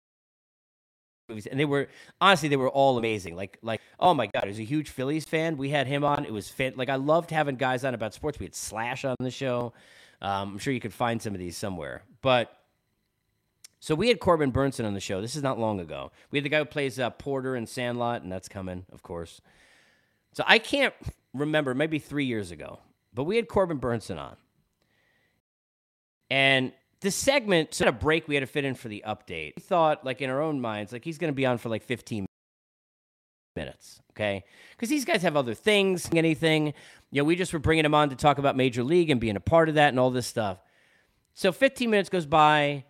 movies, 1.28 1.46
and 1.46 1.58
they 1.58 1.64
were 1.64 1.88
honestly 2.20 2.48
they 2.48 2.56
were 2.56 2.68
all 2.68 2.98
amazing. 2.98 3.36
Like 3.36 3.58
like 3.62 3.80
oh 4.00 4.14
my 4.14 4.26
god, 4.26 4.44
he 4.44 4.48
was 4.48 4.58
a 4.58 4.64
huge 4.64 4.90
Phillies 4.90 5.24
fan. 5.24 5.56
We 5.56 5.70
had 5.70 5.86
him 5.86 6.04
on. 6.04 6.24
It 6.24 6.32
was 6.32 6.48
fit. 6.48 6.76
Like 6.76 6.88
I 6.88 6.96
loved 6.96 7.30
having 7.30 7.56
guys 7.56 7.84
on 7.84 7.94
about 7.94 8.14
sports. 8.14 8.38
We 8.38 8.46
had 8.46 8.54
Slash 8.54 9.04
on 9.04 9.16
the 9.20 9.30
show. 9.30 9.72
Um, 10.20 10.52
I'm 10.52 10.58
sure 10.58 10.72
you 10.72 10.80
could 10.80 10.94
find 10.94 11.22
some 11.22 11.34
of 11.34 11.38
these 11.38 11.56
somewhere. 11.56 12.02
But 12.22 12.52
so 13.80 13.94
we 13.94 14.08
had 14.08 14.18
Corbin 14.18 14.52
Bernsen 14.52 14.84
on 14.84 14.94
the 14.94 15.00
show. 15.00 15.20
This 15.20 15.36
is 15.36 15.42
not 15.42 15.58
long 15.58 15.78
ago. 15.78 16.10
We 16.30 16.38
had 16.38 16.44
the 16.44 16.48
guy 16.48 16.58
who 16.58 16.64
plays 16.64 16.98
uh, 16.98 17.10
Porter 17.10 17.54
in 17.54 17.66
Sandlot, 17.66 18.22
and 18.22 18.32
that's 18.32 18.48
coming, 18.48 18.86
of 18.92 19.02
course. 19.02 19.40
So 20.32 20.42
I 20.46 20.58
can't 20.58 20.94
remember, 21.32 21.74
maybe 21.74 21.98
three 21.98 22.24
years 22.24 22.50
ago, 22.50 22.80
but 23.14 23.24
we 23.24 23.36
had 23.36 23.48
Corbin 23.48 23.78
Bernsen 23.78 24.18
on. 24.18 24.36
And 26.30 26.72
the 27.00 27.10
segment, 27.10 27.74
so 27.74 27.86
a 27.86 27.92
break 27.92 28.26
we 28.26 28.34
had 28.34 28.40
to 28.40 28.46
fit 28.46 28.64
in 28.64 28.74
for 28.74 28.88
the 28.88 29.04
update. 29.06 29.54
We 29.56 29.62
thought, 29.62 30.04
like 30.04 30.20
in 30.20 30.30
our 30.30 30.42
own 30.42 30.60
minds, 30.60 30.92
like 30.92 31.04
he's 31.04 31.18
going 31.18 31.32
to 31.32 31.36
be 31.36 31.46
on 31.46 31.58
for 31.58 31.68
like 31.68 31.82
15 31.82 32.26
minutes, 33.54 34.00
okay? 34.12 34.44
Because 34.72 34.88
these 34.88 35.04
guys 35.04 35.22
have 35.22 35.36
other 35.36 35.54
things, 35.54 36.08
anything. 36.14 36.74
You 37.10 37.22
know, 37.22 37.24
we 37.24 37.36
just 37.36 37.52
were 37.52 37.58
bringing 37.58 37.84
him 37.84 37.94
on 37.94 38.10
to 38.10 38.16
talk 38.16 38.38
about 38.38 38.56
Major 38.56 38.82
League 38.82 39.10
and 39.10 39.20
being 39.20 39.36
a 39.36 39.40
part 39.40 39.68
of 39.68 39.76
that 39.76 39.90
and 39.90 40.00
all 40.00 40.10
this 40.10 40.26
stuff. 40.26 40.58
So 41.34 41.52
15 41.52 41.88
minutes 41.88 42.08
goes 42.08 42.26
by, 42.26 42.84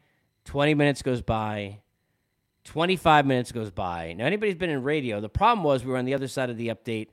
20 0.46 0.74
minutes 0.74 1.02
goes 1.02 1.20
by, 1.20 1.80
25 2.64 3.26
minutes 3.26 3.52
goes 3.52 3.70
by. 3.70 4.14
Now, 4.14 4.24
anybody's 4.24 4.54
been 4.54 4.70
in 4.70 4.82
radio, 4.82 5.20
the 5.20 5.28
problem 5.28 5.64
was 5.64 5.84
we 5.84 5.90
were 5.90 5.98
on 5.98 6.06
the 6.06 6.14
other 6.14 6.28
side 6.28 6.48
of 6.48 6.56
the 6.56 6.68
update 6.68 7.08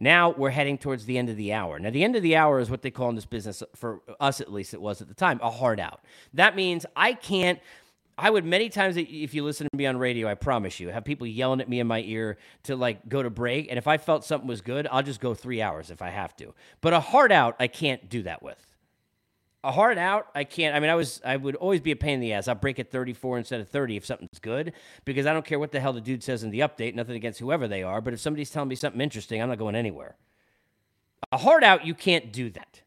now 0.00 0.30
we're 0.30 0.50
heading 0.50 0.78
towards 0.78 1.04
the 1.04 1.18
end 1.18 1.28
of 1.28 1.36
the 1.36 1.52
hour. 1.52 1.78
Now, 1.78 1.90
the 1.90 2.02
end 2.02 2.16
of 2.16 2.22
the 2.22 2.34
hour 2.34 2.58
is 2.58 2.70
what 2.70 2.80
they 2.82 2.90
call 2.90 3.10
in 3.10 3.14
this 3.14 3.26
business, 3.26 3.62
for 3.76 4.00
us 4.18 4.40
at 4.40 4.50
least, 4.50 4.72
it 4.72 4.80
was 4.80 5.02
at 5.02 5.08
the 5.08 5.14
time, 5.14 5.38
a 5.42 5.50
hard 5.50 5.78
out. 5.78 6.00
That 6.34 6.56
means 6.56 6.86
I 6.96 7.12
can't. 7.12 7.60
I 8.16 8.28
would 8.28 8.44
many 8.44 8.68
times, 8.68 8.96
if 8.98 9.32
you 9.34 9.44
listen 9.44 9.66
to 9.70 9.76
me 9.76 9.86
on 9.86 9.96
radio, 9.96 10.28
I 10.28 10.34
promise 10.34 10.78
you, 10.78 10.88
have 10.88 11.04
people 11.04 11.26
yelling 11.26 11.60
at 11.60 11.68
me 11.70 11.80
in 11.80 11.86
my 11.86 12.02
ear 12.02 12.36
to 12.64 12.76
like 12.76 13.08
go 13.08 13.22
to 13.22 13.30
break. 13.30 13.68
And 13.70 13.78
if 13.78 13.86
I 13.86 13.96
felt 13.96 14.24
something 14.24 14.48
was 14.48 14.60
good, 14.60 14.86
I'll 14.90 15.02
just 15.02 15.20
go 15.20 15.32
three 15.32 15.62
hours 15.62 15.90
if 15.90 16.02
I 16.02 16.10
have 16.10 16.36
to. 16.36 16.54
But 16.82 16.92
a 16.92 17.00
hard 17.00 17.32
out, 17.32 17.56
I 17.58 17.66
can't 17.66 18.10
do 18.10 18.22
that 18.24 18.42
with 18.42 18.58
a 19.62 19.72
hard 19.72 19.98
out, 19.98 20.28
I 20.34 20.44
can't. 20.44 20.74
I 20.74 20.80
mean, 20.80 20.88
I 20.88 20.94
was, 20.94 21.20
I 21.24 21.36
would 21.36 21.54
always 21.56 21.80
be 21.80 21.90
a 21.90 21.96
pain 21.96 22.14
in 22.14 22.20
the 22.20 22.32
ass. 22.32 22.48
I'll 22.48 22.54
break 22.54 22.78
at 22.78 22.90
34 22.90 23.38
instead 23.38 23.60
of 23.60 23.68
30 23.68 23.96
if 23.96 24.06
something's 24.06 24.38
good 24.40 24.72
because 25.04 25.26
I 25.26 25.32
don't 25.32 25.44
care 25.44 25.58
what 25.58 25.72
the 25.72 25.80
hell 25.80 25.92
the 25.92 26.00
dude 26.00 26.22
says 26.22 26.42
in 26.42 26.50
the 26.50 26.60
update. 26.60 26.94
Nothing 26.94 27.16
against 27.16 27.40
whoever 27.40 27.68
they 27.68 27.82
are, 27.82 28.00
but 28.00 28.14
if 28.14 28.20
somebody's 28.20 28.50
telling 28.50 28.68
me 28.68 28.74
something 28.74 29.00
interesting, 29.00 29.42
I'm 29.42 29.48
not 29.48 29.58
going 29.58 29.74
anywhere. 29.74 30.16
A 31.32 31.36
hard 31.36 31.62
out, 31.62 31.84
you 31.84 31.94
can't 31.94 32.32
do 32.32 32.48
that. 32.50 32.80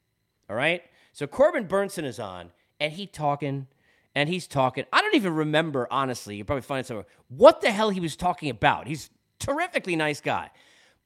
All 0.49 0.55
right. 0.55 0.83
So 1.11 1.27
Corbin 1.27 1.67
Bernsen 1.67 2.05
is 2.05 2.19
on, 2.19 2.49
and 2.79 2.93
he 2.93 3.05
talking, 3.05 3.67
and 4.15 4.27
he's 4.27 4.47
talking. 4.47 4.85
I 4.91 5.01
don't 5.01 5.15
even 5.15 5.35
remember 5.35 5.87
honestly. 5.91 6.35
You 6.35 6.43
probably 6.43 6.63
find 6.63 6.83
somewhere. 6.85 7.05
What 7.29 7.61
the 7.61 7.71
hell 7.71 7.91
he 7.91 7.99
was 7.99 8.15
talking 8.15 8.49
about? 8.49 8.87
He's 8.87 9.11
terrifically 9.37 9.95
nice 9.95 10.21
guy, 10.21 10.49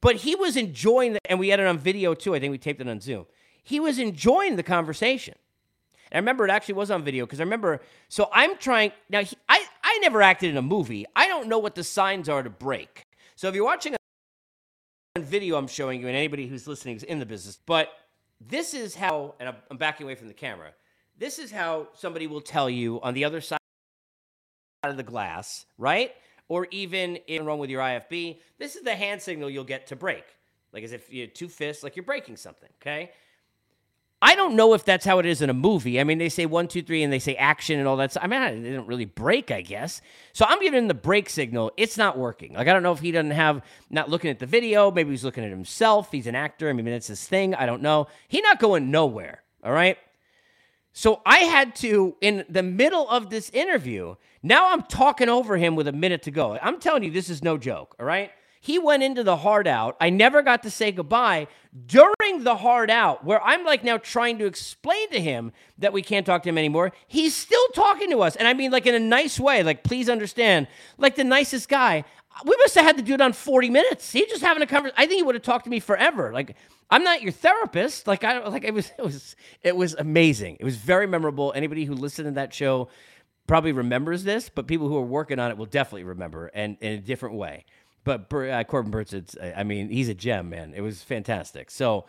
but 0.00 0.16
he 0.16 0.34
was 0.34 0.56
enjoying 0.56 1.12
the, 1.12 1.20
and 1.26 1.38
we 1.38 1.48
had 1.48 1.60
it 1.60 1.66
on 1.66 1.76
video 1.76 2.14
too. 2.14 2.34
I 2.34 2.40
think 2.40 2.52
we 2.52 2.58
taped 2.58 2.80
it 2.80 2.88
on 2.88 3.00
Zoom. 3.00 3.26
He 3.62 3.80
was 3.80 3.98
enjoying 3.98 4.56
the 4.56 4.62
conversation. 4.62 5.34
And 6.10 6.16
I 6.16 6.18
remember 6.18 6.44
it 6.46 6.50
actually 6.50 6.74
was 6.74 6.90
on 6.90 7.02
video 7.02 7.26
because 7.26 7.40
I 7.40 7.44
remember. 7.44 7.80
So 8.08 8.28
I'm 8.32 8.56
trying 8.58 8.92
now. 9.08 9.22
He, 9.22 9.36
I 9.48 9.64
I 9.82 9.98
never 10.00 10.22
acted 10.22 10.50
in 10.50 10.56
a 10.56 10.62
movie. 10.62 11.06
I 11.16 11.28
don't 11.28 11.48
know 11.48 11.58
what 11.58 11.74
the 11.74 11.84
signs 11.84 12.28
are 12.28 12.42
to 12.42 12.50
break. 12.50 13.02
So 13.36 13.48
if 13.48 13.54
you're 13.54 13.64
watching 13.64 13.94
a 15.16 15.20
video, 15.20 15.56
I'm 15.56 15.68
showing 15.68 16.00
you, 16.00 16.08
and 16.08 16.16
anybody 16.16 16.46
who's 16.46 16.66
listening 16.66 16.96
is 16.96 17.02
in 17.02 17.18
the 17.18 17.26
business. 17.26 17.58
But 17.66 17.90
this 18.40 18.74
is 18.74 18.94
how, 18.94 19.34
and 19.40 19.54
I'm 19.70 19.76
backing 19.76 20.04
away 20.04 20.14
from 20.14 20.28
the 20.28 20.34
camera. 20.34 20.72
This 21.18 21.38
is 21.38 21.50
how 21.50 21.88
somebody 21.94 22.26
will 22.26 22.40
tell 22.40 22.70
you 22.70 23.00
on 23.00 23.14
the 23.14 23.24
other 23.24 23.40
side 23.40 23.58
of 24.84 24.96
the 24.96 25.02
glass, 25.02 25.66
right? 25.76 26.12
Or 26.48 26.68
even 26.70 27.16
in 27.26 27.44
wrong 27.44 27.58
with 27.58 27.70
your 27.70 27.82
IFB. 27.82 28.38
This 28.58 28.76
is 28.76 28.82
the 28.82 28.94
hand 28.94 29.20
signal 29.20 29.50
you'll 29.50 29.64
get 29.64 29.88
to 29.88 29.96
break, 29.96 30.24
like 30.72 30.84
as 30.84 30.92
if 30.92 31.12
you 31.12 31.26
two 31.26 31.48
fists, 31.48 31.82
like 31.82 31.96
you're 31.96 32.04
breaking 32.04 32.36
something. 32.36 32.68
Okay. 32.80 33.10
I 34.20 34.34
don't 34.34 34.56
know 34.56 34.74
if 34.74 34.84
that's 34.84 35.04
how 35.04 35.20
it 35.20 35.26
is 35.26 35.42
in 35.42 35.50
a 35.50 35.54
movie. 35.54 36.00
I 36.00 36.04
mean, 36.04 36.18
they 36.18 36.28
say 36.28 36.44
one, 36.44 36.66
two, 36.66 36.82
three, 36.82 37.04
and 37.04 37.12
they 37.12 37.20
say 37.20 37.36
action 37.36 37.78
and 37.78 37.86
all 37.86 37.96
that. 37.98 38.16
I 38.20 38.26
mean, 38.26 38.62
they 38.64 38.72
don't 38.72 38.88
really 38.88 39.04
break, 39.04 39.52
I 39.52 39.60
guess. 39.60 40.00
So 40.32 40.44
I'm 40.48 40.60
giving 40.60 40.88
the 40.88 40.94
break 40.94 41.30
signal. 41.30 41.70
It's 41.76 41.96
not 41.96 42.18
working. 42.18 42.54
Like 42.54 42.66
I 42.66 42.72
don't 42.72 42.82
know 42.82 42.92
if 42.92 42.98
he 42.98 43.12
doesn't 43.12 43.30
have 43.30 43.62
not 43.90 44.10
looking 44.10 44.30
at 44.30 44.40
the 44.40 44.46
video. 44.46 44.90
Maybe 44.90 45.10
he's 45.10 45.24
looking 45.24 45.44
at 45.44 45.50
himself. 45.50 46.10
He's 46.10 46.26
an 46.26 46.34
actor. 46.34 46.68
I 46.68 46.72
mean, 46.72 46.86
that's 46.86 47.06
his 47.06 47.26
thing. 47.26 47.54
I 47.54 47.66
don't 47.66 47.82
know. 47.82 48.08
He 48.26 48.40
not 48.40 48.58
going 48.58 48.90
nowhere. 48.90 49.42
All 49.62 49.72
right. 49.72 49.96
So 50.92 51.22
I 51.24 51.38
had 51.38 51.76
to 51.76 52.16
in 52.20 52.44
the 52.48 52.64
middle 52.64 53.08
of 53.08 53.30
this 53.30 53.50
interview. 53.50 54.16
Now 54.42 54.72
I'm 54.72 54.82
talking 54.82 55.28
over 55.28 55.56
him 55.56 55.76
with 55.76 55.86
a 55.86 55.92
minute 55.92 56.22
to 56.22 56.32
go. 56.32 56.58
I'm 56.60 56.80
telling 56.80 57.04
you, 57.04 57.12
this 57.12 57.30
is 57.30 57.40
no 57.40 57.56
joke. 57.56 57.94
All 58.00 58.06
right. 58.06 58.32
He 58.68 58.78
went 58.78 59.02
into 59.02 59.24
the 59.24 59.38
hard 59.38 59.66
out. 59.66 59.96
I 59.98 60.10
never 60.10 60.42
got 60.42 60.62
to 60.64 60.70
say 60.70 60.92
goodbye 60.92 61.46
during 61.86 62.44
the 62.44 62.54
hard 62.54 62.90
out, 62.90 63.24
where 63.24 63.42
I'm 63.42 63.64
like 63.64 63.82
now 63.82 63.96
trying 63.96 64.36
to 64.40 64.44
explain 64.44 65.08
to 65.08 65.18
him 65.18 65.52
that 65.78 65.94
we 65.94 66.02
can't 66.02 66.26
talk 66.26 66.42
to 66.42 66.50
him 66.50 66.58
anymore. 66.58 66.92
He's 67.06 67.34
still 67.34 67.66
talking 67.68 68.10
to 68.10 68.20
us. 68.20 68.36
And 68.36 68.46
I 68.46 68.52
mean, 68.52 68.70
like 68.70 68.84
in 68.84 68.94
a 68.94 69.00
nice 69.00 69.40
way, 69.40 69.62
like, 69.62 69.84
please 69.84 70.10
understand, 70.10 70.68
like 70.98 71.16
the 71.16 71.24
nicest 71.24 71.70
guy. 71.70 72.04
We 72.44 72.54
must 72.58 72.74
have 72.74 72.84
had 72.84 72.98
to 72.98 73.02
do 73.02 73.14
it 73.14 73.22
on 73.22 73.32
40 73.32 73.70
minutes. 73.70 74.12
He 74.12 74.26
just 74.26 74.42
having 74.42 74.62
a 74.62 74.66
conversation. 74.66 74.96
I 74.98 75.06
think 75.06 75.16
he 75.16 75.22
would 75.22 75.34
have 75.34 75.44
talked 75.44 75.64
to 75.64 75.70
me 75.70 75.80
forever. 75.80 76.30
Like, 76.34 76.54
I'm 76.90 77.02
not 77.02 77.22
your 77.22 77.32
therapist. 77.32 78.06
Like, 78.06 78.22
I 78.22 78.46
like 78.48 78.64
it 78.64 78.74
was, 78.74 78.92
it 78.98 79.02
was, 79.02 79.34
it 79.62 79.76
was 79.76 79.94
amazing. 79.94 80.58
It 80.60 80.64
was 80.64 80.76
very 80.76 81.06
memorable. 81.06 81.54
Anybody 81.56 81.86
who 81.86 81.94
listened 81.94 82.26
to 82.26 82.32
that 82.32 82.52
show 82.52 82.90
probably 83.46 83.72
remembers 83.72 84.24
this, 84.24 84.50
but 84.50 84.66
people 84.66 84.88
who 84.88 84.98
are 84.98 85.06
working 85.06 85.38
on 85.38 85.50
it 85.50 85.56
will 85.56 85.64
definitely 85.64 86.04
remember 86.04 86.48
and 86.52 86.76
in 86.82 86.92
a 86.92 86.98
different 86.98 87.34
way. 87.34 87.64
But 88.08 88.32
uh, 88.32 88.64
Corbin 88.64 88.90
Burns, 88.90 89.12
it's, 89.12 89.36
I 89.54 89.64
mean, 89.64 89.90
he's 89.90 90.08
a 90.08 90.14
gem, 90.14 90.48
man. 90.48 90.72
It 90.74 90.80
was 90.80 91.02
fantastic. 91.02 91.70
So, 91.70 92.06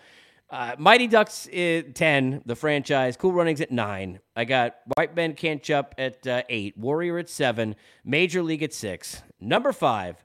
uh, 0.49 0.75
Mighty 0.77 1.07
Ducks 1.07 1.45
at 1.47 1.93
10, 1.93 2.43
the 2.45 2.55
franchise. 2.55 3.17
Cool 3.17 3.33
Runnings 3.33 3.59
at 3.59 3.69
9. 3.69 4.19
I 4.33 4.45
got 4.45 4.77
White 4.95 5.13
Men 5.13 5.33
Can't 5.33 5.61
Jump 5.61 5.93
at 5.97 6.25
uh, 6.25 6.43
8. 6.47 6.77
Warrior 6.77 7.17
at 7.17 7.27
7. 7.27 7.75
Major 8.05 8.41
League 8.41 8.63
at 8.63 8.73
6. 8.73 9.23
Number 9.41 9.73
5, 9.73 10.23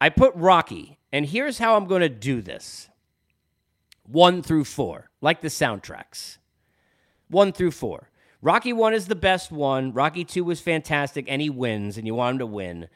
I 0.00 0.08
put 0.08 0.34
Rocky. 0.34 0.98
And 1.12 1.26
here's 1.26 1.58
how 1.58 1.76
I'm 1.76 1.86
going 1.86 2.00
to 2.00 2.08
do 2.08 2.42
this 2.42 2.88
1 4.06 4.42
through 4.42 4.64
4, 4.64 5.08
like 5.20 5.40
the 5.40 5.48
soundtracks. 5.48 6.38
1 7.28 7.52
through 7.52 7.70
4. 7.70 8.10
Rocky 8.40 8.72
1 8.72 8.92
is 8.92 9.06
the 9.06 9.14
best 9.14 9.52
one. 9.52 9.92
Rocky 9.92 10.24
2 10.24 10.42
was 10.42 10.60
fantastic, 10.60 11.26
and 11.28 11.40
he 11.40 11.48
wins, 11.48 11.96
and 11.96 12.08
you 12.08 12.16
want 12.16 12.34
him 12.34 12.38
to 12.40 12.46
win. 12.46 12.88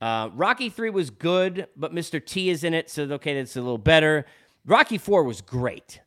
Uh, 0.00 0.30
Rocky 0.34 0.68
3 0.68 0.90
was 0.90 1.10
good, 1.10 1.66
but 1.76 1.94
Mr. 1.94 2.24
T 2.24 2.50
is 2.50 2.64
in 2.64 2.74
it, 2.74 2.88
so 2.88 3.04
okay, 3.04 3.34
that's 3.34 3.56
a 3.56 3.60
little 3.60 3.78
better. 3.78 4.26
Rocky 4.64 4.98
4 4.98 5.24
was 5.24 5.40
great. 5.40 6.00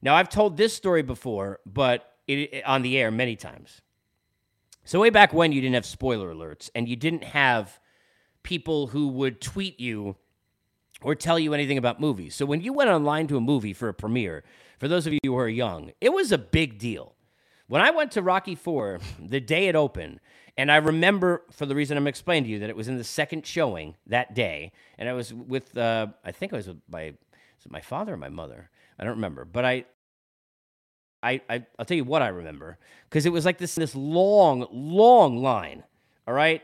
Now, 0.00 0.14
I've 0.14 0.28
told 0.28 0.56
this 0.56 0.74
story 0.74 1.02
before, 1.02 1.60
but 1.66 2.14
it, 2.26 2.54
it, 2.54 2.64
on 2.64 2.82
the 2.82 2.98
air 2.98 3.10
many 3.10 3.36
times. 3.36 3.80
So, 4.84 5.00
way 5.00 5.10
back 5.10 5.32
when 5.32 5.52
you 5.52 5.60
didn't 5.60 5.74
have 5.74 5.86
spoiler 5.86 6.34
alerts 6.34 6.70
and 6.74 6.88
you 6.88 6.96
didn't 6.96 7.24
have 7.24 7.80
people 8.42 8.88
who 8.88 9.08
would 9.08 9.40
tweet 9.40 9.80
you 9.80 10.16
or 11.04 11.14
tell 11.14 11.38
you 11.38 11.52
anything 11.52 11.78
about 11.78 12.00
movies. 12.00 12.34
So 12.34 12.46
when 12.46 12.60
you 12.60 12.72
went 12.72 12.90
online 12.90 13.26
to 13.28 13.36
a 13.36 13.40
movie 13.40 13.72
for 13.72 13.88
a 13.88 13.94
premiere, 13.94 14.44
for 14.78 14.88
those 14.88 15.06
of 15.06 15.12
you 15.12 15.20
who 15.24 15.36
are 15.36 15.48
young, 15.48 15.92
it 16.00 16.12
was 16.12 16.32
a 16.32 16.38
big 16.38 16.78
deal. 16.78 17.14
When 17.66 17.82
I 17.82 17.90
went 17.90 18.12
to 18.12 18.22
Rocky 18.22 18.54
4, 18.54 19.00
the 19.20 19.40
day 19.40 19.68
it 19.68 19.74
opened, 19.76 20.20
and 20.56 20.70
I 20.70 20.76
remember, 20.76 21.42
for 21.50 21.66
the 21.66 21.74
reason 21.74 21.96
I'm 21.96 22.06
explaining 22.06 22.44
to 22.44 22.50
you, 22.50 22.58
that 22.60 22.70
it 22.70 22.76
was 22.76 22.88
in 22.88 22.96
the 22.96 23.04
second 23.04 23.46
showing 23.46 23.96
that 24.06 24.34
day, 24.34 24.72
and 24.98 25.08
I 25.08 25.12
was 25.12 25.34
with, 25.34 25.76
uh, 25.76 26.08
I 26.24 26.32
think 26.32 26.52
I 26.52 26.56
was 26.56 26.68
with 26.68 26.80
my, 26.88 27.06
was 27.06 27.70
my 27.70 27.80
father 27.80 28.14
or 28.14 28.16
my 28.16 28.28
mother? 28.28 28.70
I 28.98 29.04
don't 29.04 29.14
remember, 29.14 29.44
but 29.44 29.64
I, 29.64 29.84
I, 31.22 31.40
I 31.48 31.66
will 31.78 31.84
tell 31.86 31.96
you 31.96 32.04
what 32.04 32.22
I 32.22 32.28
remember 32.28 32.78
because 33.08 33.26
it 33.26 33.30
was 33.30 33.44
like 33.44 33.58
this 33.58 33.74
this 33.74 33.94
long, 33.94 34.68
long 34.70 35.38
line. 35.38 35.82
All 36.28 36.34
right, 36.34 36.62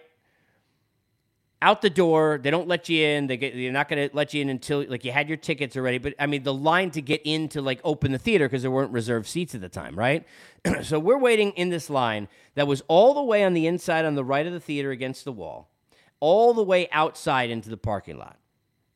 out 1.63 1.83
the 1.83 1.91
door. 1.91 2.41
They 2.43 2.51
don't 2.51 2.69
let 2.69 2.89
you 2.89 3.05
in. 3.05 3.27
They 3.27 3.37
get, 3.37 3.55
they're 3.55 3.73
not 3.73 3.89
going 3.89 4.09
to 4.09 4.17
let 4.17 4.33
you 4.33 4.43
in 4.43 4.49
until 4.49 4.85
like 4.89 5.05
you 5.05 5.13
had 5.13 5.29
your 5.29 5.37
tickets 5.37 5.77
already. 5.77 5.99
But 5.99 6.15
I 6.19 6.27
mean, 6.27 6.43
the 6.43 6.55
line 6.55 6.91
to 6.93 7.03
get 7.03 7.21
in 7.25 7.49
to 7.51 7.63
like 7.63 7.81
open 7.85 8.13
the 8.13 8.19
theater 8.19 8.47
because 8.47 8.63
there 8.63 8.71
weren't 8.71 8.93
reserved 8.93 9.27
seats 9.27 9.55
at 9.55 9.61
the 9.61 9.69
time, 9.69 9.99
right? 9.99 10.27
so 10.83 10.99
we're 10.99 11.19
waiting 11.19 11.53
in 11.53 11.69
this 11.69 11.91
line 11.91 12.29
that 12.55 12.67
was 12.67 12.83
all 12.89 13.15
the 13.15 13.23
way 13.23 13.45
on 13.45 13.55
the 13.55 13.67
inside 13.67 14.05
on 14.05 14.15
the 14.15 14.25
right 14.25 14.47
of 14.47 14.53
the 14.53 14.61
theater 14.61 14.91
against 14.91 15.25
the 15.25 15.33
wall, 15.33 15.69
all 16.19 16.55
the 16.55 16.63
way 16.63 16.89
outside 16.93 17.51
into 17.51 17.69
the 17.69 17.77
parking 17.77 18.19
lot. 18.19 18.37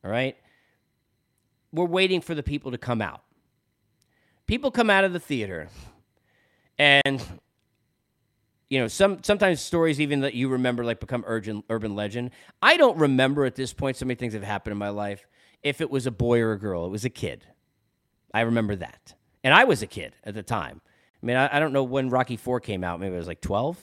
All 0.03 0.11
right, 0.11 0.37
we're 1.71 1.85
waiting 1.85 2.21
for 2.21 2.35
the 2.35 2.43
people 2.43 2.71
to 2.71 2.77
come 2.77 3.01
out. 3.01 3.21
People 4.45 4.69
come 4.69 4.91
out 4.91 5.03
of 5.03 5.13
the 5.13 5.19
theater, 5.19 5.69
and 6.77 7.23
you 8.69 8.79
know, 8.79 8.87
some 8.87 9.21
sometimes 9.23 9.61
stories 9.61 10.01
even 10.01 10.21
that 10.21 10.33
you 10.33 10.49
remember 10.49 10.83
like 10.83 10.99
become 10.99 11.23
urban 11.27 11.63
urban 11.69 11.95
legend. 11.95 12.31
I 12.61 12.77
don't 12.77 12.97
remember 12.97 13.45
at 13.45 13.55
this 13.55 13.73
point. 13.73 13.97
So 13.97 14.05
many 14.05 14.15
things 14.15 14.33
have 14.33 14.43
happened 14.43 14.71
in 14.71 14.77
my 14.77 14.89
life. 14.89 15.27
If 15.61 15.81
it 15.81 15.89
was 15.89 16.07
a 16.07 16.11
boy 16.11 16.41
or 16.41 16.53
a 16.53 16.59
girl, 16.59 16.85
it 16.85 16.89
was 16.89 17.05
a 17.05 17.09
kid. 17.09 17.45
I 18.33 18.41
remember 18.41 18.75
that, 18.77 19.13
and 19.43 19.53
I 19.53 19.63
was 19.63 19.81
a 19.81 19.87
kid 19.87 20.15
at 20.23 20.33
the 20.33 20.43
time. 20.43 20.81
I 21.21 21.25
mean, 21.25 21.37
I, 21.37 21.57
I 21.57 21.59
don't 21.59 21.73
know 21.73 21.83
when 21.83 22.09
Rocky 22.09 22.37
Four 22.37 22.59
came 22.59 22.83
out. 22.83 22.99
Maybe 22.99 23.15
it 23.15 23.17
was 23.17 23.27
like 23.27 23.41
twelve. 23.41 23.77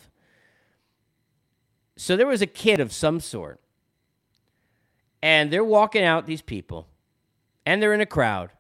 So 1.97 2.17
there 2.17 2.27
was 2.27 2.43
a 2.43 2.47
kid 2.47 2.81
of 2.81 2.93
some 2.93 3.21
sort, 3.21 3.61
and 5.23 5.51
they're 5.53 5.65
walking 5.65 6.03
out. 6.03 6.27
These 6.27 6.43
people, 6.43 6.89
and 7.65 7.81
they're 7.81 7.95
in 7.95 8.01
a 8.01 8.07
crowd, 8.07 8.51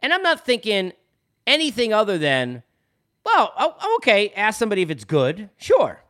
and 0.00 0.12
I'm 0.12 0.22
not 0.22 0.44
thinking 0.44 0.92
anything 1.46 1.92
other 1.92 2.18
than 2.18 2.62
well, 3.24 3.52
oh, 3.56 3.76
oh, 3.80 3.96
okay, 3.96 4.30
ask 4.30 4.58
somebody 4.58 4.82
if 4.82 4.90
it's 4.90 5.04
good. 5.04 5.50
Sure. 5.56 6.02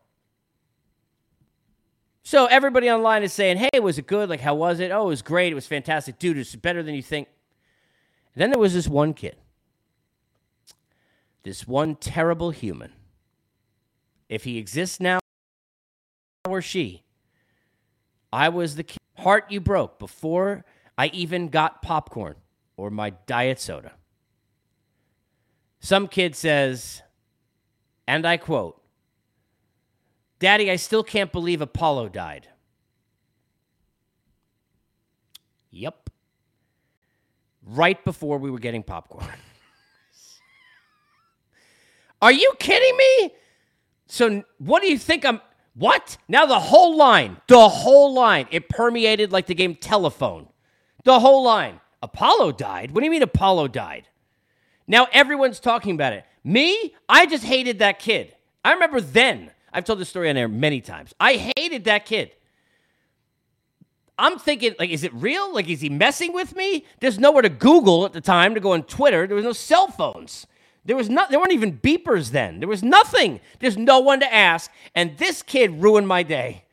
So 2.23 2.47
everybody 2.47 2.91
online 2.91 3.23
is 3.23 3.33
saying, 3.33 3.59
hey, 3.59 3.81
was 3.81 3.99
it 3.99 4.07
good? 4.07 4.29
Like, 4.29 4.41
how 4.41 4.55
was 4.55 4.81
it? 4.81 4.91
Oh, 4.91 5.07
it 5.07 5.09
was 5.09 5.23
great. 5.23 5.53
It 5.53 5.55
was 5.55 5.67
fantastic. 5.67 6.19
Dude, 6.19 6.39
it's 6.39 6.55
better 6.55 6.83
than 6.83 6.95
you 6.95 7.03
think. 7.03 7.29
And 8.35 8.41
then 8.41 8.51
there 8.51 8.59
was 8.59 8.75
this 8.75 8.89
one 8.89 9.13
kid, 9.13 9.37
this 11.43 11.67
one 11.67 11.97
terrible 11.97 12.51
human. 12.51 12.93
If 14.29 14.45
he 14.45 14.57
exists 14.57 15.01
now 15.01 15.19
or 16.49 16.63
she, 16.63 17.03
I 18.33 18.49
was 18.49 18.77
the 18.77 18.85
kid. 18.85 18.99
heart 19.19 19.51
you 19.51 19.61
broke 19.61 19.99
before 19.99 20.65
I 20.97 21.09
even 21.09 21.49
got 21.49 21.83
popcorn 21.83 22.37
or 22.77 22.91
my 22.91 23.11
diet 23.27 23.61
soda. 23.61 23.93
Some 25.83 26.07
kid 26.07 26.37
says, 26.37 27.03
and 28.07 28.25
I 28.25 28.37
quote, 28.37 28.81
Daddy, 30.39 30.71
I 30.71 30.77
still 30.77 31.03
can't 31.03 31.33
believe 31.33 31.61
Apollo 31.61 32.11
died. 32.11 32.47
Yep. 35.73 36.09
Right 37.67 38.03
before 38.05 38.39
we 38.39 38.49
were 38.49 38.61
getting 38.61 38.85
popcorn. 38.85 39.27
Are 42.23 42.33
you 42.33 42.53
kidding 42.61 42.97
me? 42.97 43.33
So, 44.07 44.45
what 44.59 44.83
do 44.83 44.89
you 44.89 44.99
think 44.99 45.25
I'm. 45.25 45.41
What? 45.75 46.17
Now 46.29 46.47
the 46.47 46.61
whole 46.61 46.97
line, 46.97 47.39
the 47.49 47.69
whole 47.69 48.15
line, 48.15 48.47
it 48.53 48.69
permeated 48.69 49.33
like 49.33 49.47
the 49.47 49.55
game 49.55 49.75
telephone. 49.75 50.47
The 51.03 51.19
whole 51.19 51.43
line. 51.43 51.81
Apollo 52.03 52.53
died? 52.53 52.93
What 52.93 53.01
do 53.01 53.05
you 53.05 53.11
mean 53.11 53.23
Apollo 53.23 53.69
died? 53.69 54.07
Now 54.87 55.07
everyone's 55.13 55.61
talking 55.61 55.95
about 55.95 56.13
it. 56.13 56.25
Me, 56.45 56.95
I 57.09 57.27
just 57.27 57.45
hated 57.45 57.79
that 57.81 57.99
kid. 57.99 58.35
I 58.65 58.73
remember 58.73 59.01
then. 59.01 59.51
I've 59.73 59.85
told 59.85 59.99
this 59.99 60.09
story 60.09 60.29
on 60.29 60.37
air 60.37 60.49
many 60.49 60.81
times. 60.81 61.15
I 61.19 61.53
hated 61.57 61.85
that 61.85 62.05
kid. 62.05 62.33
I'm 64.19 64.39
thinking, 64.39 64.75
like, 64.79 64.91
is 64.91 65.05
it 65.05 65.15
real? 65.15 65.53
Like, 65.55 65.69
is 65.69 65.81
he 65.81 65.89
messing 65.89 66.33
with 66.33 66.55
me? 66.55 66.85
There's 67.01 67.19
nowhere 67.19 67.43
to 67.43 67.49
Google 67.49 68.05
at 68.05 68.13
the 68.13 68.21
time 68.21 68.55
to 68.55 68.61
go 68.61 68.73
on 68.73 68.83
Twitter. 68.85 69.27
There 69.27 69.37
was 69.37 69.45
no 69.45 69.53
cell 69.53 69.89
phones. 69.89 70.47
There 70.85 70.97
was 70.97 71.09
not. 71.09 71.31
There 71.31 71.39
weren't 71.39 71.53
even 71.53 71.79
beepers 71.79 72.31
then. 72.31 72.61
There 72.61 72.69
was 72.69 72.83
nothing. 72.83 73.41
There's 73.61 73.79
no 73.79 74.01
one 74.01 74.21
to 74.21 74.33
ask. 74.33 74.71
And 74.95 75.17
this 75.17 75.43
kid 75.43 75.83
ruined 75.83 76.07
my 76.07 76.23
day. 76.23 76.65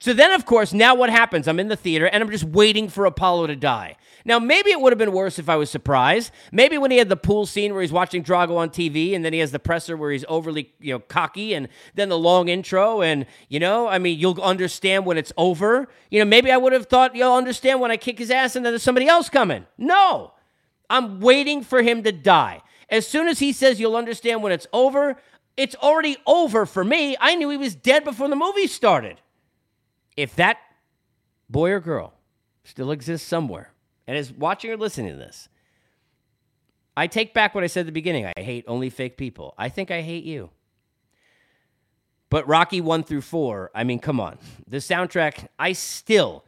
So 0.00 0.12
then, 0.12 0.32
of 0.32 0.44
course, 0.44 0.72
now 0.72 0.94
what 0.94 1.08
happens? 1.08 1.48
I'm 1.48 1.60
in 1.60 1.68
the 1.68 1.76
theater 1.76 2.06
and 2.06 2.22
I'm 2.22 2.30
just 2.30 2.44
waiting 2.44 2.88
for 2.88 3.06
Apollo 3.06 3.46
to 3.46 3.56
die. 3.56 3.96
Now, 4.26 4.38
maybe 4.38 4.70
it 4.70 4.80
would 4.80 4.92
have 4.92 4.98
been 4.98 5.12
worse 5.12 5.38
if 5.38 5.48
I 5.48 5.56
was 5.56 5.70
surprised. 5.70 6.30
Maybe 6.50 6.78
when 6.78 6.90
he 6.90 6.96
had 6.96 7.10
the 7.10 7.16
pool 7.16 7.44
scene 7.44 7.72
where 7.72 7.82
he's 7.82 7.92
watching 7.92 8.22
Drago 8.22 8.56
on 8.56 8.70
TV, 8.70 9.14
and 9.14 9.22
then 9.24 9.34
he 9.34 9.38
has 9.40 9.52
the 9.52 9.58
presser 9.58 9.96
where 9.96 10.10
he's 10.10 10.24
overly, 10.28 10.72
you 10.80 10.94
know, 10.94 10.98
cocky, 10.98 11.52
and 11.52 11.68
then 11.94 12.08
the 12.08 12.18
long 12.18 12.48
intro, 12.48 13.02
and 13.02 13.26
you 13.48 13.60
know, 13.60 13.86
I 13.86 13.98
mean, 13.98 14.18
you'll 14.18 14.40
understand 14.40 15.04
when 15.04 15.18
it's 15.18 15.32
over. 15.36 15.88
You 16.10 16.20
know, 16.20 16.24
maybe 16.24 16.50
I 16.50 16.56
would 16.56 16.72
have 16.72 16.86
thought 16.86 17.14
you'll 17.14 17.34
understand 17.34 17.80
when 17.80 17.90
I 17.90 17.98
kick 17.98 18.18
his 18.18 18.30
ass, 18.30 18.56
and 18.56 18.64
then 18.64 18.72
there's 18.72 18.82
somebody 18.82 19.08
else 19.08 19.28
coming. 19.28 19.66
No, 19.76 20.32
I'm 20.88 21.20
waiting 21.20 21.62
for 21.62 21.82
him 21.82 22.02
to 22.04 22.12
die. 22.12 22.62
As 22.88 23.06
soon 23.06 23.28
as 23.28 23.40
he 23.40 23.52
says 23.52 23.78
you'll 23.78 23.96
understand 23.96 24.42
when 24.42 24.52
it's 24.52 24.66
over, 24.72 25.16
it's 25.56 25.74
already 25.76 26.16
over 26.26 26.64
for 26.64 26.84
me. 26.84 27.16
I 27.20 27.34
knew 27.34 27.50
he 27.50 27.56
was 27.58 27.74
dead 27.74 28.04
before 28.04 28.28
the 28.28 28.36
movie 28.36 28.66
started. 28.66 29.20
If 30.16 30.36
that 30.36 30.58
boy 31.48 31.70
or 31.70 31.80
girl 31.80 32.14
still 32.64 32.90
exists 32.90 33.26
somewhere, 33.26 33.70
and 34.06 34.16
is 34.16 34.32
watching 34.32 34.70
or 34.70 34.76
listening 34.76 35.12
to 35.12 35.18
this, 35.18 35.48
I 36.96 37.06
take 37.06 37.34
back 37.34 37.54
what 37.54 37.64
I 37.64 37.66
said 37.66 37.80
at 37.80 37.86
the 37.86 37.92
beginning. 37.92 38.26
I 38.26 38.40
hate 38.40 38.64
only 38.68 38.90
fake 38.90 39.16
people. 39.16 39.54
I 39.58 39.68
think 39.68 39.90
I 39.90 40.02
hate 40.02 40.24
you. 40.24 40.50
But 42.30 42.46
Rocky 42.46 42.80
1 42.80 43.04
through 43.04 43.22
4, 43.22 43.70
I 43.74 43.84
mean, 43.84 43.98
come 43.98 44.20
on. 44.20 44.38
The 44.66 44.78
soundtrack, 44.78 45.48
I 45.58 45.72
still, 45.72 46.44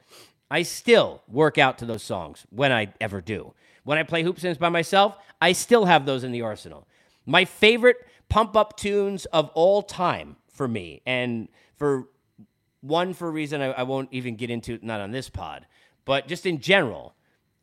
I 0.51 0.63
still 0.63 1.23
work 1.29 1.59
out 1.59 1.79
to 1.79 1.87
those 1.87 2.03
songs 2.03 2.47
when 2.51 2.73
I 2.73 2.93
ever 3.01 3.21
do. 3.21 3.55
When 3.85 3.99
I 3.99 4.03
play 4.03 4.23
Hoop 4.23 4.41
Sims 4.41 4.59
by 4.59 4.69
myself, 4.69 5.17
I 5.41 5.53
still 5.53 5.85
have 5.85 6.07
those 6.07 6.25
in 6.25 6.33
the 6.33 6.43
arsenal. 6.43 6.87
My 7.25 7.45
favorite 7.45 7.97
pump 8.29 8.57
up 8.57 8.77
tunes 8.77 9.27
of 9.27 9.51
all 9.55 9.83
time 9.83 10.37
for 10.53 10.67
me, 10.67 11.03
and 11.07 11.49
for 11.77 12.09
one 12.87 13.15
for 13.15 13.29
a 13.29 13.31
reason 13.31 13.61
I, 13.61 13.73
I 13.73 13.83
won't 13.83 14.09
even 14.13 14.37
get 14.37 14.51
into, 14.51 14.79
not 14.83 15.01
on 15.01 15.11
this 15.11 15.29
pod, 15.29 15.67
but 16.05 16.29
just 16.29 16.47
in 16.47 16.61
general, 16.61 17.15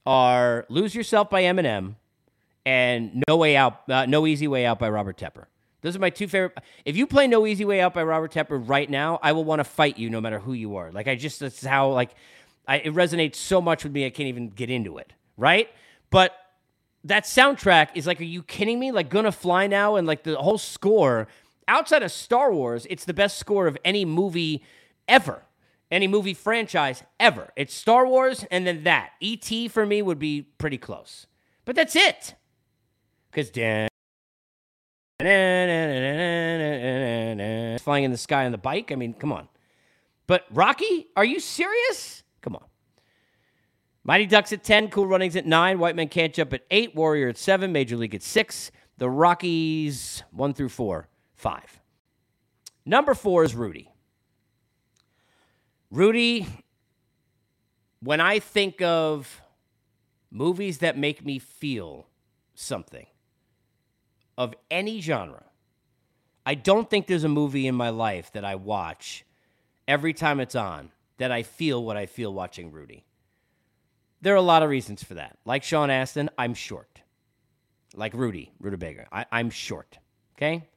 are 0.06 0.66
"Lose 0.70 0.94
Yourself" 0.94 1.30
by 1.30 1.44
Eminem 1.44 1.96
and 2.66 3.24
"No 3.28 3.38
Way 3.38 3.56
Out," 3.56 3.90
uh, 3.90 4.06
"No 4.06 4.28
Easy 4.28 4.48
Way 4.48 4.66
Out" 4.66 4.80
by 4.80 4.90
Robert 4.90 5.18
Tepper. 5.18 5.46
Those 5.82 5.96
are 5.96 6.00
my 6.00 6.10
two 6.10 6.28
favorite. 6.28 6.58
If 6.86 6.96
you 6.96 7.06
play 7.08 7.28
"No 7.28 7.46
Easy 7.46 7.66
Way 7.66 7.82
Out" 7.82 7.94
by 7.94 8.04
Robert 8.04 8.32
Tepper 8.34 8.62
right 8.68 8.90
now, 8.90 9.20
I 9.22 9.32
will 9.34 9.44
want 9.44 9.60
to 9.60 9.66
fight 9.66 9.98
you 9.98 10.10
no 10.10 10.22
matter 10.22 10.40
who 10.40 10.54
you 10.54 10.76
are. 10.78 10.92
Like 10.92 11.08
I 11.08 11.16
just 11.16 11.40
that's 11.40 11.64
how 11.64 11.90
like 11.90 12.12
I, 12.68 12.78
it 12.78 12.94
resonates 12.94 13.36
so 13.36 13.62
much 13.62 13.84
with 13.84 13.94
me. 13.94 14.06
I 14.06 14.10
can't 14.10 14.30
even 14.30 14.50
get 14.50 14.70
into 14.70 14.98
it. 14.98 15.14
Right, 15.38 15.70
but 16.10 16.34
that 17.06 17.26
soundtrack 17.26 17.90
is 17.96 18.08
like, 18.08 18.22
are 18.22 18.26
you 18.26 18.44
kidding 18.44 18.80
me? 18.80 18.92
Like 18.92 19.10
"Gonna 19.10 19.32
Fly 19.32 19.68
Now" 19.68 19.96
and 19.96 20.08
like 20.08 20.24
the 20.24 20.36
whole 20.36 20.58
score. 20.58 21.28
Outside 21.66 22.04
of 22.04 22.12
Star 22.12 22.54
Wars, 22.54 22.86
it's 22.90 23.06
the 23.06 23.14
best 23.14 23.38
score 23.38 23.68
of 23.68 23.78
any 23.86 24.04
movie 24.04 24.64
ever 25.08 25.44
any 25.94 26.08
movie 26.08 26.34
franchise 26.34 27.04
ever. 27.20 27.52
It's 27.56 27.74
Star 27.74 28.08
Wars 28.08 28.46
and 28.50 28.66
then 28.66 28.84
that. 28.84 29.12
E.T. 29.20 29.68
for 29.68 29.86
me 29.86 30.02
would 30.02 30.18
be 30.18 30.42
pretty 30.42 30.80
close. 30.80 31.28
But 31.66 31.76
that's 31.76 31.96
it. 31.96 32.34
Because 33.30 33.52
Dan. 33.52 33.88
Flying 37.80 38.04
in 38.04 38.12
the 38.12 38.18
sky 38.18 38.46
on 38.46 38.52
the 38.52 38.58
bike. 38.58 38.92
I 38.92 38.96
mean, 38.96 39.14
come 39.14 39.32
on. 39.32 39.48
But 40.26 40.46
Rocky, 40.52 41.08
are 41.16 41.24
you 41.24 41.40
serious? 41.40 42.24
Come 42.42 42.56
on. 42.56 42.66
Mighty 44.04 44.26
Ducks 44.26 44.52
at 44.52 44.64
10, 44.64 44.90
Cool 44.90 45.08
Runnings 45.08 45.36
at 45.36 45.46
9, 45.46 45.80
White 45.80 45.96
Men 45.96 46.10
Can't 46.10 46.34
Jump 46.34 46.54
at 46.54 46.66
8, 46.72 46.96
Warrior 46.96 47.30
at 47.30 47.38
7, 47.38 47.72
Major 47.72 47.96
League 47.96 48.16
at 48.16 48.24
6, 48.24 48.72
the 48.98 49.10
Rockies 49.10 50.24
1 50.32 50.54
through 50.56 50.70
4, 50.70 51.08
5. 51.36 51.82
Number 52.86 53.14
4 53.14 53.44
is 53.46 53.56
Rudy. 53.56 53.93
Rudy, 55.94 56.48
when 58.00 58.20
I 58.20 58.40
think 58.40 58.82
of 58.82 59.40
movies 60.32 60.80
that 60.80 60.98
make 60.98 61.24
me 61.24 61.38
feel 61.38 62.08
something 62.56 63.06
of 64.36 64.56
any 64.72 65.02
genre, 65.02 65.44
I 66.48 66.56
don't 66.56 66.90
think 66.90 67.06
there's 67.06 67.24
a 67.24 67.30
movie 67.30 67.68
in 67.68 67.76
my 67.76 67.90
life 67.90 68.32
that 68.32 68.44
I 68.44 68.56
watch 68.56 69.24
every 69.88 70.14
time 70.14 70.40
it's 70.40 70.56
on 70.56 70.90
that 71.20 71.32
I 71.32 71.44
feel 71.44 71.84
what 71.84 71.96
I 71.96 72.08
feel 72.08 72.34
watching 72.34 72.72
Rudy. 72.72 73.06
There 74.20 74.34
are 74.34 74.38
a 74.38 74.42
lot 74.42 74.64
of 74.64 74.72
reasons 74.72 75.04
for 75.04 75.14
that. 75.14 75.38
Like 75.46 75.62
Sean 75.62 75.92
Astin, 75.92 76.32
I'm 76.40 76.56
short. 76.56 77.04
Like 77.94 78.16
Rudy, 78.16 78.52
Rutabaga, 78.60 79.06
I, 79.12 79.28
I'm 79.32 79.52
short. 79.52 80.00
Okay? 80.38 80.68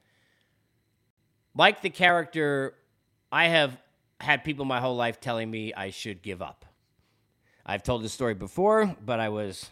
Like 1.55 1.81
the 1.81 1.89
character, 1.89 2.75
I 3.33 3.47
have 3.47 3.81
had 4.21 4.45
people 4.45 4.65
my 4.65 4.81
whole 4.81 4.97
life 4.97 5.21
telling 5.21 5.51
me 5.51 5.73
I 5.75 5.91
should 5.91 6.23
give 6.23 6.43
up. 6.43 6.65
I've 7.65 7.83
told 7.83 8.03
this 8.03 8.13
story 8.13 8.35
before, 8.35 8.97
but 9.05 9.21
I 9.21 9.29
was 9.29 9.71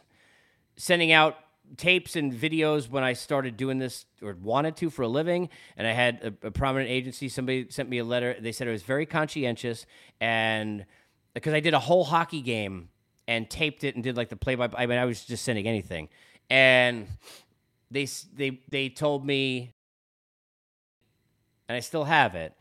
sending 0.77 1.13
out 1.13 1.37
tapes 1.77 2.17
and 2.17 2.33
videos 2.33 2.91
when 2.91 3.03
I 3.03 3.15
started 3.15 3.57
doing 3.57 3.79
this 3.79 4.05
or 4.23 4.37
wanted 4.41 4.77
to 4.77 4.91
for 4.91 5.03
a 5.03 5.09
living. 5.09 5.49
And 5.77 5.87
I 5.87 5.93
had 5.93 6.37
a, 6.43 6.49
a, 6.49 6.51
prominent 6.51 6.91
agency. 6.91 7.29
Somebody 7.29 7.67
sent 7.71 7.89
me 7.89 7.99
a 7.99 8.05
letter. 8.05 8.37
They 8.39 8.53
said 8.53 8.69
it 8.69 8.73
was 8.73 8.83
very 8.83 9.07
conscientious. 9.07 9.87
And 10.21 10.85
because 11.33 11.55
I 11.55 11.61
did 11.61 11.75
a 11.75 11.79
whole 11.79 12.05
hockey 12.05 12.43
game 12.43 12.91
and 13.27 13.49
taped 13.49 13.85
it 13.85 13.95
and 13.95 14.05
did 14.05 14.17
like 14.17 14.29
the 14.29 14.37
play 14.37 14.55
by 14.55 14.69
I 14.77 14.87
mean, 14.87 14.99
I 14.99 15.05
was 15.05 15.25
just 15.25 15.45
sending 15.45 15.67
anything. 15.67 16.09
And 16.51 17.07
they, 17.91 18.07
they, 18.35 18.61
they 18.69 18.89
told 18.89 19.25
me, 19.25 19.75
and 21.69 21.77
I 21.77 21.81
still 21.81 22.05
have 22.05 22.35
it, 22.35 22.53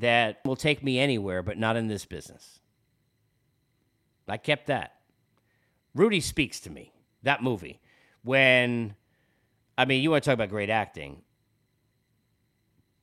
that 0.00 0.40
will 0.44 0.56
take 0.56 0.82
me 0.82 0.98
anywhere, 0.98 1.42
but 1.42 1.56
not 1.58 1.76
in 1.76 1.88
this 1.88 2.04
business. 2.04 2.60
I 4.28 4.36
kept 4.36 4.66
that. 4.66 4.96
Rudy 5.94 6.20
speaks 6.20 6.60
to 6.60 6.70
me, 6.70 6.92
that 7.22 7.42
movie 7.42 7.80
when, 8.22 8.94
I 9.78 9.84
mean, 9.84 10.02
you 10.02 10.10
want 10.10 10.24
to 10.24 10.30
talk 10.30 10.34
about 10.34 10.50
great 10.50 10.70
acting, 10.70 11.22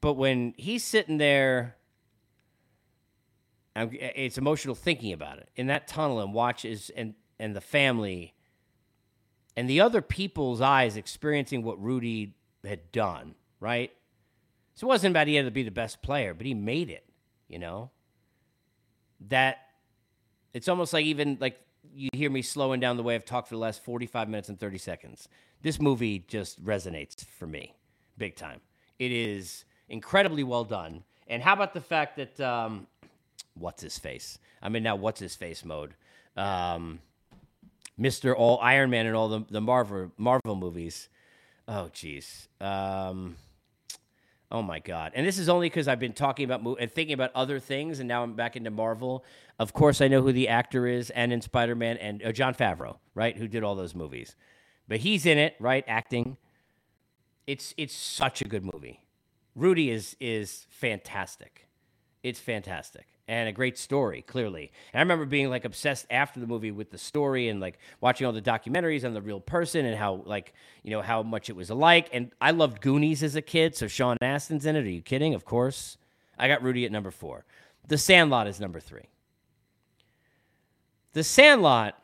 but 0.01 0.13
when 0.13 0.53
he's 0.57 0.83
sitting 0.83 1.17
there, 1.17 1.75
it's 3.75 4.37
emotional 4.37 4.75
thinking 4.75 5.13
about 5.13 5.37
it 5.37 5.49
in 5.55 5.67
that 5.67 5.87
tunnel 5.87 6.19
and 6.19 6.33
watches 6.33 6.89
and 6.95 7.13
and 7.39 7.55
the 7.55 7.61
family 7.61 8.33
and 9.55 9.69
the 9.69 9.79
other 9.79 10.01
people's 10.01 10.61
eyes 10.61 10.97
experiencing 10.97 11.61
what 11.61 11.79
Rudy 11.79 12.35
had 12.63 12.91
done, 12.91 13.35
right? 13.59 13.91
So 14.77 14.85
it 14.85 14.89
wasn't 14.89 15.13
about 15.13 15.25
he 15.25 15.33
had 15.33 15.45
to 15.45 15.51
be 15.51 15.63
the 15.63 15.71
best 15.71 16.03
player, 16.03 16.35
but 16.35 16.45
he 16.45 16.53
made 16.53 16.91
it, 16.91 17.03
you 17.47 17.57
know? 17.57 17.89
That 19.29 19.57
it's 20.53 20.67
almost 20.67 20.93
like 20.93 21.03
even 21.03 21.39
like 21.41 21.59
you 21.95 22.09
hear 22.13 22.29
me 22.29 22.43
slowing 22.43 22.79
down 22.79 22.95
the 22.95 23.01
way 23.01 23.15
I've 23.15 23.25
talked 23.25 23.47
for 23.47 23.55
the 23.55 23.59
last 23.59 23.83
45 23.83 24.29
minutes 24.29 24.49
and 24.49 24.59
30 24.59 24.77
seconds. 24.77 25.29
This 25.63 25.81
movie 25.81 26.19
just 26.27 26.63
resonates 26.63 27.25
for 27.25 27.47
me 27.47 27.73
big 28.19 28.35
time. 28.35 28.61
It 28.99 29.11
is 29.11 29.65
incredibly 29.89 30.43
well 30.43 30.63
done. 30.63 31.03
And 31.27 31.41
how 31.41 31.53
about 31.53 31.73
the 31.73 31.81
fact 31.81 32.17
that, 32.17 32.39
um, 32.39 32.85
what's 33.55 33.81
his 33.81 33.97
face? 33.97 34.37
I'm 34.61 34.75
in 34.75 34.83
now 34.83 34.95
what's 34.95 35.19
his 35.19 35.33
face 35.33 35.65
mode. 35.65 35.95
Um, 36.35 36.99
Mr. 37.99 38.35
All 38.37 38.59
Iron 38.61 38.91
Man 38.91 39.07
and 39.07 39.15
all 39.15 39.27
the, 39.27 39.43
the 39.49 39.59
Marvel, 39.59 40.11
Marvel 40.17 40.55
movies. 40.55 41.09
Oh, 41.67 41.89
jeez. 41.91 42.45
Um, 42.61 43.37
Oh 44.49 44.61
my 44.61 44.79
God. 44.79 45.11
And 45.13 45.27
this 45.27 45.37
is 45.37 45.49
only 45.49 45.67
because 45.67 45.87
I've 45.87 45.99
been 45.99 46.13
talking 46.13 46.45
about 46.45 46.63
mo- 46.63 46.77
and 46.79 46.91
thinking 46.91 47.13
about 47.13 47.31
other 47.35 47.59
things, 47.59 47.99
and 47.99 48.07
now 48.07 48.23
I'm 48.23 48.33
back 48.33 48.55
into 48.55 48.71
Marvel. 48.71 49.25
Of 49.59 49.73
course, 49.73 49.99
I 49.99 50.07
know 50.07 50.21
who 50.21 50.31
the 50.31 50.47
actor 50.47 50.87
is, 50.87 51.09
and 51.09 51.33
in 51.33 51.41
Spider 51.41 51.75
Man, 51.75 51.97
and 51.97 52.23
uh, 52.23 52.31
Jon 52.31 52.53
Favreau, 52.53 52.97
right, 53.13 53.35
who 53.35 53.47
did 53.47 53.63
all 53.63 53.75
those 53.75 53.93
movies. 53.93 54.35
But 54.87 54.99
he's 54.99 55.25
in 55.25 55.37
it, 55.37 55.55
right, 55.59 55.83
acting. 55.87 56.37
It's 57.45 57.73
it's 57.77 57.93
such 57.93 58.41
a 58.41 58.45
good 58.45 58.63
movie. 58.63 59.01
Rudy 59.53 59.89
is 59.89 60.15
is 60.21 60.65
fantastic. 60.69 61.67
It's 62.23 62.39
fantastic 62.39 63.16
and 63.27 63.49
a 63.49 63.51
great 63.51 63.77
story, 63.77 64.21
clearly. 64.21 64.71
And 64.93 64.99
I 64.99 65.01
remember 65.01 65.25
being 65.25 65.49
like 65.49 65.65
obsessed 65.65 66.05
after 66.09 66.39
the 66.39 66.47
movie 66.47 66.71
with 66.71 66.91
the 66.91 66.97
story 66.97 67.49
and 67.49 67.59
like 67.59 67.77
watching 67.99 68.25
all 68.25 68.33
the 68.33 68.41
documentaries 68.41 69.03
on 69.03 69.13
the 69.13 69.21
real 69.21 69.39
person 69.39 69.85
and 69.85 69.97
how 69.97 70.23
like 70.25 70.53
you 70.83 70.91
know 70.91 71.01
how 71.01 71.23
much 71.23 71.49
it 71.49 71.55
was 71.55 71.69
alike. 71.69 72.09
And 72.13 72.31
I 72.39 72.51
loved 72.51 72.81
Goonies 72.81 73.23
as 73.23 73.35
a 73.35 73.41
kid, 73.41 73.75
so 73.75 73.87
Sean 73.87 74.17
Astin's 74.21 74.65
in 74.65 74.75
it. 74.75 74.85
Are 74.85 74.89
you 74.89 75.01
kidding? 75.01 75.33
Of 75.33 75.45
course. 75.45 75.97
I 76.39 76.47
got 76.47 76.61
Rudy 76.61 76.85
at 76.85 76.91
number 76.91 77.11
four. 77.11 77.45
The 77.87 77.97
Sandlot 77.97 78.47
is 78.47 78.59
number 78.59 78.79
three. 78.79 79.09
The 81.13 81.23
Sandlot. 81.23 81.95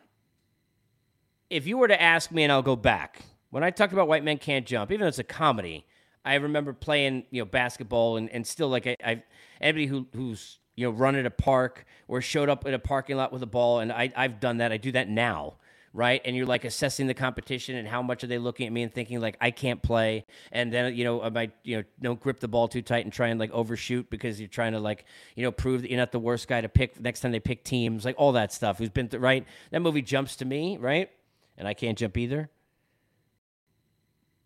If 1.50 1.68
you 1.68 1.78
were 1.78 1.88
to 1.88 2.02
ask 2.02 2.32
me, 2.32 2.44
and 2.44 2.52
I'll 2.52 2.64
go 2.64 2.76
back 2.76 3.22
when 3.52 3.64
I 3.64 3.70
talked 3.70 3.94
about 3.94 4.08
White 4.08 4.24
Men 4.24 4.40
Can't 4.40 4.66
Jump, 4.66 4.92
even 4.92 5.02
though 5.02 5.08
it's 5.08 5.20
a 5.20 5.24
comedy. 5.24 5.86
I 6.26 6.36
remember 6.36 6.74
playing, 6.74 7.26
you 7.32 7.42
know, 7.42 7.46
basketball 7.46 8.18
and, 8.18 8.30
and 8.30 8.48
still 8.48 8.70
like 8.70 8.88
I, 8.88 8.96
I 9.06 9.24
anybody 9.62 9.88
who 9.88 10.08
who's 10.16 10.60
you 10.76 10.86
know, 10.86 10.92
run 10.92 11.16
at 11.16 11.26
a 11.26 11.32
park 11.32 11.86
or 12.08 12.22
showed 12.22 12.50
up 12.50 12.66
in 12.66 12.74
a 12.74 12.80
parking 12.80 13.18
lot 13.18 13.32
with 13.32 13.44
a 13.44 13.48
ball. 13.48 13.80
And 13.80 13.92
I, 13.92 14.12
I've 14.16 14.40
done 14.40 14.58
that. 14.58 14.72
I 14.72 14.78
do 14.78 14.92
that 14.94 15.08
now, 15.08 15.56
right? 15.94 16.22
And 16.26 16.36
you're 16.36 16.46
like 16.46 16.66
assessing 16.66 17.08
the 17.08 17.14
competition 17.14 17.76
and 17.76 17.88
how 17.88 18.02
much 18.02 18.24
are 18.24 18.28
they 18.28 18.40
looking 18.40 18.66
at 18.66 18.74
me 18.74 18.82
and 18.82 18.92
thinking 18.92 19.20
like 19.20 19.38
I 19.40 19.52
can't 19.52 19.82
play. 19.82 20.26
And 20.52 20.74
then 20.74 20.96
you 20.96 21.04
know 21.04 21.22
I 21.22 21.30
might 21.30 21.52
you 21.64 21.78
know 21.78 21.84
don't 22.02 22.20
grip 22.20 22.40
the 22.40 22.48
ball 22.48 22.68
too 22.68 22.82
tight 22.82 23.06
and 23.06 23.14
try 23.14 23.28
and 23.28 23.40
like 23.40 23.52
overshoot 23.52 24.10
because 24.10 24.40
you're 24.40 24.48
trying 24.48 24.74
to 24.74 24.80
like 24.80 25.06
you 25.36 25.44
know 25.44 25.52
prove 25.52 25.84
that 25.84 25.92
you're 25.92 26.00
not 26.00 26.12
the 26.12 26.20
worst 26.20 26.48
guy 26.48 26.62
to 26.62 26.70
pick 26.70 27.00
next 27.00 27.20
time 27.22 27.32
they 27.32 27.40
pick 27.40 27.64
teams, 27.64 28.06
like 28.06 28.16
all 28.18 28.32
that 28.34 28.52
stuff. 28.52 28.80
Who's 28.80 28.90
been 28.90 29.10
th- 29.10 29.22
right? 29.22 29.46
That 29.72 29.82
movie 29.82 30.02
jumps 30.02 30.36
to 30.38 30.46
me, 30.46 30.78
right? 30.78 31.10
And 31.58 31.68
I 31.68 31.76
can't 31.76 31.98
jump 31.98 32.18
either. 32.18 32.50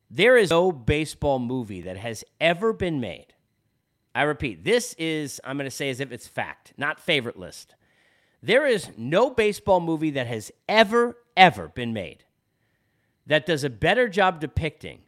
There 0.09 0.37
is 0.37 0.51
no 0.51 0.71
baseball 0.71 1.39
movie 1.39 1.81
that 1.81 1.97
has 1.97 2.23
ever 2.39 2.71
been 2.71 2.99
made 2.99 3.33
I 4.17 4.23
repeat, 4.23 4.63
this 4.63 4.95
is, 4.97 5.39
I'm 5.43 5.57
going 5.57 5.69
to 5.69 5.75
say 5.75 5.91
as 5.91 5.99
if 5.99 6.11
it's 6.11 6.27
fact, 6.27 6.73
not 6.75 6.99
favorite 6.99 7.37
list. 7.37 7.75
There 8.41 8.65
is 8.65 8.89
no 8.97 9.29
baseball 9.29 9.79
movie 9.79 10.09
that 10.09 10.25
has 10.25 10.51
ever, 10.67 11.17
ever 11.35 11.67
been 11.67 11.93
made 11.93 12.23
that 13.27 13.45
does 13.45 13.63
a 13.63 13.69
better 13.69 14.09
job 14.09 14.39
depicting 14.39 15.01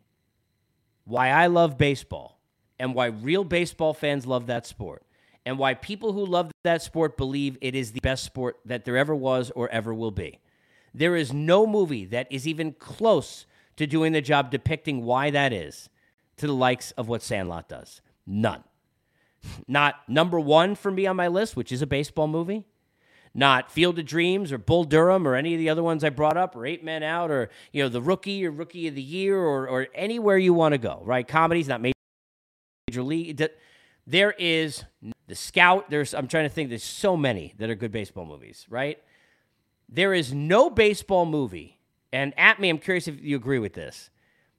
why 1.05 1.29
I 1.29 1.47
love 1.47 1.75
baseball 1.75 2.39
and 2.77 2.93
why 2.93 3.07
real 3.07 3.43
baseball 3.43 3.95
fans 3.95 4.27
love 4.27 4.45
that 4.45 4.67
sport 4.67 5.03
and 5.43 5.57
why 5.57 5.73
people 5.73 6.13
who 6.13 6.23
love 6.23 6.51
that 6.63 6.83
sport 6.83 7.17
believe 7.17 7.57
it 7.61 7.73
is 7.73 7.93
the 7.93 8.01
best 8.01 8.23
sport 8.23 8.59
that 8.65 8.85
there 8.85 8.95
ever 8.95 9.15
was 9.15 9.51
or 9.55 9.69
ever 9.69 9.91
will 9.91 10.11
be. 10.11 10.39
There 10.93 11.15
is 11.15 11.33
no 11.33 11.65
movie 11.65 12.05
that 12.05 12.27
is 12.29 12.47
even 12.47 12.73
close 12.73 13.47
to 13.77 13.87
doing 13.87 14.11
the 14.11 14.21
job 14.21 14.51
depicting 14.51 15.03
why 15.03 15.31
that 15.31 15.51
is 15.51 15.89
to 16.37 16.45
the 16.45 16.53
likes 16.53 16.91
of 16.91 17.07
what 17.07 17.23
Sandlot 17.23 17.67
does. 17.67 18.01
None. 18.27 18.63
Not 19.67 19.95
number 20.07 20.39
one 20.39 20.75
for 20.75 20.91
me 20.91 21.05
on 21.05 21.15
my 21.15 21.27
list, 21.27 21.55
which 21.55 21.71
is 21.71 21.81
a 21.81 21.87
baseball 21.87 22.27
movie. 22.27 22.65
Not 23.33 23.71
Field 23.71 23.99
of 23.99 24.05
Dreams 24.05 24.51
or 24.51 24.57
Bull 24.57 24.83
Durham 24.83 25.27
or 25.27 25.35
any 25.35 25.53
of 25.53 25.59
the 25.59 25.69
other 25.69 25.83
ones 25.83 26.03
I 26.03 26.09
brought 26.09 26.35
up, 26.35 26.55
or 26.55 26.65
Eight 26.65 26.83
Men 26.83 27.03
Out, 27.03 27.29
or 27.29 27.49
you 27.71 27.83
know 27.83 27.89
the 27.89 28.01
Rookie 28.01 28.45
or 28.45 28.51
Rookie 28.51 28.87
of 28.87 28.95
the 28.95 29.01
Year, 29.01 29.37
or 29.37 29.67
or 29.67 29.87
anywhere 29.93 30.37
you 30.37 30.53
want 30.53 30.73
to 30.73 30.77
go. 30.77 31.01
Right? 31.05 31.27
Comedies, 31.27 31.67
not 31.67 31.81
major 31.81 33.03
league. 33.03 33.41
There 34.07 34.33
is 34.39 34.83
the 35.27 35.35
Scout. 35.35 35.91
There's 35.91 36.13
I'm 36.15 36.27
trying 36.27 36.45
to 36.45 36.53
think. 36.53 36.69
There's 36.69 36.83
so 36.83 37.15
many 37.15 37.53
that 37.59 37.69
are 37.69 37.75
good 37.75 37.91
baseball 37.91 38.25
movies. 38.25 38.65
Right? 38.69 38.99
There 39.87 40.13
is 40.13 40.33
no 40.33 40.69
baseball 40.69 41.25
movie, 41.25 41.79
and 42.11 42.33
at 42.37 42.59
me, 42.59 42.69
I'm 42.69 42.79
curious 42.79 43.07
if 43.07 43.21
you 43.21 43.35
agree 43.35 43.59
with 43.59 43.73
this. 43.73 44.09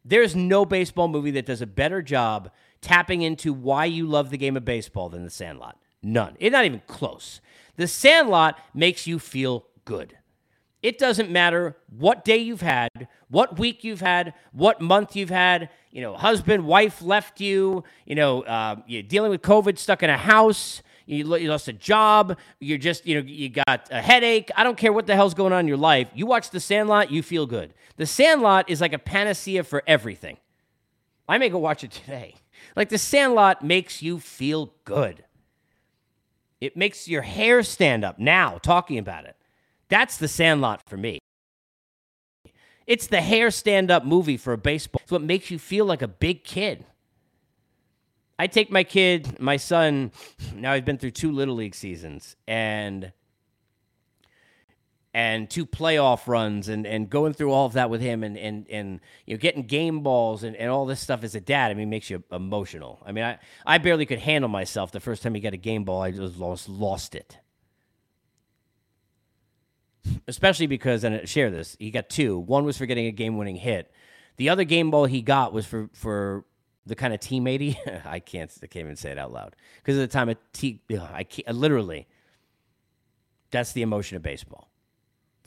There's 0.04 0.34
no 0.34 0.64
baseball 0.64 1.08
movie 1.08 1.32
that 1.32 1.46
does 1.46 1.60
a 1.60 1.66
better 1.66 2.02
job 2.02 2.50
tapping 2.80 3.22
into 3.22 3.52
why 3.52 3.84
you 3.84 4.06
love 4.06 4.30
the 4.30 4.38
game 4.38 4.56
of 4.56 4.64
baseball 4.64 5.08
than 5.08 5.24
The 5.24 5.30
Sandlot. 5.30 5.78
None. 6.02 6.36
It's 6.38 6.52
not 6.52 6.64
even 6.64 6.82
close. 6.86 7.40
The 7.76 7.86
Sandlot 7.86 8.58
makes 8.74 9.06
you 9.06 9.18
feel 9.18 9.66
good. 9.84 10.16
It 10.82 10.98
doesn't 10.98 11.30
matter 11.30 11.76
what 11.94 12.24
day 12.24 12.38
you've 12.38 12.62
had, 12.62 12.88
what 13.28 13.58
week 13.58 13.84
you've 13.84 14.00
had, 14.00 14.32
what 14.52 14.80
month 14.80 15.14
you've 15.14 15.28
had. 15.30 15.68
You 15.90 16.00
know, 16.00 16.16
husband, 16.16 16.64
wife 16.64 17.02
left 17.02 17.40
you. 17.40 17.84
You 18.06 18.14
know, 18.14 18.42
uh, 18.42 18.76
you're 18.86 19.02
dealing 19.02 19.30
with 19.30 19.42
COVID, 19.42 19.76
stuck 19.78 20.02
in 20.02 20.08
a 20.08 20.16
house. 20.16 20.82
You, 21.04 21.36
you 21.36 21.50
lost 21.50 21.68
a 21.68 21.74
job. 21.74 22.38
You're 22.60 22.78
just, 22.78 23.04
you 23.06 23.20
know, 23.20 23.26
you 23.26 23.50
got 23.50 23.88
a 23.90 24.00
headache. 24.00 24.50
I 24.56 24.64
don't 24.64 24.78
care 24.78 24.92
what 24.92 25.06
the 25.06 25.14
hell's 25.14 25.34
going 25.34 25.52
on 25.52 25.60
in 25.60 25.68
your 25.68 25.76
life. 25.76 26.08
You 26.14 26.24
watch 26.24 26.50
The 26.50 26.60
Sandlot, 26.60 27.10
you 27.10 27.22
feel 27.22 27.46
good. 27.46 27.74
The 27.96 28.06
Sandlot 28.06 28.70
is 28.70 28.80
like 28.80 28.94
a 28.94 28.98
panacea 28.98 29.64
for 29.64 29.82
everything. 29.86 30.38
I 31.28 31.36
may 31.36 31.50
go 31.50 31.58
watch 31.58 31.84
it 31.84 31.90
today. 31.90 32.36
Like 32.76 32.88
the 32.88 32.98
Sandlot 32.98 33.64
makes 33.64 34.02
you 34.02 34.18
feel 34.18 34.74
good. 34.84 35.24
It 36.60 36.76
makes 36.76 37.08
your 37.08 37.22
hair 37.22 37.62
stand 37.62 38.04
up 38.04 38.18
now 38.18 38.58
talking 38.58 38.98
about 38.98 39.24
it. 39.24 39.36
That's 39.88 40.16
the 40.18 40.28
Sandlot 40.28 40.82
for 40.88 40.96
me. 40.96 41.18
It's 42.86 43.06
the 43.06 43.20
hair 43.20 43.50
stand 43.50 43.90
up 43.90 44.04
movie 44.04 44.36
for 44.36 44.52
a 44.52 44.58
baseball. 44.58 45.00
It's 45.02 45.12
what 45.12 45.22
makes 45.22 45.50
you 45.50 45.58
feel 45.58 45.84
like 45.84 46.02
a 46.02 46.08
big 46.08 46.44
kid. 46.44 46.84
I 48.38 48.46
take 48.46 48.70
my 48.70 48.84
kid, 48.84 49.38
my 49.38 49.58
son, 49.58 50.12
now 50.54 50.72
I've 50.72 50.84
been 50.84 50.98
through 50.98 51.10
two 51.10 51.30
little 51.30 51.54
league 51.54 51.74
seasons 51.74 52.36
and 52.48 53.12
and 55.12 55.50
two 55.50 55.66
playoff 55.66 56.28
runs 56.28 56.68
and, 56.68 56.86
and 56.86 57.10
going 57.10 57.32
through 57.32 57.52
all 57.52 57.66
of 57.66 57.72
that 57.72 57.90
with 57.90 58.00
him 58.00 58.22
and, 58.22 58.38
and, 58.38 58.66
and 58.70 59.00
you 59.26 59.34
know 59.34 59.38
getting 59.38 59.64
game 59.64 60.00
balls 60.00 60.44
and, 60.44 60.54
and 60.56 60.70
all 60.70 60.86
this 60.86 61.00
stuff 61.00 61.24
as 61.24 61.34
a 61.34 61.40
dad, 61.40 61.70
I 61.70 61.74
mean 61.74 61.90
makes 61.90 62.10
you 62.10 62.22
emotional. 62.30 63.02
I 63.04 63.12
mean 63.12 63.24
I, 63.24 63.38
I 63.66 63.78
barely 63.78 64.06
could 64.06 64.20
handle 64.20 64.48
myself 64.48 64.92
the 64.92 65.00
first 65.00 65.22
time 65.22 65.34
he 65.34 65.40
got 65.40 65.54
a 65.54 65.58
game 65.58 65.84
ball, 65.84 66.02
I 66.02 66.12
just 66.12 66.38
lost 66.38 66.68
lost 66.68 67.14
it. 67.14 67.38
especially 70.28 70.66
because, 70.66 71.04
and 71.04 71.16
I 71.16 71.24
share 71.24 71.50
this, 71.50 71.76
he 71.78 71.90
got 71.90 72.08
two. 72.08 72.38
One 72.38 72.64
was 72.64 72.78
for 72.78 72.86
getting 72.86 73.06
a 73.06 73.12
game 73.12 73.36
winning 73.36 73.56
hit. 73.56 73.90
The 74.36 74.48
other 74.48 74.64
game 74.64 74.90
ball 74.90 75.04
he 75.06 75.22
got 75.22 75.52
was 75.52 75.66
for, 75.66 75.90
for 75.92 76.44
the 76.86 76.94
kind 76.94 77.12
of 77.12 77.20
teammate 77.20 77.60
he, 77.60 77.78
I 78.04 78.20
can't, 78.20 78.50
I 78.62 78.66
can't 78.66 78.84
even 78.84 78.96
say 78.96 79.10
it 79.10 79.18
out 79.18 79.32
loud. 79.32 79.56
Because 79.78 79.98
at 79.98 80.08
the 80.08 80.12
time, 80.12 80.28
I 80.28 81.24
can't, 81.24 81.54
literally, 81.54 82.06
that's 83.50 83.72
the 83.72 83.82
emotion 83.82 84.16
of 84.16 84.22
baseball. 84.22 84.70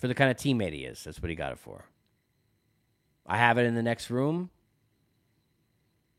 For 0.03 0.09
the 0.09 0.15
kind 0.15 0.29
of 0.29 0.35
teammate 0.35 0.73
he 0.73 0.83
is, 0.83 1.01
that's 1.05 1.21
what 1.21 1.29
he 1.29 1.35
got 1.35 1.53
it 1.53 1.59
for. 1.59 1.85
I 3.25 3.37
have 3.37 3.57
it 3.57 3.65
in 3.65 3.73
the 3.73 3.81
next 3.81 4.09
room. 4.09 4.49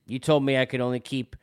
You 0.07 0.19
told 0.19 0.43
me 0.43 0.57
I 0.57 0.65
could 0.65 0.81
only 0.81 1.01
keep 1.01 1.37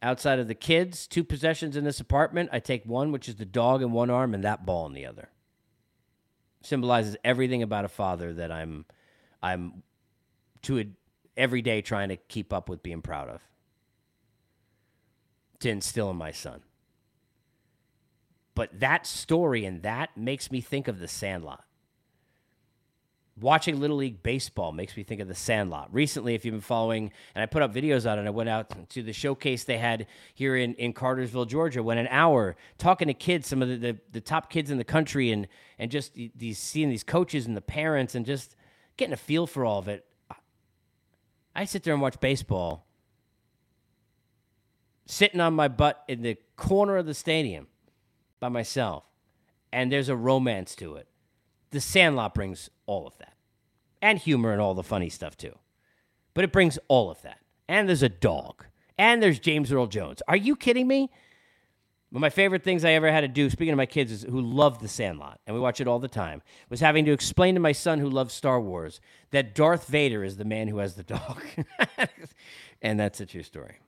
outside 0.00 0.38
of 0.38 0.46
the 0.46 0.54
kids 0.54 1.08
two 1.08 1.24
possessions 1.24 1.76
in 1.76 1.82
this 1.82 1.98
apartment. 1.98 2.50
I 2.52 2.60
take 2.60 2.86
one, 2.86 3.10
which 3.10 3.28
is 3.28 3.34
the 3.34 3.44
dog 3.44 3.82
in 3.82 3.90
one 3.90 4.08
arm, 4.08 4.34
and 4.34 4.44
that 4.44 4.64
ball 4.64 4.86
in 4.86 4.92
the 4.92 5.04
other. 5.04 5.28
Symbolizes 6.62 7.16
everything 7.24 7.60
about 7.60 7.84
a 7.84 7.88
father 7.88 8.32
that 8.34 8.52
I'm, 8.52 8.84
I'm, 9.42 9.82
to 10.62 10.78
a, 10.78 10.84
every 11.36 11.60
day 11.60 11.82
trying 11.82 12.10
to 12.10 12.16
keep 12.16 12.52
up 12.52 12.68
with 12.68 12.84
being 12.84 13.02
proud 13.02 13.28
of. 13.30 13.40
To 15.58 15.70
instill 15.70 16.08
in 16.08 16.16
my 16.16 16.30
son. 16.30 16.62
But 18.56 18.80
that 18.80 19.06
story 19.06 19.64
and 19.64 19.82
that 19.82 20.16
makes 20.16 20.50
me 20.50 20.60
think 20.60 20.88
of 20.88 20.98
the 20.98 21.06
Sandlot 21.06 21.62
watching 23.40 23.78
Little 23.78 23.96
League 23.96 24.22
Baseball 24.22 24.72
makes 24.72 24.96
me 24.96 25.02
think 25.02 25.20
of 25.20 25.28
the 25.28 25.34
Sandlot. 25.34 25.92
Recently, 25.92 26.34
if 26.34 26.44
you've 26.44 26.54
been 26.54 26.60
following, 26.60 27.12
and 27.34 27.42
I 27.42 27.46
put 27.46 27.62
up 27.62 27.74
videos 27.74 28.10
on 28.10 28.18
it, 28.18 28.26
I 28.26 28.30
went 28.30 28.48
out 28.48 28.88
to 28.90 29.02
the 29.02 29.12
showcase 29.12 29.64
they 29.64 29.78
had 29.78 30.06
here 30.34 30.56
in, 30.56 30.74
in 30.74 30.92
Cartersville, 30.92 31.44
Georgia, 31.44 31.82
went 31.82 32.00
an 32.00 32.08
hour 32.08 32.56
talking 32.78 33.08
to 33.08 33.14
kids, 33.14 33.46
some 33.46 33.62
of 33.62 33.68
the, 33.68 33.76
the, 33.76 33.98
the 34.12 34.20
top 34.20 34.50
kids 34.50 34.70
in 34.70 34.78
the 34.78 34.84
country, 34.84 35.30
and, 35.30 35.48
and 35.78 35.90
just 35.90 36.14
these 36.14 36.58
seeing 36.58 36.88
these 36.88 37.04
coaches 37.04 37.46
and 37.46 37.56
the 37.56 37.60
parents 37.60 38.14
and 38.14 38.24
just 38.24 38.56
getting 38.96 39.12
a 39.12 39.18
feel 39.18 39.46
for 39.46 39.64
all 39.64 39.78
of 39.78 39.88
it. 39.88 40.06
I 41.54 41.64
sit 41.64 41.82
there 41.82 41.94
and 41.94 42.02
watch 42.02 42.20
baseball, 42.20 42.86
sitting 45.06 45.40
on 45.40 45.54
my 45.54 45.68
butt 45.68 46.04
in 46.08 46.22
the 46.22 46.36
corner 46.56 46.96
of 46.96 47.06
the 47.06 47.14
stadium 47.14 47.66
by 48.40 48.48
myself, 48.48 49.04
and 49.72 49.90
there's 49.90 50.08
a 50.08 50.16
romance 50.16 50.74
to 50.76 50.96
it. 50.96 51.08
The 51.70 51.80
Sandlot 51.80 52.34
brings 52.34 52.70
all 52.86 53.06
of 53.06 53.18
that. 53.18 53.34
And 54.00 54.18
humor 54.18 54.52
and 54.52 54.60
all 54.60 54.74
the 54.74 54.82
funny 54.82 55.08
stuff 55.08 55.36
too. 55.36 55.58
But 56.34 56.44
it 56.44 56.52
brings 56.52 56.78
all 56.88 57.10
of 57.10 57.22
that. 57.22 57.38
And 57.68 57.88
there's 57.88 58.02
a 58.02 58.08
dog. 58.08 58.64
And 58.98 59.22
there's 59.22 59.38
James 59.38 59.72
Earl 59.72 59.86
Jones. 59.86 60.22
Are 60.28 60.36
you 60.36 60.54
kidding 60.54 60.86
me? 60.86 61.10
One 62.10 62.18
of 62.18 62.22
my 62.22 62.30
favorite 62.30 62.62
things 62.62 62.84
I 62.84 62.92
ever 62.92 63.10
had 63.10 63.22
to 63.22 63.28
do, 63.28 63.50
speaking 63.50 63.72
of 63.72 63.78
my 63.78 63.86
kids, 63.86 64.12
is 64.12 64.22
who 64.22 64.40
love 64.40 64.78
The 64.78 64.88
Sandlot, 64.88 65.40
and 65.46 65.54
we 65.54 65.60
watch 65.60 65.80
it 65.80 65.88
all 65.88 65.98
the 65.98 66.08
time, 66.08 66.40
was 66.70 66.78
having 66.80 67.04
to 67.06 67.12
explain 67.12 67.54
to 67.54 67.60
my 67.60 67.72
son 67.72 67.98
who 67.98 68.08
loves 68.08 68.32
Star 68.32 68.60
Wars 68.60 69.00
that 69.32 69.54
Darth 69.54 69.88
Vader 69.88 70.22
is 70.22 70.36
the 70.36 70.44
man 70.44 70.68
who 70.68 70.78
has 70.78 70.94
the 70.94 71.02
dog. 71.02 71.42
and 72.82 72.98
that's 72.98 73.20
a 73.20 73.26
true 73.26 73.42
story. 73.42 73.80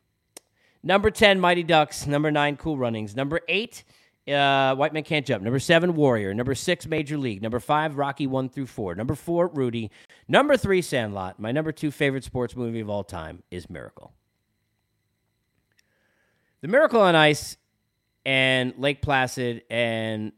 Number 0.83 1.11
10, 1.11 1.39
Mighty 1.39 1.63
Ducks. 1.63 2.07
Number 2.07 2.31
9, 2.31 2.57
Cool 2.57 2.77
Runnings. 2.77 3.15
Number 3.15 3.41
8, 3.49 3.85
uh, 4.29 4.75
White 4.75 4.93
Man 4.93 5.03
Can't 5.05 5.25
Jump. 5.27 5.43
Number 5.43 5.59
seven, 5.59 5.95
Warrior. 5.95 6.35
Number 6.35 6.55
six, 6.55 6.87
Major 6.87 7.17
League. 7.17 7.43
Number 7.43 7.61
five, 7.61 7.97
Rocky 7.97 8.27
one 8.27 8.49
through 8.49 8.67
four. 8.67 8.95
Number 8.95 9.15
four, 9.15 9.49
Rudy. 9.49 9.91
Number 10.27 10.57
three, 10.57 10.83
Sandlot. 10.83 11.39
My 11.41 11.53
number 11.53 11.73
two 11.73 11.91
favorite 11.91 12.25
sports 12.25 12.55
movie 12.57 12.81
of 12.81 12.91
all 12.91 13.05
time 13.05 13.43
is 13.51 13.71
Miracle. 13.71 14.13
The 16.61 16.69
Miracle 16.69 17.01
on 17.01 17.15
Ice 17.15 17.57
and 18.27 18.75
Lake 18.77 19.01
Placid 19.01 19.63
and 19.71 20.33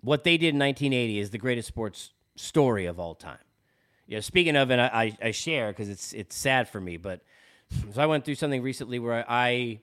what 0.00 0.22
they 0.22 0.36
did 0.36 0.54
in 0.54 0.58
1980 0.58 1.18
is 1.18 1.30
the 1.30 1.38
greatest 1.38 1.66
sports 1.66 2.12
story 2.36 2.86
of 2.86 3.00
all 3.00 3.14
time. 3.14 3.38
You 4.06 4.16
know, 4.16 4.20
speaking 4.20 4.54
of, 4.56 4.70
and 4.70 4.80
I, 4.80 5.16
I 5.20 5.32
share 5.32 5.72
because 5.72 5.88
it's 5.88 6.12
it's 6.12 6.36
sad 6.36 6.68
for 6.68 6.80
me, 6.80 6.96
but 6.96 7.22
so 7.92 8.00
I 8.00 8.06
went 8.06 8.24
through 8.24 8.36
something 8.36 8.62
recently 8.62 9.00
where 9.00 9.24
I, 9.28 9.80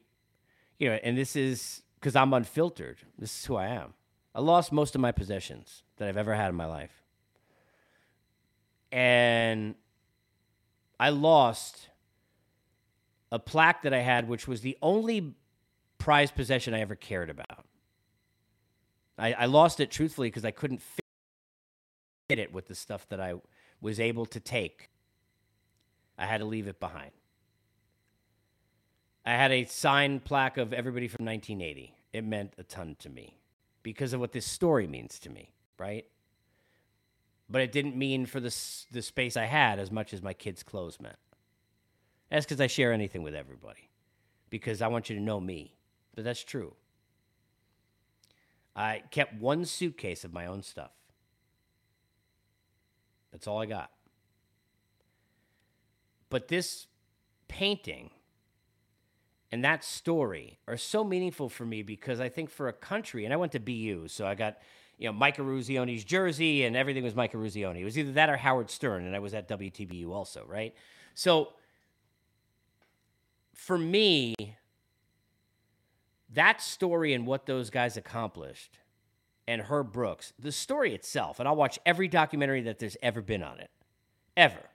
you 0.80 0.90
know, 0.90 0.98
and 1.04 1.18
this 1.18 1.36
is 1.36 1.83
because 2.04 2.18
I'm 2.18 2.34
unfiltered. 2.34 2.98
This 3.18 3.34
is 3.34 3.46
who 3.46 3.56
I 3.56 3.68
am. 3.68 3.94
I 4.36 4.42
lost 4.42 4.74
most 4.74 4.94
of 4.94 5.00
my 5.00 5.14
possessions 5.14 5.84
that 5.96 6.10
I've 6.10 6.18
ever 6.18 6.36
had 6.36 6.50
in 6.50 6.56
my 6.56 6.66
life. 6.66 7.02
And 8.92 9.76
I 11.00 11.12
lost 11.12 11.88
a 13.32 13.40
plaque 13.40 13.84
that 13.84 13.94
I 13.94 14.00
had, 14.00 14.28
which 14.28 14.50
was 14.50 14.60
the 14.60 14.78
only 14.82 15.34
prized 15.98 16.36
possession 16.36 16.74
I 16.74 16.82
ever 16.82 16.96
cared 16.96 17.30
about. 17.30 17.64
I, 19.18 19.32
I 19.32 19.46
lost 19.46 19.80
it 19.80 19.90
truthfully 19.90 20.28
because 20.28 20.44
I 20.44 20.52
couldn't 20.52 20.82
fit 20.82 22.38
it 22.38 22.52
with 22.52 22.68
the 22.68 22.76
stuff 22.76 23.08
that 23.10 23.22
I 23.22 23.36
was 23.80 24.02
able 24.02 24.26
to 24.26 24.42
take. 24.42 24.90
I 26.18 26.26
had 26.26 26.40
to 26.40 26.46
leave 26.46 26.68
it 26.68 26.82
behind. 26.82 27.12
I 29.26 29.32
had 29.32 29.52
a 29.52 29.66
signed 29.66 30.26
plaque 30.26 30.58
of 30.58 30.74
everybody 30.74 31.08
from 31.08 31.26
1980. 31.26 31.96
It 32.12 32.24
meant 32.24 32.54
a 32.58 32.64
ton 32.64 32.96
to 33.00 33.10
me 33.10 33.38
because 33.82 34.14
of 34.14 34.20
what 34.20 34.32
this 34.32 34.46
story 34.46 34.88
means 34.88 35.20
to 35.20 35.30
me, 35.30 35.52
right? 35.78 36.06
But 37.50 37.62
it 37.62 37.72
didn't 37.72 37.96
mean 37.96 38.26
for 38.26 38.40
the, 38.40 38.56
the 38.92 39.02
space 39.02 39.38
I 39.38 39.46
had 39.46 39.80
as 39.80 39.92
much 39.92 40.14
as 40.14 40.22
my 40.22 40.34
kids' 40.34 40.64
clothes 40.64 41.00
meant. 41.00 41.18
That's 42.30 42.46
because 42.46 42.62
I 42.62 42.68
share 42.68 42.92
anything 42.92 43.24
with 43.24 43.36
everybody 43.36 43.90
because 44.50 44.82
I 44.82 44.88
want 44.88 45.10
you 45.10 45.16
to 45.16 45.22
know 45.22 45.40
me. 45.40 45.76
But 46.16 46.24
that's 46.24 46.44
true. 46.44 46.74
I 48.76 49.04
kept 49.12 49.40
one 49.40 49.66
suitcase 49.66 50.24
of 50.24 50.34
my 50.34 50.48
own 50.48 50.64
stuff. 50.64 50.92
That's 53.32 53.48
all 53.48 53.62
I 53.62 53.66
got. 53.66 53.92
But 56.30 56.48
this 56.48 56.88
painting 57.48 58.10
and 59.54 59.64
that 59.64 59.84
story 59.84 60.58
are 60.68 60.78
so 60.78 61.04
meaningful 61.04 61.48
for 61.48 61.64
me 61.64 61.84
because 61.84 62.20
I 62.20 62.28
think 62.28 62.50
for 62.50 62.70
a 62.70 62.74
country, 62.74 63.24
and 63.24 63.32
I 63.32 63.38
went 63.38 63.52
to 63.52 63.60
BU, 63.60 64.08
so 64.08 64.26
I 64.26 64.34
got 64.34 64.58
you 64.98 65.06
know 65.06 65.14
Mike 65.14 65.38
Eruzione's 65.38 66.04
jersey, 66.04 66.64
and 66.66 66.76
everything 66.76 67.04
was 67.04 67.14
Mike 67.14 67.34
Eruzione. 67.34 67.80
It 67.82 67.84
was 67.84 67.96
either 67.96 68.14
that 68.14 68.32
or 68.32 68.38
Howard 68.38 68.72
Stern, 68.72 69.06
and 69.06 69.16
I 69.16 69.20
was 69.20 69.36
at 69.36 69.48
WTBU 69.48 70.10
also, 70.10 70.44
right? 70.48 70.74
So 71.14 71.50
for 73.54 73.78
me, 73.78 74.34
that 76.32 76.60
story 76.60 77.14
and 77.14 77.28
what 77.28 77.46
those 77.46 77.70
guys 77.70 77.96
accomplished, 77.96 78.80
and 79.48 79.62
Herb 79.62 79.92
Brooks, 79.92 80.34
the 80.40 80.52
story 80.52 80.96
itself, 80.96 81.40
and 81.40 81.48
I'll 81.48 81.56
watch 81.56 81.78
every 81.86 82.08
documentary 82.08 82.62
that 82.64 82.80
there's 82.80 82.98
ever 83.04 83.22
been 83.22 83.44
on 83.44 83.60
it, 83.60 83.70
ever. 84.36 84.72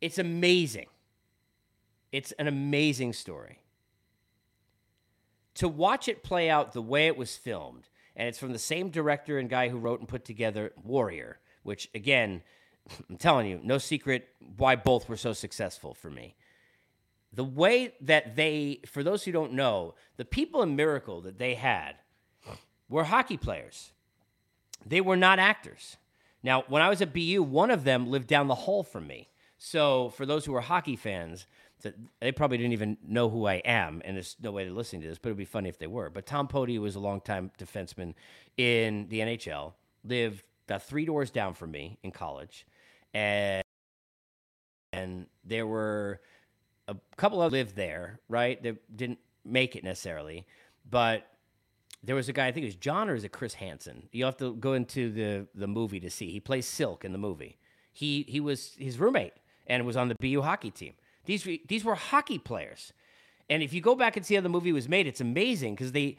It's 0.00 0.18
amazing. 0.18 0.86
It's 2.12 2.32
an 2.32 2.46
amazing 2.46 3.14
story. 3.14 3.58
To 5.56 5.68
watch 5.68 6.08
it 6.08 6.22
play 6.22 6.48
out 6.48 6.72
the 6.72 6.82
way 6.82 7.06
it 7.06 7.16
was 7.16 7.36
filmed, 7.36 7.88
and 8.14 8.28
it's 8.28 8.38
from 8.38 8.52
the 8.52 8.58
same 8.58 8.90
director 8.90 9.38
and 9.38 9.48
guy 9.48 9.68
who 9.68 9.78
wrote 9.78 10.00
and 10.00 10.08
put 10.08 10.24
together 10.24 10.72
Warrior, 10.82 11.40
which, 11.62 11.88
again, 11.94 12.42
I'm 13.10 13.16
telling 13.16 13.46
you, 13.46 13.60
no 13.62 13.78
secret 13.78 14.28
why 14.56 14.76
both 14.76 15.08
were 15.08 15.16
so 15.16 15.32
successful 15.32 15.94
for 15.94 16.10
me. 16.10 16.36
The 17.32 17.44
way 17.44 17.94
that 18.02 18.36
they, 18.36 18.80
for 18.86 19.02
those 19.02 19.24
who 19.24 19.32
don't 19.32 19.54
know, 19.54 19.94
the 20.18 20.24
people 20.24 20.62
in 20.62 20.76
Miracle 20.76 21.22
that 21.22 21.38
they 21.38 21.54
had 21.54 21.96
were 22.90 23.04
hockey 23.04 23.38
players. 23.38 23.92
They 24.84 25.00
were 25.00 25.16
not 25.16 25.38
actors. 25.38 25.96
Now, 26.42 26.64
when 26.68 26.82
I 26.82 26.90
was 26.90 27.00
at 27.00 27.14
BU, 27.14 27.42
one 27.42 27.70
of 27.70 27.84
them 27.84 28.10
lived 28.10 28.26
down 28.26 28.48
the 28.48 28.54
hall 28.54 28.82
from 28.82 29.06
me. 29.06 29.28
So, 29.56 30.10
for 30.10 30.26
those 30.26 30.44
who 30.44 30.54
are 30.54 30.60
hockey 30.60 30.96
fans, 30.96 31.46
that 31.82 31.94
they 32.20 32.32
probably 32.32 32.58
didn't 32.58 32.72
even 32.72 32.96
know 33.06 33.28
who 33.28 33.46
I 33.46 33.54
am, 33.64 34.02
and 34.04 34.16
there's 34.16 34.36
no 34.40 34.50
way 34.50 34.64
they're 34.64 34.72
listening 34.72 35.02
to 35.02 35.08
this, 35.08 35.18
but 35.18 35.28
it'd 35.28 35.38
be 35.38 35.44
funny 35.44 35.68
if 35.68 35.78
they 35.78 35.86
were. 35.86 36.10
But 36.10 36.26
Tom 36.26 36.48
Poti 36.48 36.78
was 36.78 36.96
a 36.96 37.00
longtime 37.00 37.50
defenseman 37.58 38.14
in 38.56 39.08
the 39.08 39.20
NHL, 39.20 39.74
lived 40.04 40.42
about 40.68 40.82
three 40.82 41.04
doors 41.04 41.30
down 41.30 41.54
from 41.54 41.70
me 41.70 41.98
in 42.02 42.10
college, 42.10 42.66
and 43.14 43.62
and 44.92 45.26
there 45.44 45.66
were 45.66 46.20
a 46.88 46.96
couple 47.16 47.42
of 47.42 47.52
lived 47.52 47.76
there, 47.76 48.20
right? 48.28 48.62
That 48.62 48.96
didn't 48.96 49.18
make 49.44 49.76
it 49.76 49.84
necessarily, 49.84 50.46
but 50.88 51.26
there 52.02 52.16
was 52.16 52.28
a 52.28 52.32
guy, 52.32 52.48
I 52.48 52.52
think 52.52 52.64
it 52.64 52.68
was 52.68 52.76
John 52.76 53.08
or 53.08 53.14
is 53.14 53.24
it 53.24 53.32
Chris 53.32 53.54
Hansen? 53.54 54.08
You 54.12 54.24
have 54.24 54.36
to 54.38 54.54
go 54.54 54.72
into 54.74 55.10
the 55.10 55.46
the 55.54 55.68
movie 55.68 56.00
to 56.00 56.10
see. 56.10 56.30
He 56.30 56.40
plays 56.40 56.66
Silk 56.66 57.04
in 57.04 57.12
the 57.12 57.18
movie. 57.18 57.58
He 57.92 58.24
he 58.28 58.40
was 58.40 58.74
his 58.78 58.98
roommate 58.98 59.34
and 59.66 59.86
was 59.86 59.96
on 59.96 60.08
the 60.08 60.16
BU 60.16 60.42
hockey 60.42 60.70
team. 60.70 60.94
These 61.24 61.48
these 61.66 61.84
were 61.84 61.94
hockey 61.94 62.38
players, 62.38 62.92
and 63.48 63.62
if 63.62 63.72
you 63.72 63.80
go 63.80 63.94
back 63.94 64.16
and 64.16 64.24
see 64.24 64.34
how 64.34 64.40
the 64.40 64.48
movie 64.48 64.72
was 64.72 64.88
made, 64.88 65.06
it's 65.06 65.20
amazing 65.20 65.74
because 65.74 65.92
they 65.92 66.16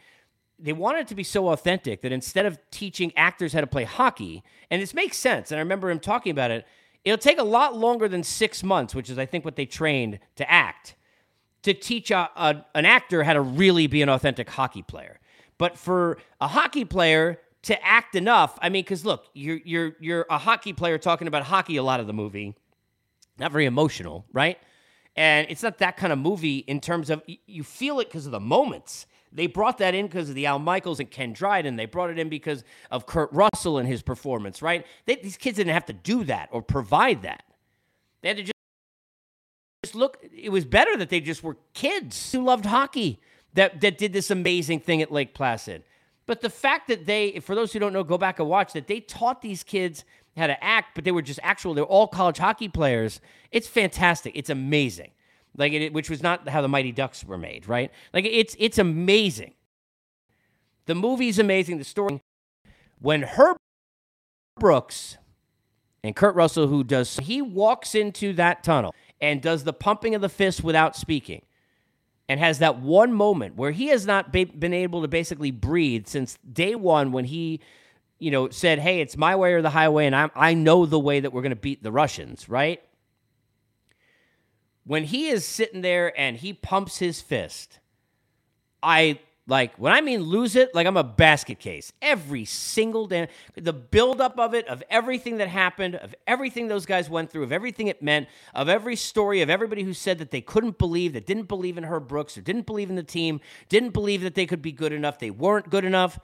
they 0.60 0.74
wanted 0.74 1.00
it 1.00 1.08
to 1.08 1.16
be 1.16 1.24
so 1.24 1.50
authentic 1.50 2.02
that 2.02 2.12
instead 2.12 2.46
of 2.46 2.58
teaching 2.72 3.12
actors 3.18 3.54
how 3.54 3.62
to 3.62 3.68
play 3.68 3.84
hockey, 3.84 4.44
and 4.70 4.82
this 4.82 4.94
makes 4.94 5.18
sense, 5.18 5.52
and 5.52 5.58
I 5.58 5.62
remember 5.62 5.90
him 5.90 6.00
talking 6.00 6.32
about 6.32 6.52
it. 6.52 6.66
It'll 7.04 7.18
take 7.18 7.40
a 7.40 7.44
lot 7.44 7.76
longer 7.76 8.08
than 8.08 8.24
six 8.24 8.64
months, 8.64 8.96
which 8.96 9.10
is 9.10 9.18
I 9.18 9.26
think 9.26 9.44
what 9.44 9.58
they 9.58 9.66
trained 9.66 10.20
to 10.38 10.50
act, 10.50 10.96
to 11.64 11.74
teach 11.74 12.12
a, 12.12 12.30
a, 12.36 12.66
an 12.76 12.86
actor 12.86 13.24
how 13.24 13.34
to 13.34 13.42
really 13.42 13.88
be 13.88 14.02
an 14.02 14.08
authentic 14.08 14.50
hockey 14.50 14.84
player. 14.84 15.20
But 15.58 15.78
for 15.78 16.18
a 16.40 16.48
hockey 16.48 16.86
player 16.86 17.40
to 17.64 17.86
act 17.86 18.16
enough, 18.16 18.58
I 18.62 18.70
mean, 18.70 18.84
because 18.84 19.04
look, 19.06 19.26
you're 19.34 19.60
you're 19.66 19.96
you're 20.00 20.26
a 20.30 20.38
hockey 20.38 20.74
player 20.74 20.98
talking 20.98 21.28
about 21.28 21.44
hockey 21.44 21.78
a 21.78 21.84
lot 21.84 22.00
of 22.00 22.08
the 22.08 22.14
movie, 22.14 22.56
not 23.38 23.52
very 23.52 23.66
emotional, 23.66 24.26
right? 24.32 24.58
And 25.16 25.48
it's 25.50 25.64
not 25.64 25.78
that 25.78 25.98
kind 25.98 26.12
of 26.12 26.20
movie 26.20 26.60
in 26.60 26.82
terms 26.82 27.10
of 27.10 27.22
you 27.28 27.64
feel 27.64 28.00
it 28.00 28.06
because 28.06 28.26
of 28.26 28.32
the 28.32 28.40
moments. 28.40 29.06
They 29.32 29.48
brought 29.48 29.80
that 29.80 29.96
in 29.96 30.08
because 30.08 30.30
of 30.30 30.36
the 30.36 30.46
Al 30.46 30.60
Michaels 30.60 31.00
and 31.00 31.10
Ken 31.10 31.34
Dryden. 31.34 31.76
They 31.76 31.86
brought 31.86 32.10
it 32.10 32.20
in 32.20 32.30
because 32.30 32.64
of 32.92 33.06
Kurt 33.06 33.32
Russell 33.32 33.78
and 33.78 33.88
his 33.88 34.02
performance, 34.02 34.62
right? 34.62 34.86
They, 35.06 35.16
these 35.16 35.38
kids 35.38 35.58
didn't 35.58 35.74
have 35.74 35.86
to 35.86 35.94
do 35.94 36.24
that 36.26 36.50
or 36.52 36.62
provide 36.62 37.24
that. 37.24 37.44
They 38.22 38.30
had 38.30 38.38
to 38.38 38.44
just, 38.44 38.54
just 39.84 39.96
look. 39.96 40.18
It 40.36 40.50
was 40.50 40.66
better 40.66 40.96
that 40.98 41.10
they 41.10 41.20
just 41.20 41.44
were 41.44 41.58
kids 41.74 42.32
who 42.32 42.44
loved 42.44 42.66
hockey 42.66 43.20
that, 43.54 43.82
that 43.82 43.98
did 43.98 44.14
this 44.14 44.32
amazing 44.32 44.80
thing 44.80 45.02
at 45.02 45.12
Lake 45.12 45.34
Placid. 45.34 45.84
But 46.26 46.42
the 46.42 46.50
fact 46.50 46.88
that 46.88 47.06
they, 47.06 47.40
for 47.40 47.54
those 47.54 47.74
who 47.74 47.80
don't 47.80 47.92
know, 47.92 48.04
go 48.04 48.18
back 48.18 48.40
and 48.40 48.48
watch 48.48 48.74
that 48.74 48.88
they 48.88 49.00
taught 49.00 49.42
these 49.42 49.64
kids 49.64 50.06
how 50.36 50.48
to 50.48 50.64
act, 50.64 50.96
but 50.96 51.04
they 51.04 51.12
were 51.12 51.22
just 51.22 51.40
actual, 51.44 51.74
they're 51.74 51.84
all 51.84 52.08
college 52.08 52.38
hockey 52.38 52.68
players. 52.68 53.22
It's 53.52 53.68
fantastic. 53.68 54.34
It's 54.36 54.50
amazing 54.50 55.12
like 55.58 55.74
it, 55.74 55.94
which 55.94 56.10
was 56.10 56.24
not 56.24 56.48
how 56.50 56.62
the 56.62 56.68
Mighty 56.68 56.92
Ducks 56.92 57.24
were 57.24 57.38
made, 57.38 57.68
right? 57.68 57.92
Like 58.14 58.26
it's 58.26 58.56
it's 58.60 58.78
amazing. 58.78 59.54
The 60.86 60.96
movie's 60.96 61.40
amazing. 61.40 61.78
The 61.78 61.84
story. 61.84 62.22
When 63.00 63.24
Herb 63.24 63.58
Brooks 64.60 65.18
and 66.04 66.16
Kurt 66.16 66.36
Russell, 66.36 66.68
who 66.68 66.84
does, 66.84 67.18
he 67.18 67.42
walks 67.42 67.96
into 67.96 68.34
that 68.34 68.64
tunnel 68.64 68.96
and 69.20 69.42
does 69.42 69.64
the 69.64 69.74
pumping 69.74 70.16
of 70.16 70.22
the 70.22 70.30
fist 70.30 70.64
without 70.64 70.96
speaking, 70.96 71.44
and 72.28 72.40
has 72.40 72.60
that 72.60 72.80
one 72.80 73.14
moment 73.14 73.56
where 73.56 73.72
he 73.72 73.88
has 73.88 74.06
not 74.06 74.32
been 74.32 74.74
able 74.74 75.02
to 75.02 75.08
basically 75.08 75.52
breathe 75.52 76.08
since 76.08 76.38
day 76.52 76.76
one 76.76 77.12
when 77.12 77.26
he, 77.26 77.60
you 78.24 78.32
know, 78.32 78.50
said, 78.50 78.80
"Hey, 78.80 79.02
it's 79.02 79.18
my 79.18 79.36
way 79.36 79.54
or 79.54 79.62
the 79.62 79.70
highway," 79.70 80.06
and 80.08 80.16
I 80.16 80.30
I 80.36 80.54
know 80.54 80.86
the 80.86 81.00
way 81.00 81.20
that 81.20 81.34
we're 81.34 81.44
going 81.44 81.52
to 81.52 81.56
beat 81.58 81.84
the 81.84 81.92
Russians, 81.92 82.50
right? 82.50 82.82
when 84.86 85.04
he 85.06 85.28
is 85.28 85.46
sitting 85.46 85.82
there 85.82 86.18
and 86.20 86.38
he 86.38 86.54
pumps 86.54 86.98
his 86.98 87.22
fist, 87.22 87.80
I 88.82 89.20
like 89.46 89.76
when 89.76 89.92
I 89.92 90.00
mean 90.02 90.22
lose 90.22 90.56
it, 90.56 90.74
like 90.74 90.88
I'm 90.88 90.98
a 90.98 91.04
basket 91.04 91.60
case. 91.60 91.92
Every 92.02 92.46
single 92.46 93.08
day, 93.08 93.28
the 93.56 93.74
buildup 93.74 94.40
of 94.40 94.54
it, 94.54 94.68
of 94.68 94.84
everything 94.90 95.38
that 95.38 95.50
happened, 95.50 95.96
of 95.96 96.16
everything 96.28 96.68
those 96.68 96.86
guys 96.86 97.10
went 97.10 97.30
through, 97.30 97.44
of 97.44 97.52
everything 97.52 97.88
it 97.88 98.02
meant, 98.02 98.28
of 98.54 98.70
every 98.70 98.96
story, 98.96 99.42
of 99.42 99.50
everybody 99.50 99.84
who 99.84 99.94
said 99.94 100.18
that 100.20 100.32
they 100.32 100.42
couldn't 100.42 100.78
believe, 100.78 101.14
that 101.14 101.26
didn't 101.26 101.48
believe 101.50 101.78
in 101.78 101.84
Herb 101.86 102.08
Brooks, 102.08 102.38
or 102.38 102.42
didn't 102.42 102.66
believe 102.66 102.90
in 102.90 102.96
the 102.96 103.04
team, 103.04 103.42
didn't 103.68 103.92
believe 103.92 104.22
that 104.22 104.36
they 104.36 104.46
could 104.46 104.62
be 104.62 104.72
good 104.72 104.94
enough, 104.94 105.20
they 105.20 105.32
weren't 105.32 105.70
good 105.70 105.86
enough. 105.86 106.20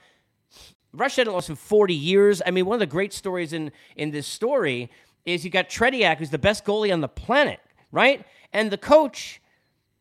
Russia 0.94 1.22
hadn't 1.22 1.34
lost 1.34 1.50
in 1.50 1.56
40 1.56 1.94
years. 1.94 2.42
I 2.46 2.52
mean, 2.52 2.66
one 2.66 2.76
of 2.76 2.80
the 2.80 2.86
great 2.86 3.14
stories 3.14 3.54
in 3.54 3.72
in 3.96 4.12
this 4.12 4.28
story 4.28 4.90
is 5.26 5.44
you 5.46 5.52
got 5.52 5.70
Tretiak, 5.70 6.18
who's 6.18 6.30
the 6.30 6.38
best 6.40 6.66
goalie 6.66 6.92
on 6.92 7.02
the 7.02 7.08
planet, 7.08 7.60
right? 7.92 8.26
and 8.54 8.72
the 8.72 8.78
coach 8.78 9.42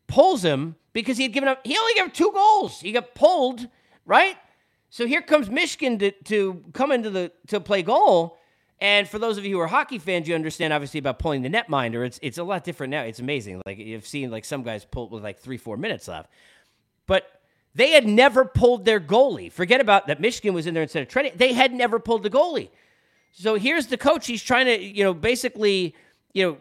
pulls 0.07 0.43
him 0.43 0.75
because 0.93 1.17
he 1.17 1.23
had 1.23 1.33
given 1.33 1.49
up. 1.49 1.65
He 1.65 1.77
only 1.77 1.93
gave 1.95 2.13
two 2.13 2.31
goals. 2.33 2.81
He 2.81 2.91
got 2.91 3.13
pulled, 3.15 3.67
right? 4.05 4.37
So 4.89 5.05
here 5.05 5.21
comes 5.21 5.49
Myshkin 5.49 5.99
to, 5.99 6.11
to 6.25 6.63
come 6.73 6.91
into 6.91 7.09
the 7.09 7.31
to 7.47 7.59
play 7.59 7.83
goal. 7.83 8.37
And 8.81 9.07
for 9.07 9.19
those 9.19 9.37
of 9.37 9.45
you 9.45 9.55
who 9.55 9.59
are 9.61 9.67
hockey 9.67 9.99
fans, 9.99 10.27
you 10.27 10.33
understand 10.33 10.71
obviously 10.71 10.99
about 10.99 11.19
pulling 11.19 11.41
the 11.41 11.49
netminder. 11.49 12.05
It's 12.05 12.19
it's 12.21 12.37
a 12.37 12.43
lot 12.43 12.63
different 12.63 12.91
now. 12.91 13.01
It's 13.03 13.19
amazing. 13.19 13.61
Like 13.65 13.77
you've 13.77 14.07
seen 14.07 14.31
like 14.31 14.45
some 14.45 14.63
guys 14.63 14.85
pull 14.85 15.09
with 15.09 15.23
like 15.23 15.39
three 15.39 15.57
four 15.57 15.77
minutes 15.77 16.07
left, 16.07 16.29
but 17.05 17.38
they 17.75 17.91
had 17.91 18.07
never 18.07 18.45
pulled 18.45 18.85
their 18.85 18.99
goalie. 18.99 19.51
Forget 19.51 19.79
about 19.79 20.07
that. 20.07 20.21
Myshkin 20.21 20.53
was 20.53 20.67
in 20.67 20.73
there 20.73 20.83
instead 20.83 21.03
of 21.03 21.09
training. 21.09 21.33
They 21.35 21.53
had 21.53 21.73
never 21.73 21.99
pulled 21.99 22.23
the 22.23 22.29
goalie. 22.29 22.69
So 23.31 23.55
here's 23.55 23.87
the 23.87 23.97
coach. 23.97 24.27
He's 24.27 24.43
trying 24.43 24.65
to 24.65 24.81
you 24.81 25.03
know 25.03 25.13
basically 25.13 25.95
you 26.33 26.45
know 26.45 26.57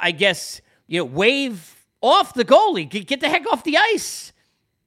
I 0.00 0.10
guess, 0.10 0.60
you 0.86 1.00
know, 1.00 1.04
wave 1.04 1.86
off 2.00 2.34
the 2.34 2.44
goalie, 2.44 2.88
get 2.88 3.20
the 3.20 3.28
heck 3.28 3.46
off 3.50 3.64
the 3.64 3.76
ice. 3.76 4.32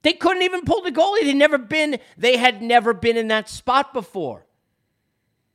They 0.02 0.12
couldn't 0.12 0.42
even 0.42 0.64
pull 0.64 0.82
the 0.82 0.90
goalie. 0.90 1.22
They 1.22 1.34
never 1.34 1.58
been, 1.58 1.98
they 2.16 2.36
had 2.36 2.62
never 2.62 2.92
been 2.92 3.16
in 3.16 3.28
that 3.28 3.48
spot 3.48 3.92
before. 3.92 4.46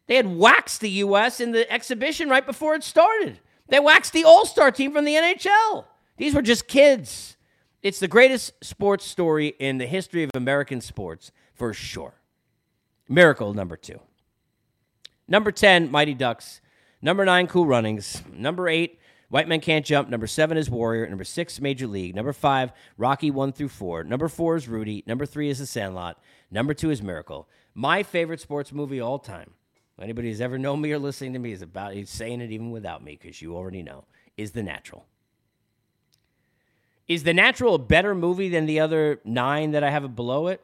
They 0.07 0.15
had 0.15 0.27
waxed 0.27 0.79
the 0.79 0.89
U.S. 0.89 1.41
in 1.41 1.51
the 1.51 1.69
exhibition 1.71 2.29
right 2.29 2.45
before 2.45 2.75
it 2.75 2.83
started. 2.83 3.39
They 3.67 3.79
waxed 3.79 4.13
the 4.13 4.23
All 4.23 4.45
Star 4.45 4.71
team 4.71 4.93
from 4.93 5.03
the 5.03 5.15
NHL. 5.15 5.85
These 6.15 6.33
were 6.33 6.41
just 6.41 6.67
kids. 6.67 7.35
It's 7.83 7.99
the 7.99 8.07
greatest 8.07 8.53
sports 8.63 9.05
story 9.05 9.53
in 9.59 9.77
the 9.77 9.85
history 9.85 10.23
of 10.23 10.31
American 10.33 10.81
sports, 10.81 11.31
for 11.53 11.73
sure. 11.73 12.15
Miracle 13.07 13.53
number 13.53 13.77
two. 13.77 13.99
Number 15.27 15.51
10, 15.51 15.91
Mighty 15.91 16.13
Ducks. 16.13 16.61
Number 17.01 17.23
nine, 17.23 17.47
Cool 17.47 17.67
Runnings. 17.67 18.23
Number 18.33 18.67
eight, 18.67 18.99
White 19.29 19.47
Men 19.47 19.61
Can't 19.61 19.85
Jump. 19.85 20.09
Number 20.09 20.25
seven 20.25 20.57
is 20.57 20.69
Warrior. 20.69 21.07
Number 21.07 21.23
six, 21.23 21.61
Major 21.61 21.85
League. 21.85 22.15
Number 22.15 22.33
five, 22.33 22.71
Rocky 22.97 23.29
one 23.29 23.51
through 23.51 23.69
four. 23.69 24.03
Number 24.03 24.27
four 24.27 24.55
is 24.55 24.67
Rudy. 24.67 25.03
Number 25.05 25.25
three 25.25 25.49
is 25.49 25.59
The 25.59 25.65
Sandlot. 25.65 26.19
Number 26.49 26.73
two 26.73 26.89
is 26.89 27.03
Miracle. 27.03 27.47
My 27.75 28.01
favorite 28.01 28.39
sports 28.39 28.73
movie 28.73 28.99
all 28.99 29.19
time. 29.19 29.51
Anybody 30.01 30.29
who's 30.29 30.41
ever 30.41 30.57
known 30.57 30.81
me 30.81 30.91
or 30.91 30.99
listening 30.99 31.33
to 31.33 31.39
me 31.39 31.51
is 31.51 31.61
about 31.61 31.93
he's 31.93 32.09
saying 32.09 32.41
it 32.41 32.51
even 32.51 32.71
without 32.71 33.03
me 33.03 33.17
because 33.21 33.41
you 33.41 33.55
already 33.55 33.83
know 33.83 34.05
is 34.37 34.51
The 34.51 34.63
Natural. 34.63 35.05
Is 37.07 37.23
The 37.23 37.33
Natural 37.33 37.75
a 37.75 37.79
better 37.79 38.13
movie 38.13 38.49
than 38.49 38.65
the 38.65 38.79
other 38.79 39.21
nine 39.23 39.71
that 39.71 39.83
I 39.83 39.89
have 39.89 40.15
below 40.15 40.47
it? 40.47 40.61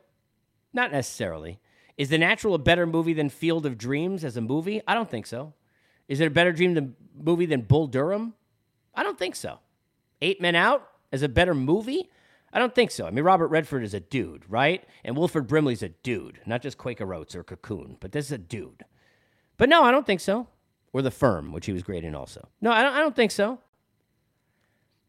Not 0.73 0.91
necessarily. 0.91 1.59
Is 1.97 2.09
The 2.09 2.17
Natural 2.17 2.55
a 2.55 2.59
better 2.59 2.85
movie 2.85 3.13
than 3.13 3.29
Field 3.29 3.65
of 3.65 3.77
Dreams 3.77 4.23
as 4.23 4.35
a 4.35 4.41
movie? 4.41 4.81
I 4.87 4.93
don't 4.93 5.09
think 5.09 5.25
so. 5.25 5.53
Is 6.07 6.19
it 6.19 6.27
a 6.27 6.31
better 6.31 6.51
dream 6.51 6.73
than 6.73 6.95
movie 7.15 7.45
than 7.45 7.61
Bull 7.61 7.87
Durham? 7.87 8.33
I 8.93 9.03
don't 9.03 9.17
think 9.17 9.35
so. 9.35 9.59
Eight 10.21 10.41
Men 10.41 10.55
Out 10.55 10.87
as 11.11 11.21
a 11.21 11.29
better 11.29 11.53
movie? 11.55 12.09
I 12.51 12.59
don't 12.59 12.75
think 12.75 12.91
so. 12.91 13.07
I 13.07 13.11
mean, 13.11 13.23
Robert 13.23 13.47
Redford 13.47 13.83
is 13.83 13.93
a 13.93 13.99
dude, 13.99 14.43
right? 14.47 14.83
And 15.03 15.17
Wilford 15.17 15.47
Brimley's 15.47 15.81
a 15.81 15.89
dude, 15.89 16.39
not 16.45 16.61
just 16.61 16.77
Quaker 16.77 17.11
Oats 17.13 17.35
or 17.35 17.43
Cocoon, 17.43 17.97
but 17.99 18.11
this 18.11 18.27
is 18.27 18.31
a 18.31 18.37
dude. 18.37 18.83
But 19.57 19.69
no, 19.69 19.83
I 19.83 19.91
don't 19.91 20.05
think 20.05 20.19
so. 20.19 20.47
Or 20.91 21.01
The 21.01 21.09
Firm, 21.09 21.51
which 21.51 21.65
he 21.65 21.73
was 21.73 21.81
great 21.81 22.03
in 22.03 22.13
also. 22.13 22.47
No, 22.61 22.71
I 22.71 22.83
don't, 22.83 22.93
I 22.93 22.99
don't 22.99 23.15
think 23.15 23.31
so. 23.31 23.59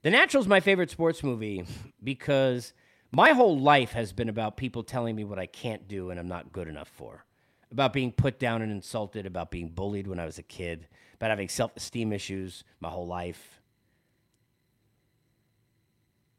The 0.04 0.10
Natural 0.10 0.42
is 0.42 0.46
my 0.46 0.60
favorite 0.60 0.90
sports 0.90 1.22
movie 1.22 1.64
because 2.02 2.74
my 3.10 3.30
whole 3.30 3.58
life 3.58 3.92
has 3.92 4.12
been 4.12 4.28
about 4.28 4.58
people 4.58 4.82
telling 4.82 5.16
me 5.16 5.24
what 5.24 5.38
I 5.38 5.46
can't 5.46 5.88
do 5.88 6.10
and 6.10 6.20
I'm 6.20 6.28
not 6.28 6.52
good 6.52 6.68
enough 6.68 6.88
for. 6.88 7.24
About 7.72 7.94
being 7.94 8.12
put 8.12 8.38
down 8.38 8.60
and 8.60 8.70
insulted, 8.70 9.24
about 9.24 9.50
being 9.50 9.70
bullied 9.70 10.06
when 10.06 10.20
I 10.20 10.26
was 10.26 10.36
a 10.38 10.42
kid, 10.42 10.88
about 11.14 11.30
having 11.30 11.48
self 11.48 11.74
esteem 11.74 12.12
issues 12.12 12.64
my 12.80 12.90
whole 12.90 13.06
life 13.06 13.62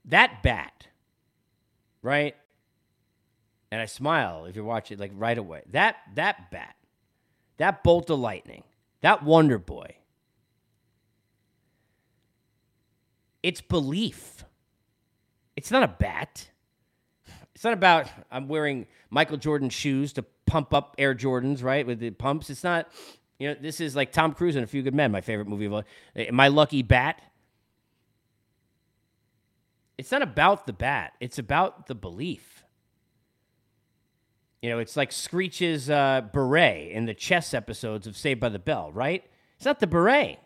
that 0.05 0.43
bat, 0.43 0.86
right? 2.03 2.36
And 3.72 3.82
I 3.82 3.88
smile 3.88 4.45
if 4.45 4.55
you're 4.55 4.63
watching, 4.63 4.99
like 4.99 5.11
right 5.16 5.39
away. 5.39 5.63
That 5.72 5.95
that 6.13 6.51
bat, 6.51 6.76
that 7.57 7.84
bolt 7.84 8.11
of 8.11 8.20
lightning, 8.20 8.63
that 9.01 9.24
Wonder 9.24 9.57
Boy. 9.57 9.97
It's 13.45 13.61
belief. 13.61 14.43
It's 15.55 15.69
not 15.69 15.83
a 15.83 15.87
bat. 15.87 16.49
It's 17.53 17.63
not 17.63 17.73
about 17.73 18.07
I'm 18.31 18.47
wearing 18.47 18.87
Michael 19.11 19.37
Jordan 19.37 19.69
shoes 19.69 20.13
to 20.13 20.23
pump 20.47 20.73
up 20.73 20.95
Air 20.97 21.13
Jordans, 21.13 21.61
right? 21.61 21.85
With 21.85 21.99
the 21.99 22.09
pumps. 22.09 22.49
It's 22.49 22.63
not, 22.63 22.91
you 23.37 23.49
know, 23.49 23.55
this 23.61 23.79
is 23.79 23.95
like 23.95 24.11
Tom 24.11 24.33
Cruise 24.33 24.55
in 24.55 24.63
A 24.63 24.67
Few 24.67 24.81
Good 24.81 24.95
Men, 24.95 25.11
my 25.11 25.21
favorite 25.21 25.47
movie 25.47 25.65
of 25.65 25.73
all. 25.73 25.83
My 26.31 26.47
Lucky 26.47 26.81
Bat. 26.81 27.21
It's 29.99 30.11
not 30.11 30.23
about 30.23 30.65
the 30.65 30.73
bat, 30.73 31.13
it's 31.19 31.37
about 31.37 31.85
the 31.85 31.95
belief. 31.95 32.65
You 34.63 34.71
know, 34.71 34.79
it's 34.79 34.97
like 34.97 35.11
Screech's 35.11 35.87
uh, 35.87 36.21
beret 36.33 36.91
in 36.91 37.05
the 37.05 37.13
chess 37.13 37.53
episodes 37.53 38.07
of 38.07 38.17
Saved 38.17 38.39
by 38.39 38.49
the 38.49 38.57
Bell, 38.57 38.91
right? 38.91 39.23
It's 39.55 39.65
not 39.65 39.79
the 39.79 39.85
beret. 39.85 40.39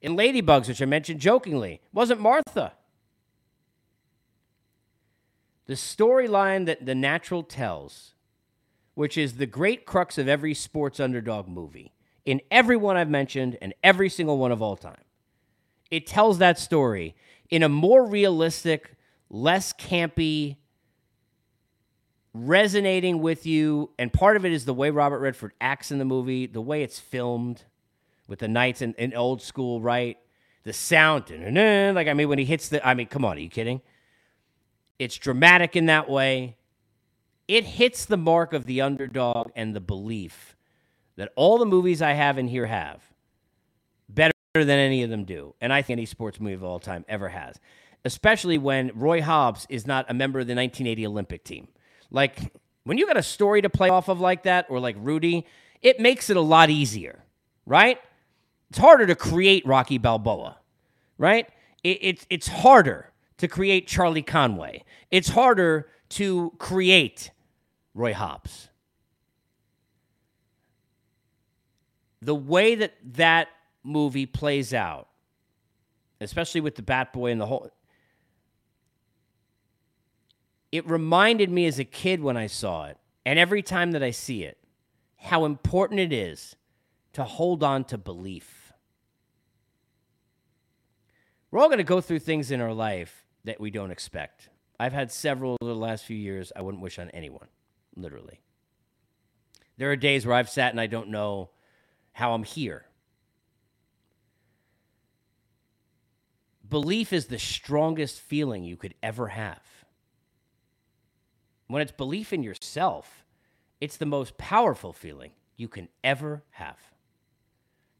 In 0.00 0.16
Ladybugs, 0.16 0.68
which 0.68 0.80
I 0.80 0.84
mentioned 0.84 1.20
jokingly, 1.20 1.80
wasn't 1.92 2.20
Martha. 2.20 2.72
The 5.66 5.74
storyline 5.74 6.66
that 6.66 6.86
The 6.86 6.94
Natural 6.94 7.42
tells, 7.42 8.14
which 8.94 9.18
is 9.18 9.34
the 9.34 9.46
great 9.46 9.84
crux 9.84 10.16
of 10.16 10.28
every 10.28 10.54
sports 10.54 10.98
underdog 11.00 11.48
movie, 11.48 11.92
in 12.24 12.40
every 12.50 12.76
one 12.76 12.96
I've 12.96 13.10
mentioned 13.10 13.58
and 13.60 13.74
every 13.82 14.08
single 14.08 14.38
one 14.38 14.52
of 14.52 14.62
all 14.62 14.76
time, 14.76 15.02
it 15.90 16.06
tells 16.06 16.38
that 16.38 16.58
story 16.58 17.14
in 17.50 17.62
a 17.62 17.68
more 17.68 18.06
realistic, 18.06 18.94
less 19.30 19.72
campy, 19.72 20.56
resonating 22.34 23.20
with 23.20 23.46
you. 23.46 23.90
And 23.98 24.12
part 24.12 24.36
of 24.36 24.44
it 24.44 24.52
is 24.52 24.64
the 24.64 24.74
way 24.74 24.90
Robert 24.90 25.18
Redford 25.18 25.52
acts 25.60 25.90
in 25.90 25.98
the 25.98 26.04
movie, 26.04 26.46
the 26.46 26.60
way 26.60 26.82
it's 26.82 26.98
filmed 26.98 27.64
with 28.28 28.38
the 28.38 28.48
knights 28.48 28.82
in, 28.82 28.94
in 28.94 29.14
old 29.14 29.42
school, 29.42 29.80
right? 29.80 30.18
The 30.64 30.72
sound, 30.72 31.30
like 31.30 32.06
I 32.06 32.14
mean, 32.14 32.28
when 32.28 32.38
he 32.38 32.44
hits 32.44 32.68
the, 32.68 32.86
I 32.86 32.94
mean, 32.94 33.06
come 33.06 33.24
on, 33.24 33.36
are 33.36 33.40
you 33.40 33.48
kidding? 33.48 33.80
It's 34.98 35.16
dramatic 35.16 35.74
in 35.74 35.86
that 35.86 36.08
way. 36.08 36.56
It 37.48 37.64
hits 37.64 38.04
the 38.04 38.18
mark 38.18 38.52
of 38.52 38.66
the 38.66 38.82
underdog 38.82 39.50
and 39.56 39.74
the 39.74 39.80
belief 39.80 40.56
that 41.16 41.32
all 41.34 41.58
the 41.58 41.66
movies 41.66 42.02
I 42.02 42.12
have 42.12 42.38
in 42.38 42.48
here 42.48 42.66
have 42.66 43.02
better 44.08 44.32
than 44.54 44.70
any 44.70 45.02
of 45.02 45.10
them 45.10 45.24
do. 45.24 45.54
And 45.60 45.72
I 45.72 45.82
think 45.82 45.98
any 45.98 46.06
sports 46.06 46.38
movie 46.40 46.54
of 46.54 46.64
all 46.64 46.78
time 46.78 47.04
ever 47.08 47.28
has, 47.30 47.58
especially 48.04 48.58
when 48.58 48.90
Roy 48.94 49.22
Hobbs 49.22 49.66
is 49.70 49.86
not 49.86 50.06
a 50.08 50.14
member 50.14 50.40
of 50.40 50.46
the 50.46 50.54
1980 50.54 51.06
Olympic 51.06 51.44
team. 51.44 51.68
Like, 52.10 52.52
when 52.84 52.98
you 52.98 53.06
got 53.06 53.16
a 53.16 53.22
story 53.22 53.62
to 53.62 53.70
play 53.70 53.88
off 53.88 54.08
of 54.08 54.20
like 54.20 54.44
that, 54.44 54.66
or 54.68 54.80
like 54.80 54.96
Rudy, 54.98 55.46
it 55.82 56.00
makes 56.00 56.30
it 56.30 56.36
a 56.36 56.40
lot 56.40 56.70
easier, 56.70 57.24
right? 57.66 57.98
It's 58.70 58.78
harder 58.78 59.06
to 59.06 59.14
create 59.14 59.66
Rocky 59.66 59.98
Balboa, 59.98 60.58
right? 61.16 61.48
It, 61.82 61.98
it's 62.02 62.26
it's 62.28 62.48
harder 62.48 63.12
to 63.38 63.48
create 63.48 63.86
Charlie 63.86 64.22
Conway. 64.22 64.84
It's 65.10 65.30
harder 65.30 65.88
to 66.10 66.52
create 66.58 67.30
Roy 67.94 68.12
Hobbs. 68.12 68.68
The 72.20 72.34
way 72.34 72.74
that 72.74 72.94
that 73.14 73.48
movie 73.84 74.26
plays 74.26 74.74
out, 74.74 75.08
especially 76.20 76.60
with 76.60 76.74
the 76.74 76.82
Bat 76.82 77.12
Boy 77.12 77.30
and 77.30 77.40
the 77.40 77.46
whole, 77.46 77.70
it 80.72 80.86
reminded 80.86 81.48
me 81.50 81.66
as 81.66 81.78
a 81.78 81.84
kid 81.84 82.20
when 82.20 82.36
I 82.36 82.48
saw 82.48 82.86
it, 82.86 82.98
and 83.24 83.38
every 83.38 83.62
time 83.62 83.92
that 83.92 84.02
I 84.02 84.10
see 84.10 84.44
it, 84.44 84.58
how 85.16 85.44
important 85.44 86.00
it 86.00 86.12
is 86.12 86.56
to 87.14 87.24
hold 87.24 87.62
on 87.62 87.84
to 87.84 87.96
belief. 87.96 88.57
We're 91.50 91.60
all 91.60 91.68
going 91.68 91.78
to 91.78 91.84
go 91.84 92.00
through 92.00 92.18
things 92.18 92.50
in 92.50 92.60
our 92.60 92.74
life 92.74 93.24
that 93.44 93.60
we 93.60 93.70
don't 93.70 93.90
expect. 93.90 94.50
I've 94.78 94.92
had 94.92 95.10
several 95.10 95.56
the 95.60 95.74
last 95.74 96.04
few 96.04 96.16
years 96.16 96.52
I 96.54 96.60
wouldn't 96.60 96.82
wish 96.82 96.98
on 96.98 97.08
anyone, 97.10 97.48
literally. 97.96 98.42
There 99.78 99.90
are 99.90 99.96
days 99.96 100.26
where 100.26 100.36
I've 100.36 100.50
sat 100.50 100.72
and 100.72 100.80
I 100.80 100.86
don't 100.86 101.08
know 101.08 101.50
how 102.12 102.34
I'm 102.34 102.42
here. 102.42 102.84
Belief 106.68 107.14
is 107.14 107.26
the 107.26 107.38
strongest 107.38 108.20
feeling 108.20 108.62
you 108.62 108.76
could 108.76 108.94
ever 109.02 109.28
have. 109.28 109.62
When 111.66 111.80
it's 111.80 111.92
belief 111.92 112.32
in 112.32 112.42
yourself, 112.42 113.24
it's 113.80 113.96
the 113.96 114.06
most 114.06 114.36
powerful 114.36 114.92
feeling 114.92 115.32
you 115.56 115.68
can 115.68 115.88
ever 116.04 116.42
have. 116.50 116.76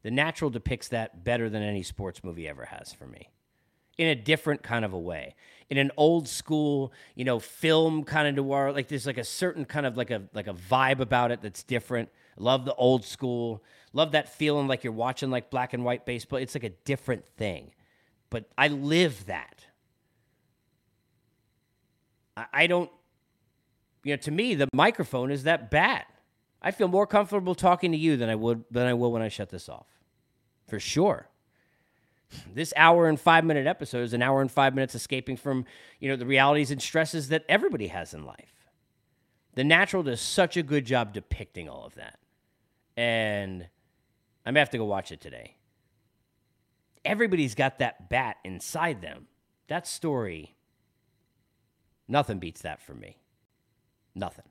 The 0.03 0.11
Natural 0.11 0.51
depicts 0.51 0.87
that 0.89 1.23
better 1.23 1.49
than 1.49 1.63
any 1.63 1.81
sports 1.81 2.23
movie 2.23 2.47
ever 2.47 2.65
has 2.65 2.93
for 2.93 3.07
me 3.07 3.29
in 3.99 4.07
a 4.07 4.15
different 4.15 4.63
kind 4.63 4.85
of 4.85 4.93
a 4.93 4.97
way. 4.97 5.35
In 5.69 5.77
an 5.77 5.91
old 5.97 6.27
school, 6.27 6.93
you 7.15 7.25
know, 7.25 7.37
film 7.37 8.05
kind 8.05 8.27
of 8.27 8.33
noir, 8.33 8.71
like 8.71 8.87
there's 8.87 9.05
like 9.05 9.19
a 9.19 9.23
certain 9.25 9.65
kind 9.65 9.85
of 9.85 9.97
like 9.97 10.09
a 10.09 10.23
like 10.33 10.47
a 10.47 10.53
vibe 10.53 10.99
about 10.99 11.31
it 11.31 11.41
that's 11.41 11.61
different. 11.61 12.09
Love 12.37 12.65
the 12.65 12.73
old 12.75 13.05
school. 13.05 13.61
Love 13.91 14.13
that 14.13 14.33
feeling 14.33 14.67
like 14.67 14.83
you're 14.83 14.93
watching 14.93 15.29
like 15.29 15.51
black 15.51 15.73
and 15.73 15.83
white 15.83 16.05
baseball. 16.05 16.39
It's 16.39 16.55
like 16.55 16.63
a 16.63 16.69
different 16.69 17.27
thing. 17.37 17.73
But 18.29 18.45
I 18.57 18.69
live 18.69 19.25
that. 19.25 19.65
I, 22.37 22.45
I 22.53 22.67
don't 22.67 22.89
you 24.03 24.13
know, 24.13 24.17
to 24.21 24.31
me, 24.31 24.55
the 24.55 24.69
microphone 24.73 25.29
is 25.29 25.43
that 25.43 25.69
bad. 25.69 26.05
I 26.61 26.71
feel 26.71 26.87
more 26.87 27.05
comfortable 27.05 27.53
talking 27.53 27.91
to 27.91 27.97
you 27.97 28.15
than 28.15 28.29
I 28.29 28.35
would 28.35 28.63
than 28.71 28.87
I 28.87 28.93
will 28.93 29.11
when 29.11 29.21
I 29.21 29.27
shut 29.27 29.49
this 29.49 29.67
off. 29.67 29.87
For 30.67 30.79
sure 30.79 31.28
this 32.53 32.73
hour 32.75 33.07
and 33.07 33.19
five 33.19 33.43
minute 33.43 33.67
episode 33.67 34.03
is 34.03 34.13
an 34.13 34.21
hour 34.21 34.41
and 34.41 34.51
five 34.51 34.75
minutes 34.75 34.95
escaping 34.95 35.37
from 35.37 35.65
you 35.99 36.09
know 36.09 36.15
the 36.15 36.25
realities 36.25 36.71
and 36.71 36.81
stresses 36.81 37.29
that 37.29 37.45
everybody 37.49 37.87
has 37.87 38.13
in 38.13 38.25
life. 38.25 38.53
The 39.55 39.63
natural 39.63 40.03
does 40.03 40.21
such 40.21 40.57
a 40.57 40.63
good 40.63 40.85
job 40.85 41.13
depicting 41.13 41.67
all 41.67 41.85
of 41.85 41.95
that. 41.95 42.19
And 42.95 43.67
i 44.45 44.51
may 44.51 44.59
have 44.59 44.69
to 44.71 44.77
go 44.77 44.85
watch 44.85 45.11
it 45.11 45.21
today. 45.21 45.57
Everybody's 47.03 47.55
got 47.55 47.79
that 47.79 48.09
bat 48.09 48.37
inside 48.43 49.01
them. 49.01 49.27
That 49.67 49.87
story 49.87 50.55
nothing 52.07 52.39
beats 52.39 52.61
that 52.61 52.81
for 52.81 52.93
me. 52.93 53.17
Nothing 54.15 54.45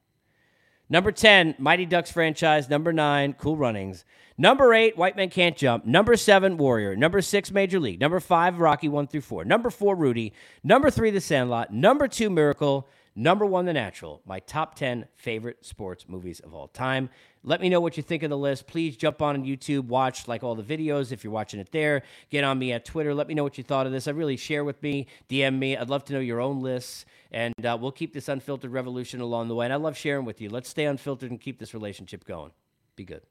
Number 0.90 1.12
10, 1.12 1.56
Mighty 1.58 1.84
Ducks 1.84 2.10
franchise. 2.10 2.70
Number 2.70 2.92
9, 2.92 3.34
Cool 3.34 3.56
Runnings. 3.56 4.04
Number 4.38 4.72
8, 4.72 4.96
White 4.96 5.16
Men 5.16 5.28
Can't 5.28 5.56
Jump. 5.56 5.84
Number 5.84 6.16
7, 6.16 6.56
Warrior. 6.56 6.96
Number 6.96 7.20
6, 7.20 7.50
Major 7.50 7.78
League. 7.78 8.00
Number 8.00 8.20
5, 8.20 8.60
Rocky 8.60 8.88
1 8.88 9.08
through 9.08 9.20
4. 9.20 9.44
Number 9.44 9.68
4, 9.68 9.96
Rudy. 9.96 10.32
Number 10.64 10.90
3, 10.90 11.10
The 11.10 11.20
Sandlot. 11.20 11.72
Number 11.72 12.08
2, 12.08 12.30
Miracle. 12.30 12.88
Number 13.14 13.44
1, 13.44 13.66
The 13.66 13.72
Natural. 13.72 14.22
My 14.24 14.38
top 14.38 14.76
10 14.76 15.08
favorite 15.16 15.66
sports 15.66 16.06
movies 16.08 16.40
of 16.40 16.54
all 16.54 16.68
time. 16.68 17.10
Let 17.44 17.60
me 17.60 17.68
know 17.68 17.80
what 17.80 17.96
you 17.96 18.02
think 18.02 18.22
of 18.22 18.30
the 18.30 18.38
list. 18.38 18.66
Please 18.66 18.96
jump 18.96 19.22
on 19.22 19.44
YouTube, 19.44 19.86
watch 19.86 20.28
like 20.28 20.42
all 20.42 20.54
the 20.54 20.62
videos 20.62 21.12
if 21.12 21.22
you're 21.24 21.32
watching 21.32 21.60
it 21.60 21.72
there. 21.72 22.02
Get 22.30 22.44
on 22.44 22.58
me 22.58 22.72
at 22.72 22.84
Twitter. 22.84 23.14
Let 23.14 23.28
me 23.28 23.34
know 23.34 23.44
what 23.44 23.58
you 23.58 23.64
thought 23.64 23.86
of 23.86 23.92
this. 23.92 24.08
I 24.08 24.10
really 24.10 24.36
share 24.36 24.64
with 24.64 24.82
me, 24.82 25.06
DM 25.28 25.58
me. 25.58 25.76
I'd 25.76 25.88
love 25.88 26.04
to 26.06 26.12
know 26.12 26.20
your 26.20 26.40
own 26.40 26.60
lists. 26.60 27.04
And 27.30 27.54
uh, 27.64 27.76
we'll 27.80 27.92
keep 27.92 28.12
this 28.12 28.28
unfiltered 28.28 28.72
revolution 28.72 29.20
along 29.20 29.48
the 29.48 29.54
way. 29.54 29.66
And 29.66 29.72
I 29.72 29.76
love 29.76 29.96
sharing 29.96 30.24
with 30.24 30.40
you. 30.40 30.48
Let's 30.48 30.68
stay 30.68 30.86
unfiltered 30.86 31.30
and 31.30 31.40
keep 31.40 31.58
this 31.58 31.74
relationship 31.74 32.24
going. 32.24 32.52
Be 32.96 33.04
good. 33.04 33.22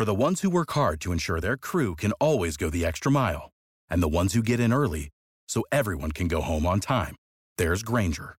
For 0.00 0.06
the 0.06 0.14
ones 0.14 0.40
who 0.40 0.48
work 0.48 0.70
hard 0.72 0.98
to 1.02 1.12
ensure 1.12 1.40
their 1.40 1.58
crew 1.58 1.94
can 1.94 2.12
always 2.12 2.56
go 2.56 2.70
the 2.70 2.86
extra 2.86 3.12
mile, 3.12 3.50
and 3.90 4.02
the 4.02 4.08
ones 4.08 4.32
who 4.32 4.42
get 4.42 4.58
in 4.58 4.72
early 4.72 5.10
so 5.46 5.62
everyone 5.70 6.12
can 6.12 6.26
go 6.26 6.40
home 6.40 6.64
on 6.64 6.80
time, 6.80 7.16
there's 7.58 7.82
Grainger, 7.82 8.38